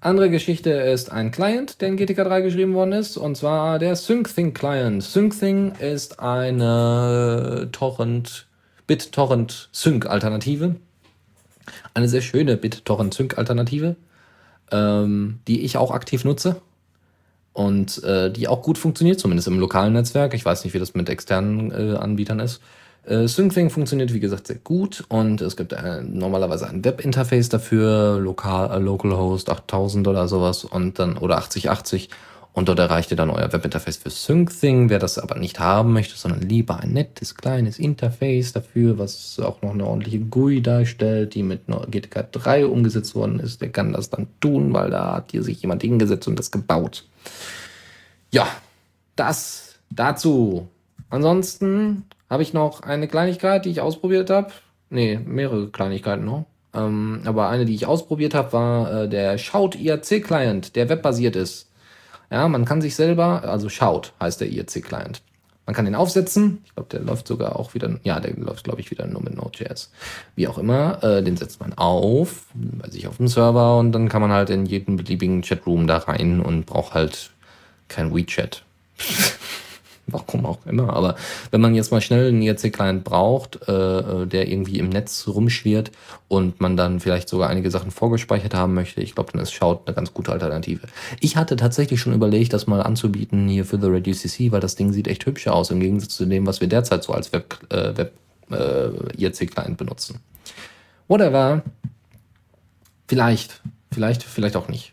Andere 0.00 0.30
Geschichte 0.30 0.70
ist 0.70 1.10
ein 1.10 1.30
Client, 1.30 1.80
der 1.80 1.88
in 1.88 1.96
GTK 1.96 2.24
3 2.24 2.42
geschrieben 2.42 2.74
worden 2.74 2.92
ist, 2.92 3.16
und 3.16 3.36
zwar 3.36 3.78
der 3.78 3.96
SyncThing 3.96 4.54
Client. 4.54 5.02
SyncThing 5.02 5.72
ist 5.76 6.20
eine 6.20 7.68
Torrent, 7.72 8.46
BitTorrent 8.86 9.68
Sync 9.72 10.06
Alternative. 10.06 10.76
Eine 11.94 12.08
sehr 12.08 12.20
schöne 12.20 12.56
BitTorrent 12.56 13.14
Sync 13.14 13.38
Alternative, 13.38 13.96
ähm, 14.70 15.40
die 15.48 15.62
ich 15.62 15.76
auch 15.76 15.90
aktiv 15.90 16.24
nutze 16.24 16.60
und 17.52 18.04
äh, 18.04 18.30
die 18.30 18.48
auch 18.48 18.62
gut 18.62 18.76
funktioniert, 18.78 19.18
zumindest 19.18 19.48
im 19.48 19.58
lokalen 19.58 19.94
Netzwerk. 19.94 20.34
Ich 20.34 20.44
weiß 20.44 20.62
nicht, 20.64 20.74
wie 20.74 20.78
das 20.78 20.94
mit 20.94 21.08
externen 21.08 21.72
äh, 21.72 21.96
Anbietern 21.96 22.38
ist. 22.38 22.60
Äh, 23.06 23.28
SyncThing 23.28 23.70
funktioniert, 23.70 24.12
wie 24.12 24.20
gesagt, 24.20 24.48
sehr 24.48 24.56
gut 24.56 25.04
und 25.08 25.40
es 25.40 25.56
gibt 25.56 25.72
äh, 25.72 26.02
normalerweise 26.02 26.68
ein 26.68 26.84
Webinterface 26.84 27.48
dafür, 27.48 28.18
lokal, 28.18 28.76
äh, 28.76 28.82
Localhost 28.82 29.48
8000 29.48 30.08
oder 30.08 30.26
sowas 30.26 30.64
und 30.64 30.98
dann, 30.98 31.16
oder 31.16 31.38
8080 31.38 32.10
und 32.52 32.68
dort 32.68 32.78
erreicht 32.78 33.10
ihr 33.10 33.16
dann 33.16 33.30
euer 33.30 33.52
Webinterface 33.52 33.98
für 33.98 34.10
SyncThing. 34.10 34.88
Wer 34.88 34.98
das 34.98 35.18
aber 35.18 35.38
nicht 35.38 35.60
haben 35.60 35.92
möchte, 35.92 36.16
sondern 36.16 36.40
lieber 36.40 36.80
ein 36.80 36.94
nettes 36.94 37.34
kleines 37.34 37.78
Interface 37.78 38.54
dafür, 38.54 38.98
was 38.98 39.38
auch 39.38 39.60
noch 39.60 39.74
eine 39.74 39.86
ordentliche 39.86 40.20
GUI 40.20 40.62
darstellt, 40.62 41.34
die 41.34 41.42
mit 41.42 41.66
GTK 41.66 42.32
3 42.32 42.66
umgesetzt 42.66 43.14
worden 43.14 43.40
ist, 43.40 43.60
der 43.60 43.68
kann 43.68 43.92
das 43.92 44.08
dann 44.08 44.26
tun, 44.40 44.72
weil 44.72 44.90
da 44.90 45.16
hat 45.16 45.32
hier 45.32 45.42
sich 45.42 45.60
jemand 45.60 45.82
hingesetzt 45.82 46.26
und 46.28 46.38
das 46.38 46.50
gebaut. 46.50 47.04
Ja, 48.32 48.48
das 49.16 49.74
dazu. 49.90 50.66
Ansonsten 51.10 52.04
habe 52.28 52.42
ich 52.42 52.52
noch 52.52 52.82
eine 52.82 53.08
Kleinigkeit, 53.08 53.64
die 53.64 53.70
ich 53.70 53.80
ausprobiert 53.80 54.30
habe. 54.30 54.52
Nee, 54.90 55.18
mehrere 55.24 55.68
Kleinigkeiten 55.68 56.24
noch. 56.24 56.46
Ähm, 56.74 57.22
aber 57.24 57.48
eine, 57.48 57.64
die 57.64 57.74
ich 57.74 57.86
ausprobiert 57.86 58.34
habe, 58.34 58.52
war 58.52 59.02
äh, 59.02 59.08
der 59.08 59.38
Shout 59.38 59.70
IRC 59.78 60.22
Client, 60.22 60.76
der 60.76 60.88
webbasiert 60.88 61.36
ist. 61.36 61.70
Ja, 62.30 62.48
man 62.48 62.64
kann 62.64 62.82
sich 62.82 62.94
selber, 62.96 63.44
also 63.44 63.68
Shout 63.68 64.12
heißt 64.20 64.40
der 64.40 64.50
IRC 64.50 64.82
Client. 64.82 65.22
Man 65.64 65.74
kann 65.74 65.84
den 65.84 65.96
aufsetzen. 65.96 66.62
Ich 66.64 66.74
glaube, 66.74 66.88
der 66.90 67.00
läuft 67.00 67.26
sogar 67.26 67.58
auch 67.58 67.74
wieder, 67.74 67.98
ja, 68.04 68.20
der 68.20 68.34
läuft, 68.36 68.64
glaube 68.64 68.80
ich, 68.80 68.92
wieder 68.92 69.06
nur 69.06 69.22
mit 69.22 69.36
Node.js. 69.36 69.90
Wie 70.36 70.46
auch 70.46 70.58
immer, 70.58 71.02
äh, 71.02 71.24
den 71.24 71.36
setzt 71.36 71.60
man 71.60 71.72
auf, 71.72 72.46
bei 72.54 72.88
sich 72.88 73.08
auf 73.08 73.16
dem 73.16 73.26
Server 73.26 73.78
und 73.78 73.90
dann 73.90 74.08
kann 74.08 74.22
man 74.22 74.30
halt 74.30 74.50
in 74.50 74.66
jeden 74.66 74.96
beliebigen 74.96 75.42
Chatroom 75.42 75.88
da 75.88 75.98
rein 75.98 76.40
und 76.40 76.66
braucht 76.66 76.94
halt 76.94 77.30
kein 77.88 78.14
WeChat. 78.14 78.62
warum 80.06 80.46
auch 80.46 80.64
immer. 80.66 80.92
Aber 80.94 81.16
wenn 81.50 81.60
man 81.60 81.74
jetzt 81.74 81.90
mal 81.90 82.00
schnell 82.00 82.28
einen 82.28 82.42
IRC-Client 82.42 83.04
braucht, 83.04 83.68
äh, 83.68 83.72
äh, 83.72 84.26
der 84.26 84.48
irgendwie 84.48 84.78
im 84.78 84.88
Netz 84.88 85.26
rumschwirrt 85.26 85.90
und 86.28 86.60
man 86.60 86.76
dann 86.76 87.00
vielleicht 87.00 87.28
sogar 87.28 87.48
einige 87.48 87.70
Sachen 87.70 87.90
vorgespeichert 87.90 88.54
haben 88.54 88.74
möchte, 88.74 89.00
ich 89.00 89.14
glaube, 89.14 89.32
dann 89.32 89.42
ist 89.42 89.52
Shout 89.52 89.80
eine 89.86 89.94
ganz 89.94 90.14
gute 90.14 90.32
Alternative. 90.32 90.86
Ich 91.20 91.36
hatte 91.36 91.56
tatsächlich 91.56 92.00
schon 92.00 92.14
überlegt, 92.14 92.52
das 92.52 92.66
mal 92.66 92.82
anzubieten 92.82 93.48
hier 93.48 93.64
für 93.64 93.80
The 93.80 93.88
Radio 93.88 94.14
CC, 94.14 94.52
weil 94.52 94.60
das 94.60 94.76
Ding 94.76 94.92
sieht 94.92 95.08
echt 95.08 95.26
hübsch 95.26 95.48
aus, 95.48 95.70
im 95.70 95.80
Gegensatz 95.80 96.16
zu 96.16 96.26
dem, 96.26 96.46
was 96.46 96.60
wir 96.60 96.68
derzeit 96.68 97.02
so 97.02 97.12
als 97.12 97.32
Web, 97.32 97.58
äh, 97.70 97.96
Web 97.96 98.12
äh, 98.50 98.88
IRC-Client 99.16 99.76
benutzen. 99.76 100.20
Whatever. 101.08 101.62
Vielleicht. 103.08 103.60
Vielleicht, 103.92 104.22
vielleicht 104.22 104.56
auch 104.56 104.68
nicht. 104.68 104.92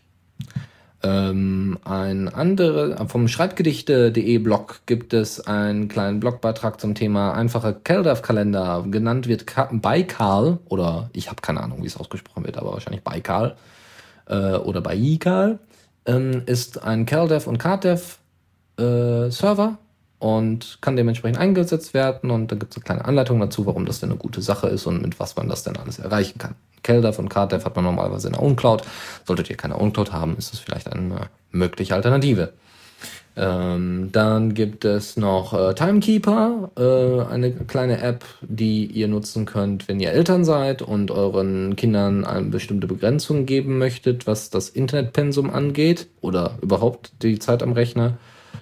Ähm, 1.06 1.78
ein 1.84 2.30
anderer, 2.30 3.08
vom 3.10 3.28
Schreibgedichte.de 3.28 4.38
Blog 4.38 4.80
gibt 4.86 5.14
es 5.14 5.46
einen 5.46 5.90
kleinen 5.90 6.22
Blogbeitrag 6.22 6.80
zum 6.80 6.96
Thema 6.96 7.34
einfache 7.34 7.74
Keldav-Kalender. 7.84 8.86
Genannt 8.90 9.28
wird 9.28 9.46
Ka 9.46 9.70
Baikal, 9.72 10.60
oder 10.70 11.10
ich 11.12 11.30
habe 11.30 11.42
keine 11.42 11.62
Ahnung, 11.62 11.84
wie 11.84 11.88
es 11.88 11.98
ausgesprochen 11.98 12.46
wird, 12.46 12.58
aber 12.58 12.72
wahrscheinlich 12.72 13.04
Baikal 13.04 13.58
äh, 14.28 14.54
oder 14.56 14.80
Baikal. 14.80 15.60
ähm, 16.06 16.44
ist 16.46 16.82
ein 16.82 17.06
CalDev 17.06 17.48
und 17.48 17.58
CardDev 17.58 18.20
äh, 18.78 19.30
Server 19.30 19.78
und 20.24 20.78
kann 20.80 20.96
dementsprechend 20.96 21.38
eingesetzt 21.38 21.94
werden. 21.94 22.32
Und 22.32 22.50
da 22.50 22.56
gibt 22.56 22.72
es 22.72 22.78
eine 22.78 22.86
kleine 22.86 23.04
Anleitung 23.04 23.42
dazu, 23.42 23.66
warum 23.66 23.86
das 23.86 24.00
denn 24.00 24.10
eine 24.10 24.18
gute 24.18 24.42
Sache 24.42 24.68
ist 24.68 24.86
und 24.86 25.02
mit 25.02 25.20
was 25.20 25.36
man 25.36 25.50
das 25.50 25.64
denn 25.64 25.76
alles 25.76 26.00
erreichen 26.00 26.38
kann. 26.38 26.56
CalDev 26.82 27.20
und 27.20 27.28
CardDev 27.28 27.66
hat 27.66 27.76
man 27.76 27.84
normalerweise 27.84 28.28
in 28.28 28.34
der 28.34 28.42
OwnCloud. 28.42 28.84
Solltet 29.26 29.50
ihr 29.50 29.58
keine 29.58 29.78
OwnCloud 29.78 30.14
haben, 30.14 30.38
ist 30.38 30.54
das 30.54 30.62
vielleicht 30.62 30.90
eine 30.90 31.28
mögliche 31.52 31.94
Alternative. 31.94 32.54
Ähm, 33.36 34.10
dann 34.14 34.54
gibt 34.54 34.86
es 34.86 35.18
noch 35.18 35.54
äh, 35.54 35.74
Timekeeper, 35.74 36.72
äh, 36.78 37.30
eine 37.30 37.52
kleine 37.52 38.00
App, 38.02 38.24
die 38.42 38.86
ihr 38.86 39.10
nutzen 39.10 39.46
könnt, 39.46 39.90
wenn 39.90 40.00
ihr 40.00 40.12
Eltern 40.12 40.46
seid 40.46 40.82
und 40.82 41.12
euren 41.12 41.76
Kindern 41.76 42.24
eine 42.24 42.48
bestimmte 42.48 42.88
Begrenzung 42.88 43.46
geben 43.46 43.78
möchtet, 43.78 44.26
was 44.26 44.52
das 44.52 44.70
Internetpensum 44.70 45.50
angeht 45.50 46.08
oder 46.22 46.58
überhaupt 46.62 47.12
die 47.24 47.40
Zeit 47.40 47.62
am 47.62 47.74
Rechner. 47.74 48.18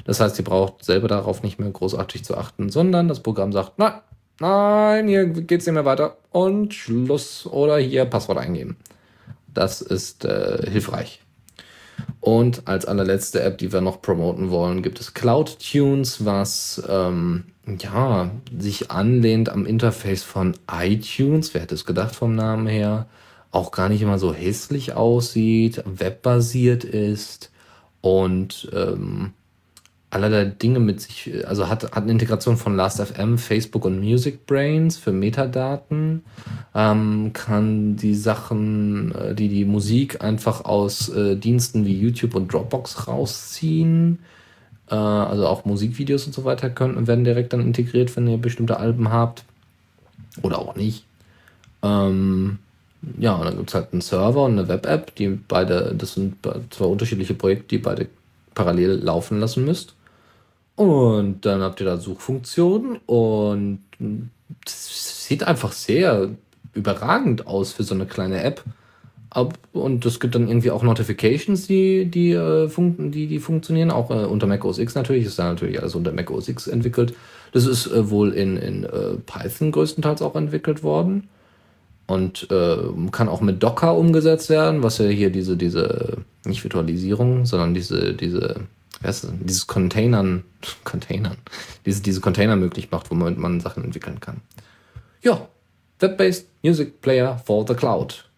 Das 0.05 0.19
heißt, 0.19 0.37
ihr 0.39 0.45
braucht 0.45 0.83
selber 0.83 1.07
darauf 1.07 1.43
nicht 1.43 1.59
mehr 1.59 1.69
großartig 1.69 2.23
zu 2.23 2.37
achten, 2.37 2.69
sondern 2.69 3.07
das 3.07 3.21
Programm 3.21 3.51
sagt, 3.51 3.77
nein, 3.77 3.93
nein, 4.39 5.07
hier 5.07 5.25
geht's 5.27 5.65
nicht 5.65 5.75
mehr 5.75 5.85
weiter 5.85 6.17
und 6.31 6.73
Schluss 6.73 7.45
oder 7.45 7.77
hier 7.77 8.05
Passwort 8.05 8.37
eingeben. 8.37 8.77
Das 9.53 9.81
ist 9.81 10.25
äh, 10.25 10.69
hilfreich. 10.69 11.21
Und 12.19 12.67
als 12.67 12.85
allerletzte 12.85 13.41
App, 13.41 13.57
die 13.57 13.73
wir 13.73 13.81
noch 13.81 14.01
promoten 14.01 14.51
wollen, 14.51 14.81
gibt 14.81 14.99
es 14.99 15.13
Cloud 15.13 15.57
Tunes, 15.59 16.25
was 16.25 16.81
ähm, 16.87 17.45
ja 17.79 18.31
sich 18.57 18.91
anlehnt 18.91 19.49
am 19.49 19.65
Interface 19.65 20.23
von 20.23 20.55
iTunes. 20.71 21.53
Wer 21.53 21.61
hätte 21.61 21.75
es 21.75 21.85
gedacht 21.85 22.15
vom 22.15 22.35
Namen 22.35 22.67
her? 22.67 23.07
Auch 23.51 23.71
gar 23.71 23.89
nicht 23.89 24.01
immer 24.01 24.17
so 24.17 24.33
hässlich 24.33 24.93
aussieht, 24.93 25.83
webbasiert 25.85 26.83
ist 26.83 27.51
und 28.01 28.69
ähm, 28.73 29.33
allerlei 30.11 30.45
Dinge 30.45 30.79
mit 30.79 31.01
sich, 31.01 31.31
also 31.47 31.69
hat, 31.69 31.83
hat 31.83 32.03
eine 32.03 32.11
Integration 32.11 32.57
von 32.57 32.75
Last.fm, 32.75 33.37
Facebook 33.37 33.85
und 33.85 34.01
Music 34.01 34.45
Brains 34.45 34.97
für 34.97 35.13
Metadaten, 35.13 36.23
ähm, 36.75 37.31
kann 37.33 37.95
die 37.95 38.13
Sachen, 38.13 39.15
äh, 39.15 39.33
die 39.33 39.47
die 39.47 39.65
Musik 39.65 40.21
einfach 40.21 40.65
aus 40.65 41.09
äh, 41.09 41.37
Diensten 41.37 41.85
wie 41.85 41.97
YouTube 41.97 42.35
und 42.35 42.51
Dropbox 42.51 43.07
rausziehen. 43.07 44.19
Äh, 44.89 44.95
also 44.95 45.47
auch 45.47 45.63
Musikvideos 45.63 46.25
und 46.25 46.33
so 46.33 46.43
weiter 46.43 46.69
können, 46.69 47.07
werden 47.07 47.23
direkt 47.23 47.53
dann 47.53 47.61
integriert, 47.61 48.15
wenn 48.15 48.27
ihr 48.27 48.37
bestimmte 48.37 48.77
Alben 48.77 49.09
habt. 49.09 49.45
Oder 50.41 50.59
auch 50.59 50.75
nicht. 50.75 51.05
Ähm, 51.83 52.59
ja, 53.17 53.33
und 53.33 53.45
dann 53.45 53.57
gibt 53.57 53.69
es 53.69 53.75
halt 53.75 53.93
einen 53.93 54.01
Server 54.01 54.43
und 54.43 54.59
eine 54.59 54.67
Web-App, 54.67 55.15
die 55.15 55.29
beide, 55.29 55.95
das 55.97 56.13
sind 56.13 56.35
zwei 56.69 56.85
unterschiedliche 56.85 57.33
Projekte, 57.33 57.67
die 57.69 57.77
beide 57.77 58.07
parallel 58.53 58.99
laufen 59.01 59.39
lassen 59.39 59.65
müsst. 59.65 59.95
Und 60.75 61.45
dann 61.45 61.61
habt 61.61 61.79
ihr 61.79 61.85
da 61.85 61.97
Suchfunktionen 61.97 62.97
und 63.05 63.79
es 64.65 65.27
sieht 65.27 65.43
einfach 65.43 65.71
sehr 65.71 66.29
überragend 66.73 67.47
aus 67.47 67.73
für 67.73 67.83
so 67.83 67.93
eine 67.93 68.05
kleine 68.05 68.43
App. 68.43 68.63
Und 69.71 70.05
es 70.05 70.19
gibt 70.19 70.35
dann 70.35 70.49
irgendwie 70.49 70.71
auch 70.71 70.83
Notifications, 70.83 71.65
die, 71.65 72.05
die, 72.05 72.31
äh, 72.31 72.69
die, 72.77 73.27
die 73.27 73.39
funktionieren, 73.39 73.89
auch 73.89 74.11
äh, 74.11 74.25
unter 74.25 74.45
Mac 74.45 74.65
OS 74.65 74.77
X 74.77 74.93
natürlich. 74.95 75.25
Ist 75.25 75.39
da 75.39 75.45
natürlich 75.45 75.79
alles 75.79 75.95
unter 75.95 76.11
Mac 76.11 76.29
OS 76.31 76.49
X 76.49 76.67
entwickelt. 76.67 77.13
Das 77.53 77.65
ist 77.65 77.87
äh, 77.87 78.09
wohl 78.09 78.33
in, 78.33 78.57
in 78.57 78.87
Python 79.25 79.71
größtenteils 79.71 80.21
auch 80.21 80.35
entwickelt 80.35 80.83
worden. 80.83 81.29
Und 82.07 82.51
äh, 82.51 82.77
kann 83.11 83.29
auch 83.29 83.39
mit 83.39 83.63
Docker 83.63 83.95
umgesetzt 83.95 84.49
werden, 84.49 84.83
was 84.83 84.97
ja 84.97 85.05
hier 85.05 85.29
diese, 85.29 85.55
diese, 85.55 86.17
nicht 86.43 86.63
Virtualisierung, 86.63 87.45
sondern 87.45 87.73
diese, 87.73 88.13
diese 88.13 88.61
weißt 89.01 89.23
du, 89.25 89.27
dieses 89.41 89.67
Containern, 89.67 90.43
Containern, 90.83 91.37
diese, 91.85 92.01
diese 92.01 92.21
Container 92.21 92.55
möglich 92.55 92.91
macht, 92.91 93.11
womit 93.11 93.37
man 93.37 93.59
Sachen 93.59 93.83
entwickeln 93.83 94.19
kann. 94.19 94.41
Ja, 95.21 95.47
Web-based 95.99 96.47
Music 96.63 97.01
Player 97.01 97.37
for 97.37 97.65
the 97.67 97.73
Cloud. 97.73 98.29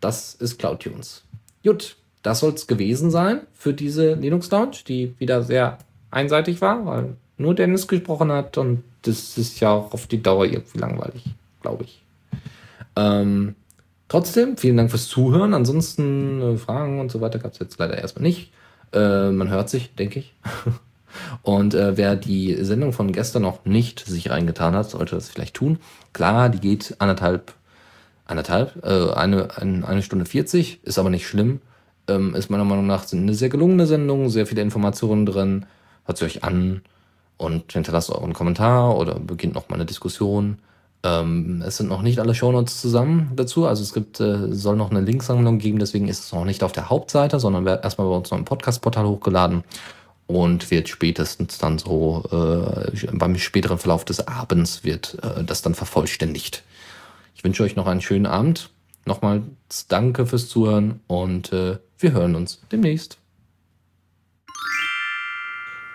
Das 0.00 0.34
ist 0.34 0.58
CloudTunes. 0.58 1.24
Gut, 1.64 1.96
das 2.22 2.40
soll 2.40 2.54
es 2.54 2.66
gewesen 2.66 3.10
sein 3.10 3.42
für 3.52 3.74
diese 3.74 4.14
Linux 4.14 4.50
Lounge, 4.50 4.78
die 4.86 5.14
wieder 5.18 5.42
sehr 5.42 5.78
einseitig 6.10 6.60
war, 6.60 6.84
weil 6.86 7.16
nur 7.38 7.54
Dennis 7.54 7.88
gesprochen 7.88 8.30
hat 8.30 8.58
und 8.58 8.84
das 9.02 9.36
ist 9.36 9.58
ja 9.60 9.70
auch 9.70 9.92
auf 9.92 10.06
die 10.06 10.22
Dauer 10.22 10.46
irgendwie 10.46 10.78
langweilig, 10.78 11.24
glaube 11.60 11.84
ich. 11.84 12.02
Ähm, 12.94 13.56
trotzdem, 14.08 14.56
vielen 14.56 14.76
Dank 14.76 14.90
fürs 14.90 15.08
Zuhören. 15.08 15.54
Ansonsten 15.54 16.40
äh, 16.40 16.56
Fragen 16.56 17.00
und 17.00 17.10
so 17.10 17.20
weiter 17.20 17.38
gab 17.38 17.52
es 17.52 17.58
jetzt 17.58 17.78
leider 17.78 17.98
erstmal 17.98 18.22
nicht. 18.22 18.52
Äh, 18.92 19.30
man 19.30 19.48
hört 19.48 19.70
sich, 19.70 19.94
denke 19.94 20.20
ich. 20.20 20.34
Und 21.42 21.74
äh, 21.74 21.96
wer 21.96 22.16
die 22.16 22.54
Sendung 22.64 22.92
von 22.92 23.12
gestern 23.12 23.42
noch 23.42 23.64
nicht 23.64 24.00
sich 24.00 24.30
reingetan 24.30 24.74
hat, 24.74 24.90
sollte 24.90 25.14
das 25.14 25.28
vielleicht 25.28 25.54
tun. 25.54 25.78
Klar, 26.12 26.48
die 26.48 26.60
geht 26.60 26.96
anderthalb, 26.98 27.54
anderthalb, 28.26 28.84
äh, 28.84 29.12
eine, 29.12 29.56
eine, 29.56 29.86
eine 29.86 30.02
Stunde 30.02 30.24
40, 30.24 30.80
ist 30.84 30.98
aber 30.98 31.10
nicht 31.10 31.26
schlimm. 31.26 31.60
Ähm, 32.08 32.34
ist 32.34 32.50
meiner 32.50 32.64
Meinung 32.64 32.86
nach 32.86 33.10
eine 33.12 33.34
sehr 33.34 33.48
gelungene 33.48 33.86
Sendung, 33.86 34.28
sehr 34.28 34.46
viele 34.46 34.62
Informationen 34.62 35.26
drin. 35.26 35.66
Hört 36.04 36.18
sie 36.18 36.24
euch 36.24 36.42
an 36.42 36.82
und 37.36 37.72
hinterlasst 37.72 38.10
euren 38.10 38.32
Kommentar 38.32 38.96
oder 38.96 39.18
beginnt 39.18 39.54
noch 39.54 39.68
mal 39.68 39.76
eine 39.76 39.86
Diskussion. 39.86 40.58
Ähm, 41.04 41.62
es 41.66 41.78
sind 41.78 41.88
noch 41.88 42.02
nicht 42.02 42.20
alle 42.20 42.34
Shownotes 42.34 42.80
zusammen 42.80 43.32
dazu. 43.34 43.66
Also 43.66 43.82
es 43.82 43.92
gibt, 43.92 44.20
äh, 44.20 44.52
soll 44.52 44.76
noch 44.76 44.90
eine 44.90 45.00
Linksammlung 45.00 45.58
geben, 45.58 45.78
deswegen 45.78 46.08
ist 46.08 46.24
es 46.24 46.32
noch 46.32 46.44
nicht 46.44 46.62
auf 46.62 46.72
der 46.72 46.90
Hauptseite, 46.90 47.40
sondern 47.40 47.64
wird 47.64 47.84
erstmal 47.84 48.08
bei 48.08 48.14
uns 48.14 48.30
noch 48.30 48.38
im 48.38 48.44
Podcast-Portal 48.44 49.06
hochgeladen 49.06 49.64
und 50.26 50.70
wird 50.70 50.88
spätestens 50.88 51.58
dann 51.58 51.78
so 51.78 52.24
äh, 52.30 53.06
beim 53.12 53.36
späteren 53.38 53.78
Verlauf 53.78 54.04
des 54.04 54.26
Abends 54.26 54.84
wird 54.84 55.18
äh, 55.22 55.44
das 55.44 55.62
dann 55.62 55.74
vervollständigt. 55.74 56.62
Ich 57.34 57.44
wünsche 57.44 57.64
euch 57.64 57.76
noch 57.76 57.86
einen 57.86 58.00
schönen 58.00 58.26
Abend. 58.26 58.70
Nochmals 59.04 59.42
danke 59.88 60.26
fürs 60.26 60.48
Zuhören 60.48 61.00
und 61.08 61.52
äh, 61.52 61.78
wir 61.98 62.12
hören 62.12 62.36
uns 62.36 62.60
demnächst. 62.70 63.21